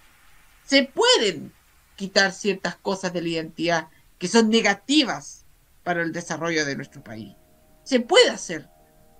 [0.63, 1.53] Se pueden
[1.95, 3.87] quitar ciertas cosas de la identidad
[4.17, 5.45] que son negativas
[5.83, 7.35] para el desarrollo de nuestro país.
[7.83, 8.69] Se puede hacer,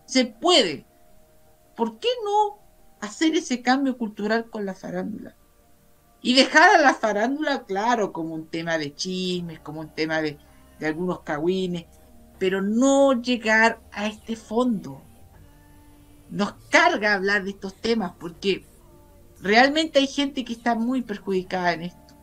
[0.06, 0.86] se puede.
[1.76, 2.60] ¿Por qué no
[3.02, 5.36] hacer ese cambio cultural con la farándula?
[6.22, 10.40] Y dejar a la farándula, claro, como un tema de chismes, como un tema de,
[10.80, 11.86] de algunos cagüines,
[12.40, 15.02] pero no llegar a este fondo.
[16.30, 18.66] Nos carga hablar de estos temas porque
[19.42, 22.16] realmente hay gente que está muy perjudicada en esto.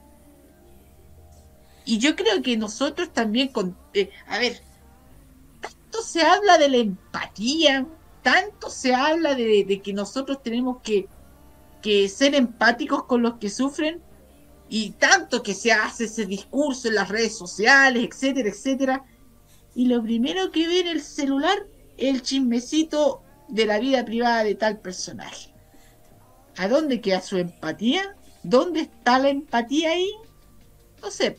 [1.84, 4.60] Y yo creo que nosotros también, con, eh, a ver,
[5.60, 7.86] tanto se habla de la empatía,
[8.22, 11.08] tanto se habla de, de que nosotros tenemos que,
[11.80, 14.00] que ser empáticos con los que sufren,
[14.74, 19.04] y tanto que se hace ese discurso en las redes sociales, etcétera, etcétera,
[19.74, 21.66] y lo primero que ve en el celular
[21.98, 23.22] el chismecito
[23.52, 25.52] de la vida privada de tal personaje.
[26.56, 28.16] ¿A dónde queda su empatía?
[28.42, 30.10] ¿Dónde está la empatía ahí?
[31.02, 31.36] No sé.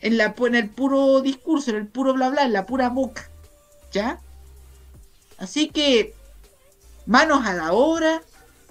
[0.00, 3.28] En, la, en el puro discurso, en el puro bla bla, en la pura boca.
[3.90, 4.20] ¿Ya?
[5.36, 6.14] Así que,
[7.06, 8.22] manos a la obra,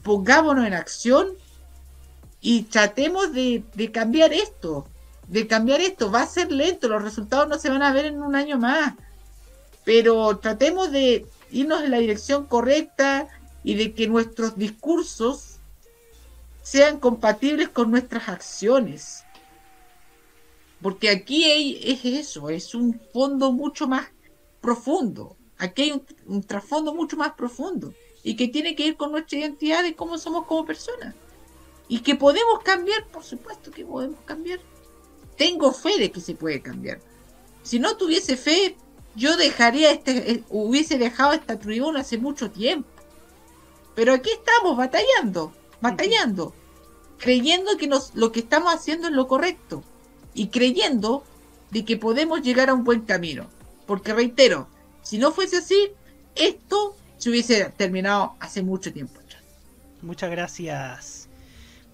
[0.01, 1.27] pongámonos en acción
[2.39, 4.87] y tratemos de, de cambiar esto.
[5.27, 6.09] De cambiar esto.
[6.09, 8.93] Va a ser lento, los resultados no se van a ver en un año más.
[9.83, 13.27] Pero tratemos de irnos en la dirección correcta
[13.63, 15.59] y de que nuestros discursos
[16.61, 19.23] sean compatibles con nuestras acciones.
[20.81, 24.07] Porque aquí hay, es eso, es un fondo mucho más
[24.61, 25.35] profundo.
[25.57, 27.93] Aquí hay un, trasfondo mucho más profundo
[28.23, 31.15] y que tiene que ir con nuestra identidad y cómo somos como personas.
[31.87, 34.59] Y que podemos cambiar, por supuesto que podemos cambiar.
[35.37, 36.99] Tengo fe de que se puede cambiar.
[37.63, 38.77] Si no tuviese fe,
[39.15, 42.89] yo dejaría este, eh, hubiese dejado esta tribuna hace mucho tiempo.
[43.95, 46.53] Pero aquí estamos batallando, batallando,
[47.17, 49.83] creyendo que nos, lo que estamos haciendo es lo correcto
[50.33, 51.23] y creyendo
[51.71, 53.47] de que podemos llegar a un buen camino.
[53.85, 54.67] Porque reitero,
[55.01, 55.91] si no fuese así,
[56.35, 59.19] esto se hubiese terminado hace mucho tiempo.
[60.01, 61.27] Muchas gracias.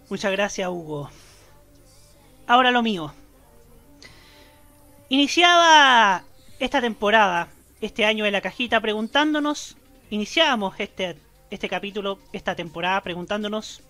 [0.10, 1.10] Muchas gracias, Hugo.
[2.48, 3.12] Ahora lo mío.
[5.10, 6.24] Iniciaba
[6.60, 7.50] esta temporada,
[7.82, 9.78] este año de la cajita, preguntándonos,
[10.10, 11.18] iniciábamos este,
[11.50, 13.82] este capítulo, esta temporada, preguntándonos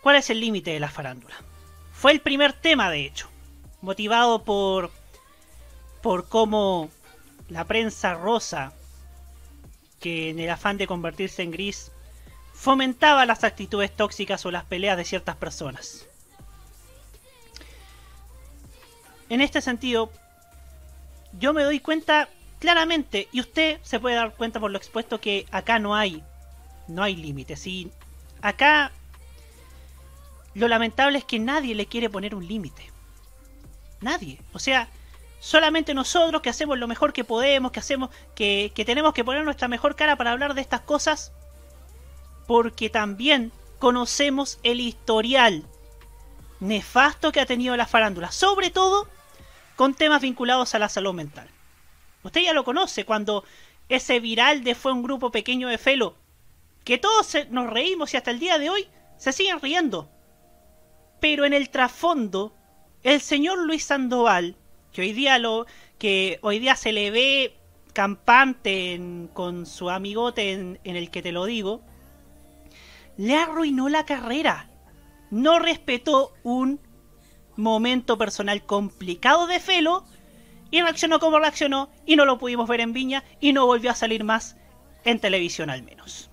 [0.00, 1.34] cuál es el límite de la farándula.
[1.92, 3.28] Fue el primer tema, de hecho,
[3.82, 4.90] motivado por,
[6.02, 6.90] por cómo
[7.48, 8.72] la prensa rosa,
[10.00, 11.92] que en el afán de convertirse en gris,
[12.54, 16.06] fomentaba las actitudes tóxicas o las peleas de ciertas personas.
[19.28, 20.10] En este sentido,
[21.32, 22.28] yo me doy cuenta
[22.60, 26.22] claramente, y usted se puede dar cuenta por lo expuesto que acá no hay,
[26.88, 27.66] no hay límites.
[27.66, 27.90] Y
[28.42, 28.92] acá
[30.54, 32.90] lo lamentable es que nadie le quiere poner un límite.
[34.00, 34.40] Nadie.
[34.52, 34.88] O sea,
[35.40, 39.44] solamente nosotros que hacemos lo mejor que podemos, que hacemos, que, que tenemos que poner
[39.44, 41.32] nuestra mejor cara para hablar de estas cosas,
[42.46, 45.64] porque también conocemos el historial
[46.60, 49.08] nefasto que ha tenido la farándula, sobre todo
[49.80, 51.48] con temas vinculados a la salud mental.
[52.22, 53.44] Usted ya lo conoce cuando
[53.88, 56.16] ese viral de fue un grupo pequeño de Felo,
[56.84, 60.10] que todos nos reímos y hasta el día de hoy se siguen riendo.
[61.18, 62.54] Pero en el trasfondo,
[63.04, 64.54] el señor Luis Sandoval,
[64.92, 65.64] que hoy día lo
[65.98, 67.56] que hoy día se le ve
[67.94, 69.00] campante
[69.32, 71.80] con su amigote en, en el que te lo digo,
[73.16, 74.68] le arruinó la carrera.
[75.30, 76.80] No respetó un
[77.60, 80.04] momento personal complicado de Felo
[80.70, 83.94] y reaccionó como reaccionó y no lo pudimos ver en Viña y no volvió a
[83.94, 84.56] salir más
[85.04, 86.30] en televisión al menos.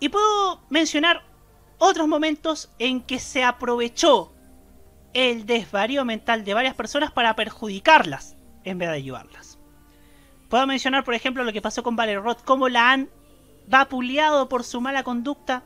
[0.00, 1.22] Y puedo mencionar
[1.78, 4.32] otros momentos en que se aprovechó
[5.14, 9.58] el desvarío mental de varias personas para perjudicarlas en vez de ayudarlas.
[10.48, 13.10] Puedo mencionar, por ejemplo, lo que pasó con Valerie Roth, cómo la han
[13.68, 15.62] vapuleado por su mala conducta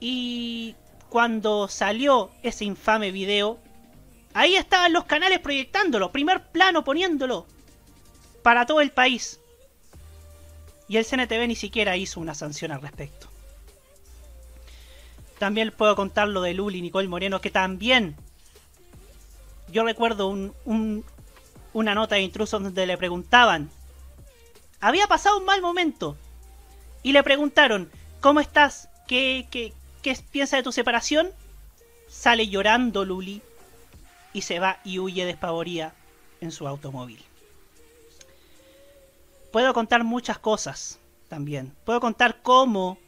[0.00, 0.74] y
[1.08, 3.58] cuando salió ese infame video,
[4.34, 7.46] ahí estaban los canales proyectándolo, primer plano poniéndolo
[8.42, 9.40] para todo el país.
[10.88, 13.28] Y el CNTV ni siquiera hizo una sanción al respecto.
[15.38, 18.16] También puedo contar lo de Luli y Nicole Moreno, que también
[19.72, 21.04] yo recuerdo un,
[21.72, 23.70] una nota de intrusos donde le preguntaban
[24.80, 26.16] había pasado un mal momento.
[27.02, 27.90] Y le preguntaron,
[28.20, 28.88] ¿cómo estás?
[29.06, 29.72] ¿Qué, qué,
[30.30, 31.30] piensa de tu separación?
[32.08, 33.42] Sale llorando Luli
[34.32, 35.94] y se va y huye despavorida
[36.40, 37.22] en su automóvil.
[39.52, 41.72] Puedo contar muchas cosas también.
[41.84, 42.98] Puedo contar cómo,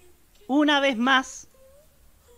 [0.47, 1.49] una vez más,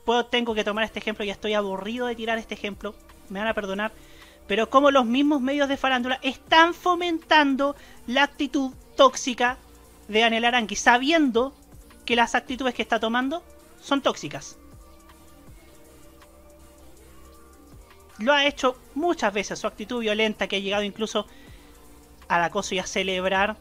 [0.05, 2.95] puedo, tengo que tomar este ejemplo, ya estoy aburrido de tirar este ejemplo,
[3.29, 3.93] me van a perdonar,
[4.47, 7.77] pero cómo los mismos medios de farándula están fomentando
[8.07, 9.57] la actitud tóxica
[10.09, 11.55] de Anel Arangui, sabiendo
[12.05, 13.45] que las actitudes que está tomando
[13.81, 14.59] son tóxicas.
[18.19, 21.27] Lo ha hecho muchas veces, su actitud violenta que ha llegado incluso
[22.29, 23.57] al acoso y a celebrar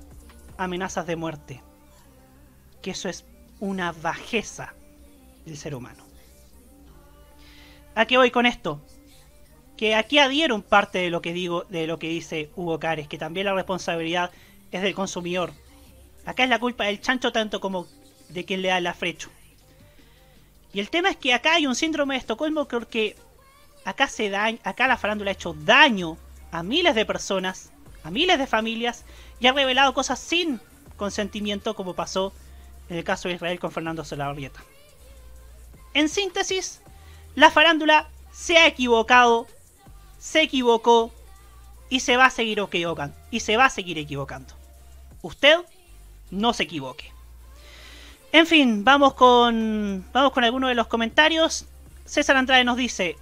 [0.58, 1.64] amenazas de muerte.
[2.82, 3.26] Que eso es
[3.60, 4.74] una bajeza
[5.46, 6.04] del ser humano.
[7.96, 8.82] ¿A qué voy con esto?
[9.78, 13.18] Que aquí adhieron parte de lo que digo, de lo que dice Hugo Cares, que
[13.18, 14.32] también la responsabilidad
[14.72, 15.54] es del consumidor.
[16.26, 17.88] Acá es la culpa del chancho tanto como
[18.28, 19.30] de quien le da el afrecho.
[20.74, 23.16] Y el tema es que acá hay un síndrome de Estocolmo porque
[23.86, 26.18] acá se da, acá la farándula ha hecho daño
[26.52, 27.72] a miles de personas,
[28.04, 29.04] a miles de familias
[29.40, 30.60] y ha revelado cosas sin
[30.98, 32.34] consentimiento como pasó
[32.90, 34.64] en el caso de Israel con Fernando Solabarrieta.
[35.94, 36.82] En síntesis,
[37.36, 39.48] la farándula se ha equivocado,
[40.20, 41.12] se equivocó
[41.90, 43.16] y se va a seguir equivocando.
[43.32, 44.54] Y se va a seguir equivocando.
[45.22, 45.58] Usted
[46.32, 47.12] no se equivoque.
[48.31, 51.65] En fin, vamos con, vamos con algunos de los comentarios.
[52.06, 53.15] César Andrade nos dice,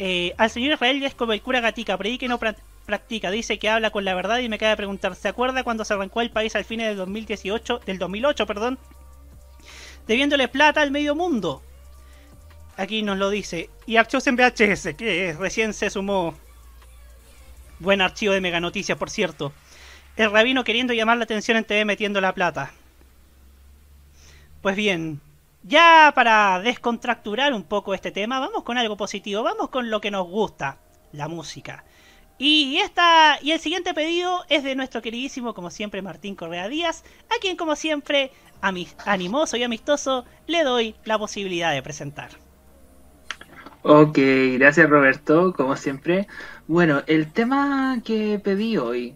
[0.00, 3.68] eh, al señor Israel es como el cura gatica, predica y no practica, dice que
[3.68, 6.56] habla con la verdad y me queda preguntar, ¿se acuerda cuando se arrancó el país
[6.56, 8.78] al fin del 2018, del 2008, perdón?
[10.08, 11.62] Debiéndole plata al medio mundo.
[12.76, 13.70] Aquí nos lo dice.
[13.86, 16.34] Y Archivos en VHS, que recién se sumó.
[17.78, 19.52] Buen archivo de Mega Noticias, por cierto.
[20.16, 22.72] El rabino queriendo llamar la atención en TV metiendo la plata.
[24.62, 25.20] Pues bien,
[25.62, 30.10] ya para descontracturar un poco este tema, vamos con algo positivo, vamos con lo que
[30.10, 30.78] nos gusta,
[31.12, 31.84] la música.
[32.36, 37.04] Y, esta, y el siguiente pedido es de nuestro queridísimo, como siempre, Martín Correa Díaz,
[37.28, 42.30] a quien, como siempre, animoso y amistoso, le doy la posibilidad de presentar.
[43.82, 44.18] Ok,
[44.58, 46.28] gracias Roberto, como siempre.
[46.66, 49.14] Bueno, el tema que pedí hoy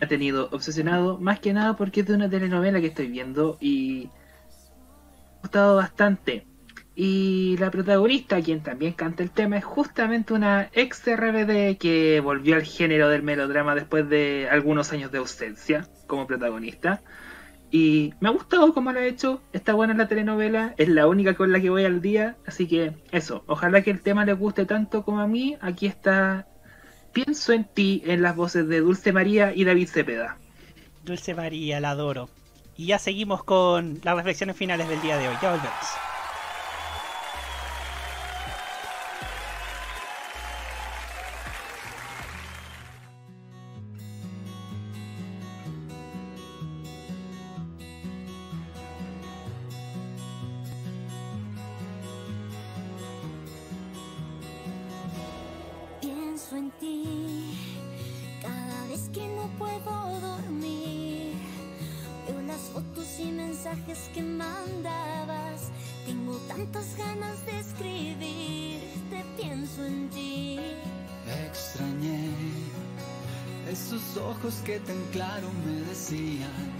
[0.00, 4.08] ha tenido obsesionado más que nada porque es de una telenovela que estoy viendo y
[4.08, 6.46] me ha gustado bastante.
[6.98, 12.56] Y la protagonista, quien también canta el tema, es justamente una ex RBD que volvió
[12.56, 17.02] al género del melodrama después de algunos años de ausencia como protagonista.
[17.70, 21.34] Y me ha gustado cómo lo ha hecho, está buena la telenovela, es la única
[21.34, 24.64] con la que voy al día, así que eso, ojalá que el tema les guste
[24.64, 25.58] tanto como a mí.
[25.60, 26.46] Aquí está
[27.16, 30.36] Pienso en ti en las voces de Dulce María y David Cepeda.
[31.02, 32.28] Dulce María, la adoro.
[32.76, 35.34] Y ya seguimos con las reflexiones finales del día de hoy.
[35.40, 35.86] Ya volvemos.
[66.56, 68.80] Tantas ganas de escribir.
[69.10, 70.58] Te pienso en ti.
[71.48, 72.30] Extrañé
[73.70, 76.72] esos ojos que tan claro me decían.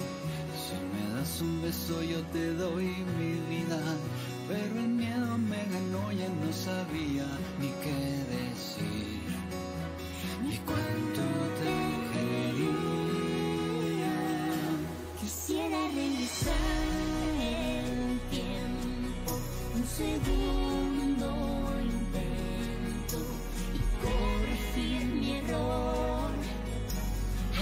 [0.62, 2.86] Si me das un beso yo te doy
[3.18, 3.80] mi vida.
[4.48, 7.26] Pero el miedo me ganó, ya no sabía
[7.60, 7.98] ni qué
[8.36, 9.26] decir.
[10.42, 11.22] Ni cuánto
[11.60, 11.74] te
[12.12, 12.76] quería.
[15.20, 16.85] Quisiera regresar
[19.96, 21.28] segundo
[21.80, 23.18] intento
[23.74, 26.30] y corregir mi error.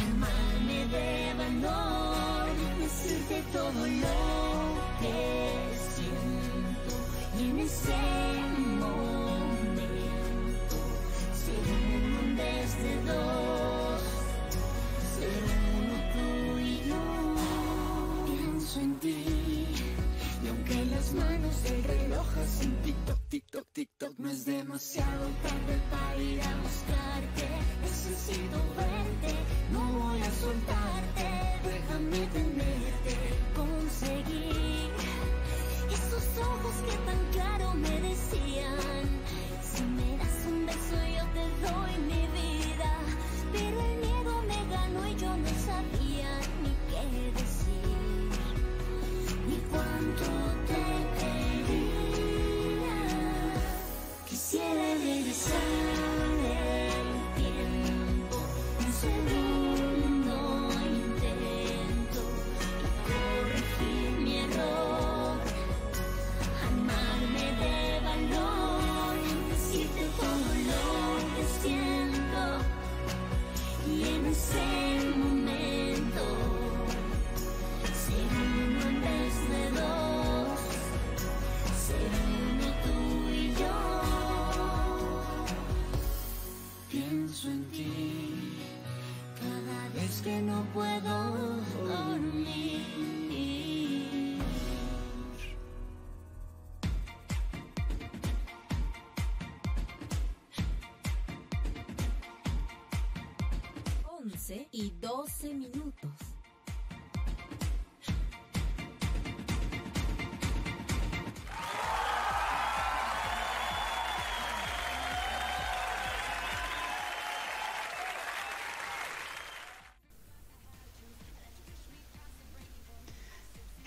[0.02, 2.48] Armarme de valor,
[2.80, 4.18] decirte todo lo
[5.00, 5.18] que
[5.94, 6.94] siento
[7.38, 8.23] y en ese
[24.24, 27.46] no es demasiado tarde para ir a buscarte.
[27.82, 29.34] Necesito verte,
[29.70, 30.93] no voy a soltarte.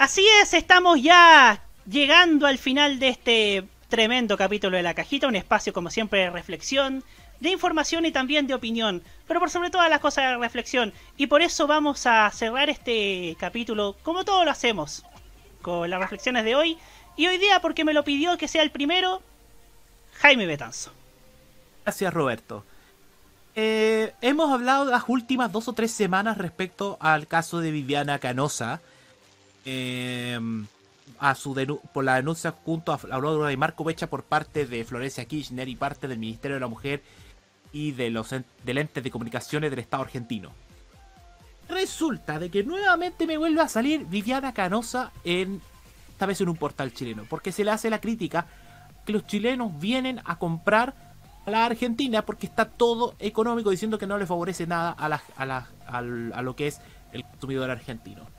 [0.08, 5.36] Así es, estamos ya llegando al final de este tremendo capítulo de la cajita, un
[5.36, 7.04] espacio como siempre de reflexión,
[7.42, 10.94] de información y también de opinión, pero por sobre todas las cosas de reflexión.
[11.18, 15.04] Y por eso vamos a cerrar este capítulo como todos lo hacemos,
[15.62, 16.78] con las reflexiones de hoy.
[17.18, 19.22] Y hoy día, porque me lo pidió que sea el primero,
[20.20, 20.94] Jaime Betanzo.
[21.84, 22.64] Gracias, Roberto.
[23.56, 28.80] Eh, hemos hablado las últimas dos o tres semanas respecto al caso de Viviana Canosa.
[29.70, 30.40] Eh,
[31.20, 34.86] a su denu- por la denuncia junto a Aurora y Marco Becha por parte de
[34.86, 37.04] Florencia Kirchner y parte del Ministerio de la Mujer
[37.74, 40.52] y de los en- del ente de comunicaciones del Estado argentino.
[41.68, 45.62] Resulta de que nuevamente me vuelve a salir Viviana Canosa en
[46.12, 48.48] esta vez en un portal chileno, porque se le hace la crítica
[49.06, 50.96] que los chilenos vienen a comprar
[51.46, 56.56] a la Argentina porque está todo económico diciendo que no le favorece nada a lo
[56.56, 56.80] que es
[57.12, 58.37] el consumidor argentino.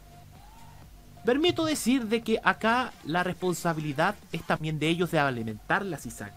[1.28, 6.32] Permito decir de que acá la responsabilidad es también de ellos de alimentar la CISAC.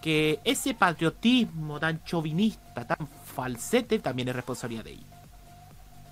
[0.00, 5.08] Que ese patriotismo tan chauvinista, tan falsete, también es responsabilidad de ellos.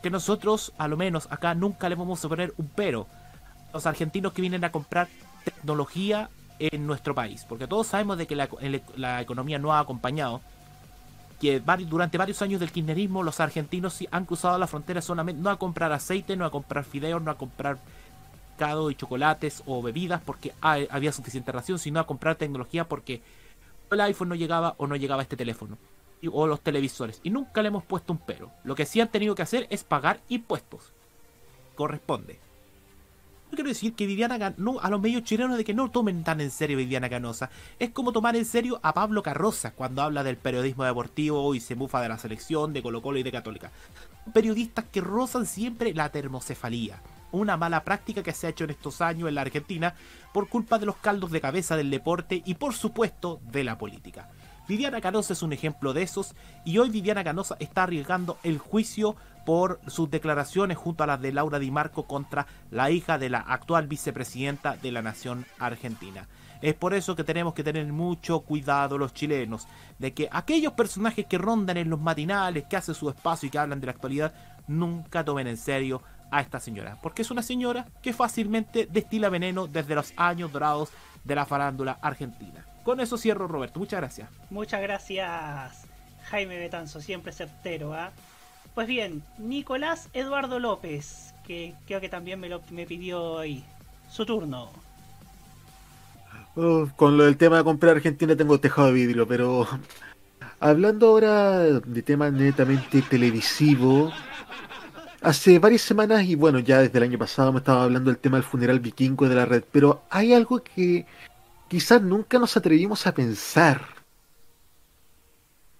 [0.02, 3.06] Que nosotros, a lo menos acá, nunca le vamos a poner un pero.
[3.72, 5.06] Los argentinos que vienen a comprar
[5.44, 7.46] tecnología en nuestro país.
[7.48, 8.48] Porque todos sabemos de que la,
[8.96, 10.40] la economía no ha acompañado.
[11.40, 15.58] Que durante varios años del kirchnerismo los argentinos han cruzado la frontera solamente no a
[15.58, 17.78] comprar aceite, no a comprar fideos, no a comprar
[18.90, 23.20] y chocolates o bebidas porque había suficiente ración, sino a comprar tecnología porque
[23.90, 25.78] el iPhone no llegaba o no llegaba este teléfono.
[26.32, 27.20] O los televisores.
[27.22, 28.50] Y nunca le hemos puesto un pero.
[28.64, 30.92] Lo que sí han tenido que hacer es pagar impuestos.
[31.74, 32.40] Corresponde.
[33.56, 36.40] Quiero decir que Viviana Gan- no, a los medios chilenos de que no tomen tan
[36.42, 37.50] en serio a Viviana Canosa.
[37.78, 41.74] Es como tomar en serio a Pablo Carroza cuando habla del periodismo deportivo y se
[41.74, 43.72] mufa de la selección, de Colo Colo y de Católica.
[44.32, 47.00] Periodistas que rozan siempre la termocefalía.
[47.32, 49.94] Una mala práctica que se ha hecho en estos años en la Argentina
[50.32, 54.28] por culpa de los caldos de cabeza del deporte y por supuesto de la política.
[54.68, 56.34] Viviana Canosa es un ejemplo de esos
[56.64, 59.14] y hoy Viviana Canosa está arriesgando el juicio
[59.44, 63.38] por sus declaraciones junto a las de Laura Di Marco contra la hija de la
[63.38, 66.26] actual vicepresidenta de la nación argentina.
[66.62, 69.68] Es por eso que tenemos que tener mucho cuidado los chilenos,
[70.00, 73.58] de que aquellos personajes que rondan en los matinales, que hacen su espacio y que
[73.58, 74.34] hablan de la actualidad,
[74.66, 76.02] nunca tomen en serio
[76.32, 80.90] a esta señora, porque es una señora que fácilmente destila veneno desde los años dorados
[81.22, 82.64] de la farándula argentina.
[82.86, 83.80] Con eso cierro, Roberto.
[83.80, 84.28] Muchas gracias.
[84.48, 85.88] Muchas gracias,
[86.30, 88.12] Jaime Betanzo, siempre certero, ¿ah?
[88.76, 93.64] Pues bien, Nicolás Eduardo López, que creo que también me lo me pidió hoy.
[94.08, 94.70] Su turno.
[96.94, 99.66] Con lo del tema de comprar Argentina tengo tejado de vidrio, pero
[100.60, 104.12] hablando ahora de tema netamente televisivo,
[105.22, 108.36] hace varias semanas y bueno, ya desde el año pasado me estaba hablando del tema
[108.36, 111.04] del funeral vikingo de la red, pero hay algo que
[111.68, 113.82] quizás nunca nos atrevimos a pensar.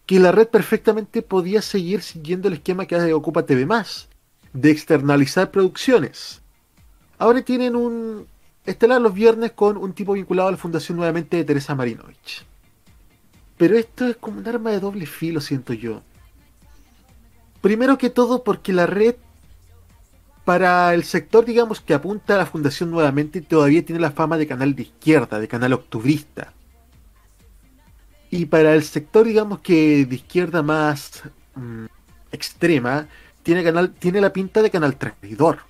[0.07, 3.67] Que la red perfectamente podía seguir siguiendo el esquema que ocupa TV
[4.53, 6.43] de externalizar producciones.
[7.19, 8.27] Ahora tienen un
[8.65, 12.45] estelar los viernes con un tipo vinculado a la fundación nuevamente de Teresa Marinovich.
[13.57, 16.03] Pero esto es como un arma de doble filo, siento yo.
[17.61, 19.17] Primero que todo porque la red,
[20.47, 24.47] para el sector, digamos, que apunta a la fundación nuevamente, todavía tiene la fama de
[24.47, 26.55] canal de izquierda, de canal octubrista.
[28.31, 31.23] Y para el sector, digamos que de izquierda más
[31.55, 31.87] mm,
[32.33, 33.09] extrema,
[33.43, 35.61] tiene, canal, tiene la pinta de canal traidor.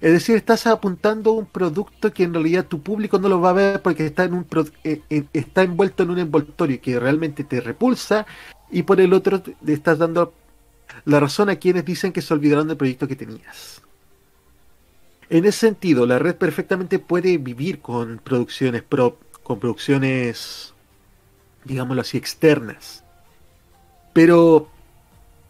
[0.00, 3.54] Es decir, estás apuntando un producto que en realidad tu público no lo va a
[3.54, 4.46] ver porque está, en un
[4.84, 5.02] eh,
[5.32, 8.26] está envuelto en un envoltorio que realmente te repulsa
[8.70, 10.34] y por el otro te- estás dando
[11.04, 13.82] la razón a quienes dicen que se olvidaron del proyecto que tenías.
[15.28, 20.72] En ese sentido, la red perfectamente puede vivir con producciones pro, con producciones,
[21.64, 23.02] digámoslo así, externas.
[24.12, 24.68] Pero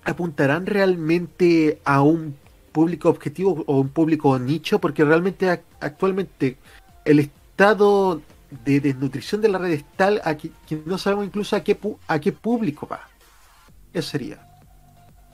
[0.04, 2.36] apuntarán realmente a un
[2.72, 6.56] público objetivo o un público nicho, porque realmente ac- actualmente
[7.04, 8.22] el estado
[8.64, 11.78] de desnutrición de la red es tal a que, que no sabemos incluso a qué,
[12.06, 13.08] a qué público va.
[13.92, 14.45] Eso sería.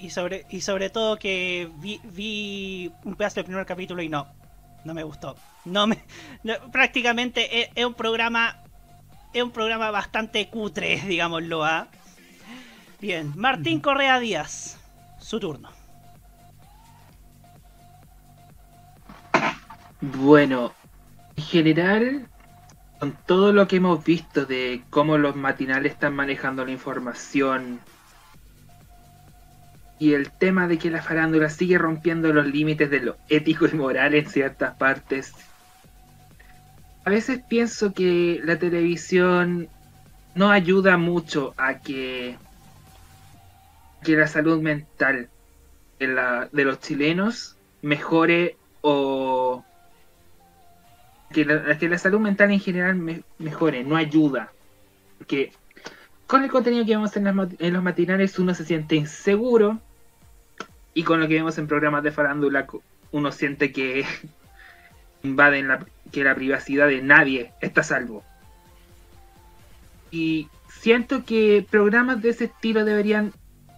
[0.02, 4.26] Y sobre, y sobre todo que vi, vi un pedazo del primer capítulo y no,
[4.84, 5.36] no me gustó.
[5.64, 6.02] No me,
[6.42, 8.56] no, prácticamente es, es un programa,
[9.32, 11.64] es un programa bastante cutre, digámoslo.
[11.64, 11.86] ¿ah?
[13.00, 14.76] Bien, Martín Correa Díaz,
[15.20, 15.70] su turno.
[20.00, 20.72] Bueno,
[21.36, 22.28] en general,
[22.98, 27.78] con todo lo que hemos visto de cómo los matinales están manejando la información
[29.98, 33.72] y el tema de que la farándula sigue rompiendo los límites de lo ético y
[33.74, 35.34] moral en ciertas partes,
[37.04, 39.70] a veces pienso que la televisión
[40.34, 42.40] no ayuda mucho a que,
[44.02, 45.30] que la salud mental
[45.98, 49.66] de, la- de los chilenos mejore o
[51.30, 54.54] que la, que la salud mental en general me- mejore, no ayuda.
[55.18, 55.52] Porque
[56.32, 59.78] con el contenido que vemos en, las en los matinales uno se siente inseguro
[60.94, 62.66] y con lo que vemos en programas de farándula
[63.10, 64.06] uno siente que
[65.22, 68.24] invaden la, que la privacidad de nadie está a salvo.
[70.10, 73.34] Y siento que programas de ese estilo deberían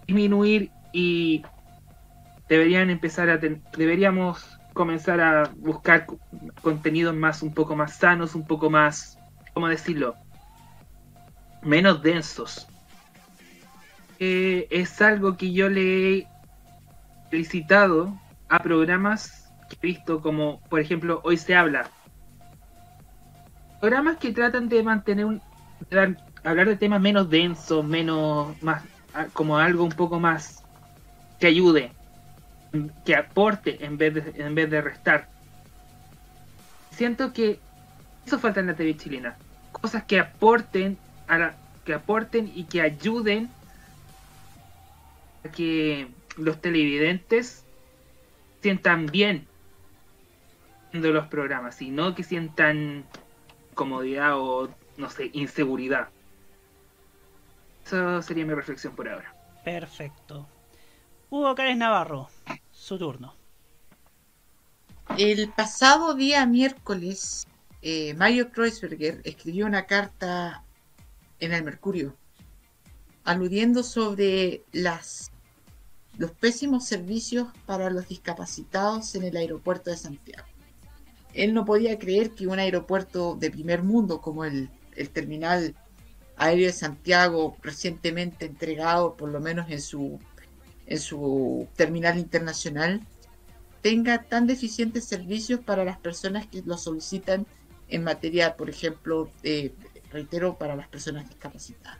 [0.06, 1.42] disminuir y
[2.48, 3.38] deberían empezar a
[3.76, 6.20] deberíamos comenzar a buscar co-
[6.62, 9.18] contenidos más un poco más sanos, un poco más,
[9.54, 10.14] ¿cómo decirlo?
[11.64, 12.66] Menos densos.
[14.18, 16.28] Eh, es algo que yo le he
[17.30, 18.18] felicitado
[18.48, 21.90] a programas que he visto como, por ejemplo, Hoy se habla.
[23.80, 25.42] Programas que tratan de mantener un,
[26.44, 28.82] hablar de temas menos densos, menos, más,
[29.32, 30.62] como algo un poco más
[31.38, 31.92] que ayude,
[33.04, 35.28] que aporte en vez de, en vez de restar.
[36.90, 37.58] Siento que
[38.26, 39.36] eso falta en la TV chilena.
[39.72, 40.96] Cosas que aporten
[41.26, 43.50] a la, que aporten y que ayuden
[45.44, 47.64] a que los televidentes
[48.62, 49.46] sientan bien
[50.92, 53.04] viendo los programas y no que sientan
[53.74, 56.08] comodidad o no sé, inseguridad.
[57.84, 59.34] Eso sería mi reflexión por ahora.
[59.64, 60.46] Perfecto.
[61.30, 62.28] Hugo Cárez Navarro,
[62.70, 63.34] su turno.
[65.18, 67.46] El pasado día miércoles,
[67.82, 70.63] eh, Mario Kreuzberger escribió una carta
[71.40, 72.16] en el Mercurio,
[73.24, 75.30] aludiendo sobre las,
[76.16, 80.46] los pésimos servicios para los discapacitados en el aeropuerto de Santiago.
[81.32, 85.74] Él no podía creer que un aeropuerto de primer mundo como el, el terminal
[86.36, 90.20] aéreo de Santiago, recientemente entregado por lo menos en su,
[90.86, 93.00] en su terminal internacional,
[93.82, 97.46] tenga tan deficientes servicios para las personas que lo solicitan
[97.88, 99.74] en materia, por ejemplo, de,
[100.14, 101.98] reitero, para las personas discapacitadas.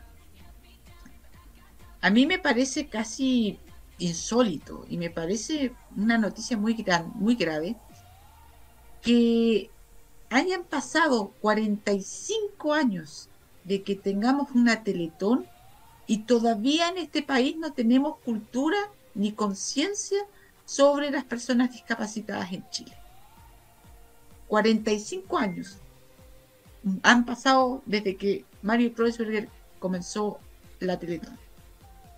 [2.01, 3.59] A mí me parece casi
[3.97, 7.77] insólito y me parece una noticia muy, gran, muy grave
[9.01, 9.69] que
[10.29, 13.29] hayan pasado 45 años
[13.63, 15.45] de que tengamos una Teletón
[16.07, 18.77] y todavía en este país no tenemos cultura
[19.13, 20.19] ni conciencia
[20.65, 22.97] sobre las personas discapacitadas en Chile.
[24.47, 25.77] 45 años
[27.03, 29.49] han pasado desde que Mario Kreuzberger
[29.79, 30.39] comenzó
[30.79, 31.37] la Teletón.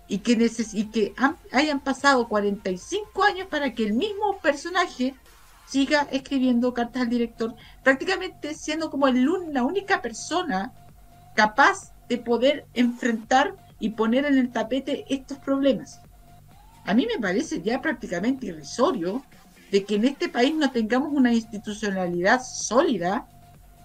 [0.06, 5.14] Y que, neces y que han- hayan pasado 45 años para que el mismo personaje
[5.66, 10.72] siga escribiendo cartas al director, prácticamente siendo como el la única persona
[11.34, 16.00] capaz de poder enfrentar y poner en el tapete estos problemas.
[16.86, 19.22] A mí me parece ya prácticamente irrisorio
[19.70, 23.28] de que en este país no tengamos una institucionalidad sólida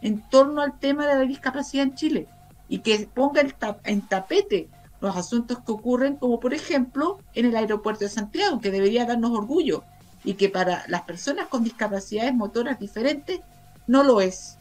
[0.03, 2.27] en torno al tema de la discapacidad en Chile
[2.67, 3.41] y que ponga
[3.85, 4.69] en tapete
[4.99, 9.31] los asuntos que ocurren, como por ejemplo en el aeropuerto de Santiago, que debería darnos
[9.31, 9.83] orgullo
[10.25, 13.39] y que para las personas con discapacidades motoras diferentes
[13.87, 14.57] no lo es.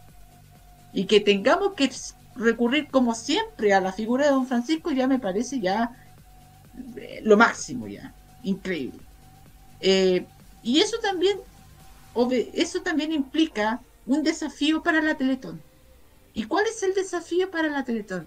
[0.93, 1.91] Y que tengamos que
[2.37, 5.91] recurrir como siempre a la figura de don Francisco ya me parece ya
[6.97, 8.15] eh, lo máximo ya,
[8.45, 9.01] increíble.
[9.81, 10.25] Eh,
[10.63, 11.39] y eso también,
[12.55, 15.61] eso también implica un desafío para la Teletón.
[16.35, 18.27] ¿Y cuál es el desafío para la Teletón?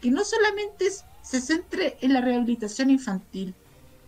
[0.00, 0.86] Que no solamente
[1.22, 3.54] se centre en la rehabilitación infantil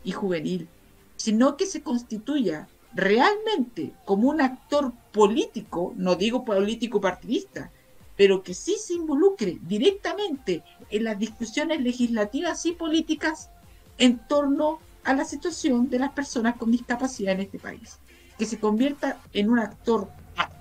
[0.05, 0.68] y juvenil,
[1.16, 7.70] sino que se constituya realmente como un actor político, no digo político partidista,
[8.16, 13.51] pero que sí se involucre directamente en las discusiones legislativas y políticas
[13.98, 17.98] en torno a la situación de las personas con discapacidad en este país.
[18.39, 20.10] Que se convierta en un actor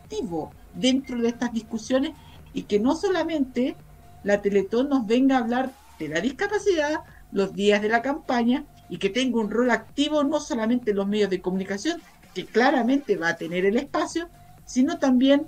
[0.10, 2.11] activo dentro de estas discusiones
[2.53, 3.76] y que no solamente
[4.23, 8.98] la Teletón nos venga a hablar de la discapacidad los días de la campaña y
[8.98, 12.02] que tenga un rol activo no solamente en los medios de comunicación,
[12.34, 14.30] que claramente va a tener el espacio,
[14.65, 15.48] sino también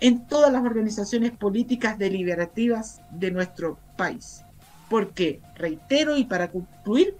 [0.00, 4.42] en todas las organizaciones políticas deliberativas de nuestro país.
[4.90, 7.16] Porque, reitero y para concluir,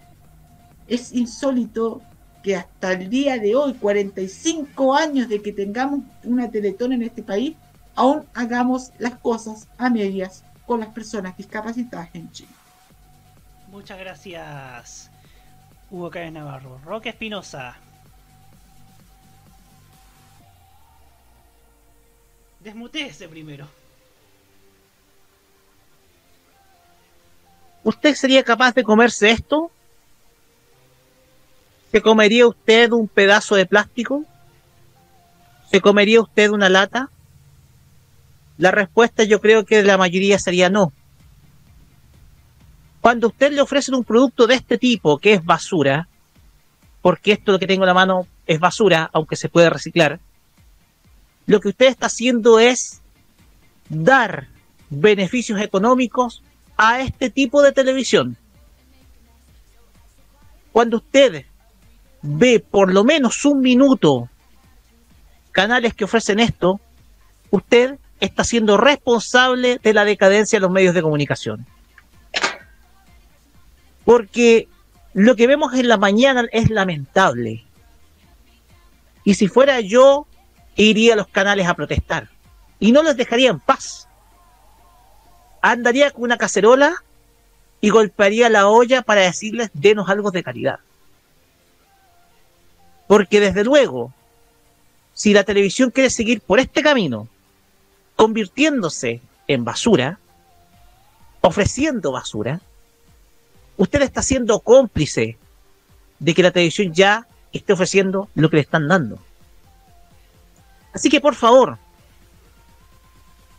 [0.87, 2.01] es insólito
[2.45, 7.23] que hasta el día de hoy, 45 años de que tengamos una teletón en este
[7.23, 7.55] país,
[7.95, 12.51] aún hagamos las cosas a medias con las personas discapacitadas en Chile.
[13.71, 15.09] Muchas gracias,
[15.89, 16.79] Hugo Cáez Navarro.
[16.85, 17.77] Roque Espinosa.
[22.59, 23.67] Desmutéese primero.
[27.83, 29.71] ¿Usted sería capaz de comerse esto?
[31.91, 34.25] ¿Se comería usted un pedazo de plástico?
[35.71, 37.09] ¿Se comería usted una lata?
[38.57, 40.93] La respuesta yo creo que la mayoría sería no.
[43.01, 46.07] Cuando usted le ofrece un producto de este tipo, que es basura,
[47.01, 50.19] porque esto que tengo en la mano es basura, aunque se puede reciclar,
[51.45, 53.01] lo que usted está haciendo es
[53.89, 54.47] dar
[54.89, 56.41] beneficios económicos
[56.77, 58.37] a este tipo de televisión.
[60.71, 61.45] Cuando usted
[62.25, 64.29] ve por lo menos un minuto
[65.51, 66.81] canales que ofrecen esto,
[67.49, 71.65] usted está siendo responsable de la decadencia de los medios de comunicación.
[74.03, 74.67] Porque
[75.13, 77.63] lo que vemos en la mañana es lamentable.
[79.23, 80.27] Y si fuera yo,
[80.75, 82.29] iría a los canales a protestar.
[82.79, 84.09] Y no les dejaría en paz.
[85.61, 87.03] Andaría con una cacerola
[87.81, 90.79] y golpearía la olla para decirles, denos algo de caridad.
[93.07, 94.13] Porque desde luego,
[95.13, 97.27] si la televisión quiere seguir por este camino,
[98.15, 100.19] convirtiéndose en basura,
[101.41, 102.61] ofreciendo basura,
[103.77, 105.37] usted está siendo cómplice
[106.19, 109.19] de que la televisión ya esté ofreciendo lo que le están dando.
[110.93, 111.77] Así que por favor,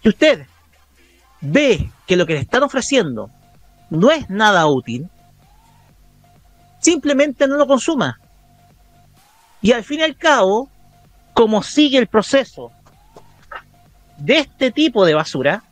[0.02, 0.46] si usted
[1.40, 3.30] ve que lo que le están ofreciendo
[3.90, 5.08] no es nada útil,
[6.80, 8.18] simplemente no lo consuma.
[9.62, 10.70] Y al fin y al cabo,
[11.32, 12.72] como sigue el proceso
[14.18, 15.62] de este tipo de basura,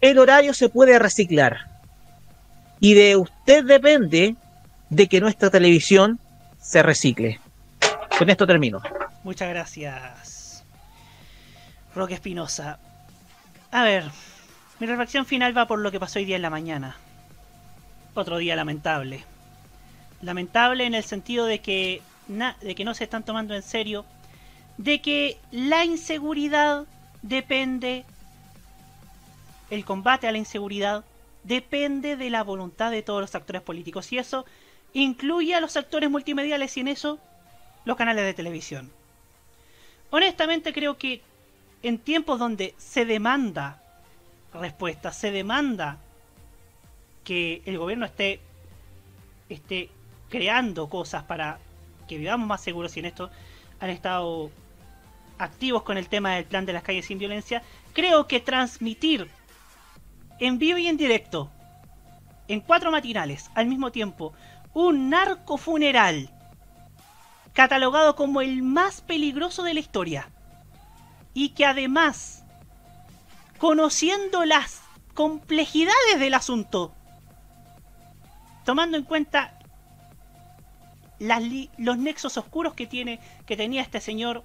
[0.00, 1.66] el horario se puede reciclar.
[2.80, 4.36] Y de usted depende
[4.88, 6.18] de que nuestra televisión
[6.60, 7.40] se recicle.
[8.18, 8.80] Con esto termino.
[9.24, 10.64] Muchas gracias,
[11.94, 12.78] Roque Espinosa.
[13.70, 14.04] A ver,
[14.78, 16.96] mi reflexión final va por lo que pasó hoy día en la mañana.
[18.14, 19.24] Otro día lamentable.
[20.22, 24.04] Lamentable en el sentido de que, de que no se están tomando en serio,
[24.76, 26.86] de que la inseguridad
[27.22, 28.04] depende,
[29.70, 31.04] el combate a la inseguridad
[31.42, 34.12] depende de la voluntad de todos los actores políticos.
[34.12, 34.44] Y eso
[34.92, 37.18] incluye a los actores multimediales y en eso
[37.84, 38.90] los canales de televisión.
[40.10, 41.22] Honestamente creo que
[41.82, 43.82] en tiempos donde se demanda
[44.52, 45.98] respuesta, se demanda
[47.24, 48.40] que el gobierno esté,
[49.48, 49.90] esté
[50.28, 51.58] creando cosas para
[52.08, 53.30] que vivamos más seguros y en esto
[53.78, 54.50] han estado
[55.38, 57.62] activos con el tema del plan de las calles sin violencia,
[57.92, 59.30] creo que transmitir
[60.40, 61.50] en vivo y en directo,
[62.48, 64.32] en cuatro matinales, al mismo tiempo,
[64.74, 66.30] un narco funeral
[67.52, 70.30] catalogado como el más peligroso de la historia.
[71.34, 72.44] Y que además,
[73.58, 74.80] conociendo las
[75.14, 76.94] complejidades del asunto,
[78.64, 79.57] tomando en cuenta
[81.18, 84.44] los nexos oscuros que, tiene, que tenía este señor,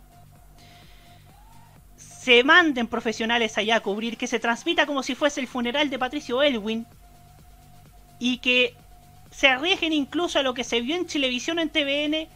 [1.98, 6.00] se manden profesionales allá a cubrir, que se transmita como si fuese el funeral de
[6.00, 6.88] Patricio Elwin,
[8.20, 8.76] y que
[9.32, 12.30] se arriesguen incluso a lo que se vio en televisión en TVN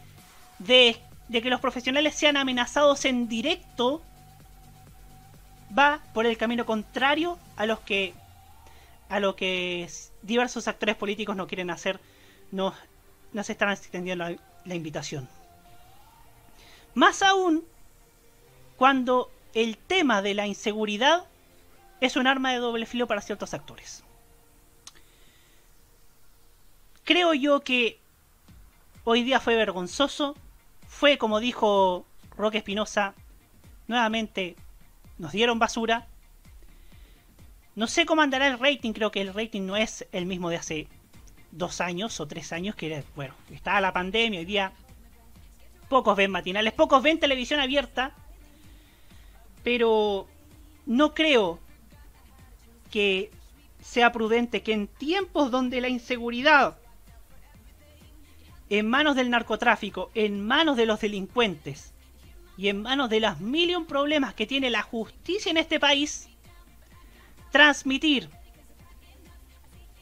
[0.60, 0.98] de,
[1.32, 4.02] que los profesionales sean amenazados en directo
[5.78, 8.14] va por el camino contrario a los que
[9.10, 9.88] a lo que
[10.22, 12.02] diversos actores políticos no quieren hacer,
[12.52, 12.74] no,
[13.34, 14.36] no se están extendiendo la,
[14.66, 15.28] la invitación.
[16.94, 17.64] Más aún
[18.76, 21.26] cuando el tema de la inseguridad
[22.02, 24.04] es un arma de doble filo para ciertos actores.
[27.04, 28.00] Creo yo que
[29.04, 30.36] hoy día fue vergonzoso
[30.88, 32.06] fue, como dijo
[32.36, 33.14] Roque Espinosa,
[33.88, 34.56] nuevamente
[35.18, 36.08] nos dieron basura.
[37.76, 40.56] No sé cómo andará el rating, creo que el rating no es el mismo de
[40.56, 40.88] hace
[41.52, 44.74] dos años o tres años, que bueno, estaba la pandemia, hoy día
[45.90, 48.14] pocos ven matinales, pocos ven televisión abierta,
[49.64, 50.28] pero
[50.86, 51.60] no creo
[52.92, 53.32] que
[53.82, 56.78] sea prudente que en tiempos donde la inseguridad
[58.70, 61.94] en manos del narcotráfico, en manos de los delincuentes
[62.58, 66.28] y en manos de las mil problemas que tiene la justicia en este país,
[67.52, 68.30] transmitir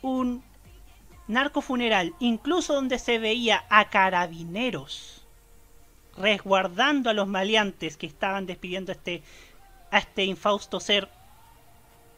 [0.01, 0.43] un
[1.27, 5.25] narcofuneral, incluso donde se veía a carabineros
[6.17, 9.21] resguardando a los maleantes que estaban despidiendo a este,
[9.91, 11.09] a este infausto ser,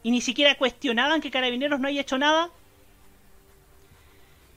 [0.02, 2.50] y ni siquiera cuestionaban que carabineros no haya hecho nada,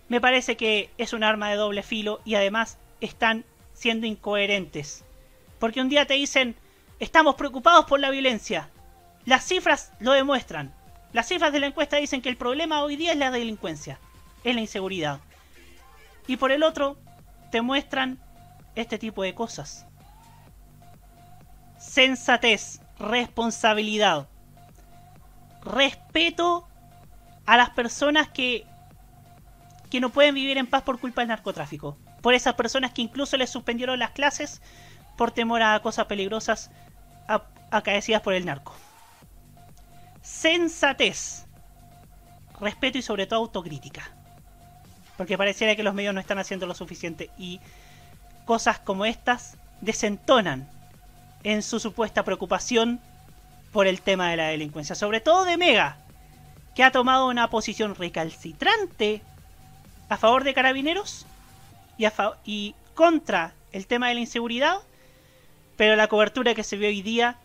[0.07, 5.03] me parece que es un arma de doble filo y además están siendo incoherentes.
[5.57, 6.55] Porque un día te dicen,
[6.99, 8.69] estamos preocupados por la violencia.
[9.25, 10.73] Las cifras lo demuestran.
[11.13, 13.99] Las cifras de la encuesta dicen que el problema hoy día es la delincuencia,
[14.43, 15.19] es la inseguridad.
[16.27, 16.97] Y por el otro,
[17.51, 18.19] te muestran
[18.75, 19.85] este tipo de cosas.
[21.77, 24.27] Sensatez, responsabilidad,
[25.63, 26.67] respeto
[27.45, 28.65] a las personas que,
[29.89, 31.97] que no pueden vivir en paz por culpa del narcotráfico.
[32.21, 34.61] Por esas personas que incluso les suspendieron las clases
[35.17, 36.69] por temor a cosas peligrosas
[37.71, 38.73] acaecidas por el narco
[40.21, 41.47] sensatez,
[42.59, 44.15] respeto y sobre todo autocrítica.
[45.21, 47.59] Porque pareciera que los medios no están haciendo lo suficiente y
[48.45, 50.67] cosas como estas desentonan
[51.43, 52.99] en su supuesta preocupación
[53.71, 54.95] por el tema de la delincuencia.
[54.95, 55.97] Sobre todo de Mega,
[56.73, 59.21] que ha tomado una posición recalcitrante
[60.09, 61.27] a favor de carabineros
[61.99, 62.07] y,
[62.43, 64.79] y contra el tema de la inseguridad,
[65.77, 67.37] pero la cobertura que se vio hoy día,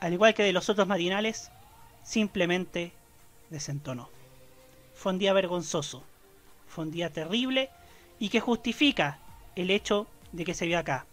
[0.00, 1.52] al igual que de los otros matinales,
[2.02, 2.92] simplemente
[3.50, 4.08] desentonó.
[4.96, 6.02] Fue un día vergonzoso,
[6.70, 7.68] fue un día terrible
[8.18, 9.18] y que justifica
[9.56, 11.04] el hecho de que se vio acá,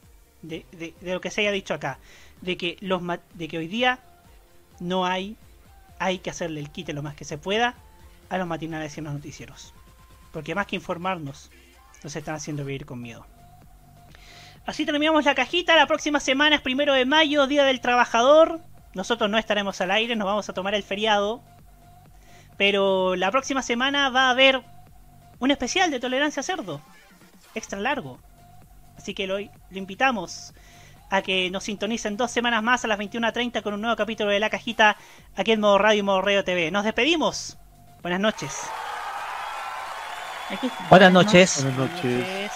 [0.42, 0.66] de,
[1.02, 2.00] lo que se haya dicho acá,
[2.42, 3.02] de que, los,
[3.34, 4.00] de que hoy día
[4.80, 5.36] no hay,
[6.00, 7.76] hay que hacerle el quite lo más que se pueda
[8.30, 9.74] a los matinales y los noticieros.
[10.32, 11.50] Porque más que informarnos,
[12.04, 13.26] nos están haciendo vivir con miedo.
[14.66, 15.76] Así terminamos la cajita.
[15.76, 18.60] La próxima semana es primero de mayo, Día del Trabajador.
[18.94, 21.42] Nosotros no estaremos al aire, nos vamos a tomar el feriado.
[22.58, 24.62] Pero la próxima semana va a haber
[25.40, 26.82] un especial de tolerancia a cerdo.
[27.56, 28.20] Extra largo.
[28.98, 29.38] Así que lo,
[29.72, 30.54] invitamos
[31.10, 34.40] a que nos sintonicen dos semanas más a las 21.30 con un nuevo capítulo de
[34.40, 34.98] La Cajita
[35.36, 36.72] aquí en Modo Radio y Modo Radio TV.
[36.72, 37.58] Nos despedimos.
[38.02, 38.62] Buenas noches.
[40.90, 41.64] Buenas noches.
[41.64, 42.52] Buenas noches.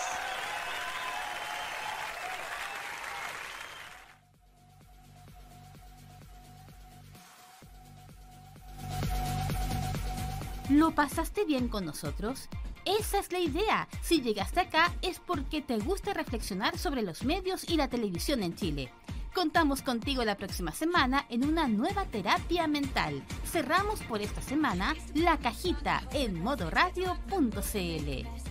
[10.69, 12.47] ¿Lo pasaste bien con nosotros?
[12.85, 13.87] Esa es la idea.
[14.01, 18.55] Si llegaste acá es porque te gusta reflexionar sobre los medios y la televisión en
[18.55, 18.91] Chile.
[19.33, 23.23] Contamos contigo la próxima semana en una nueva terapia mental.
[23.45, 28.50] Cerramos por esta semana la cajita en modoradio.cl.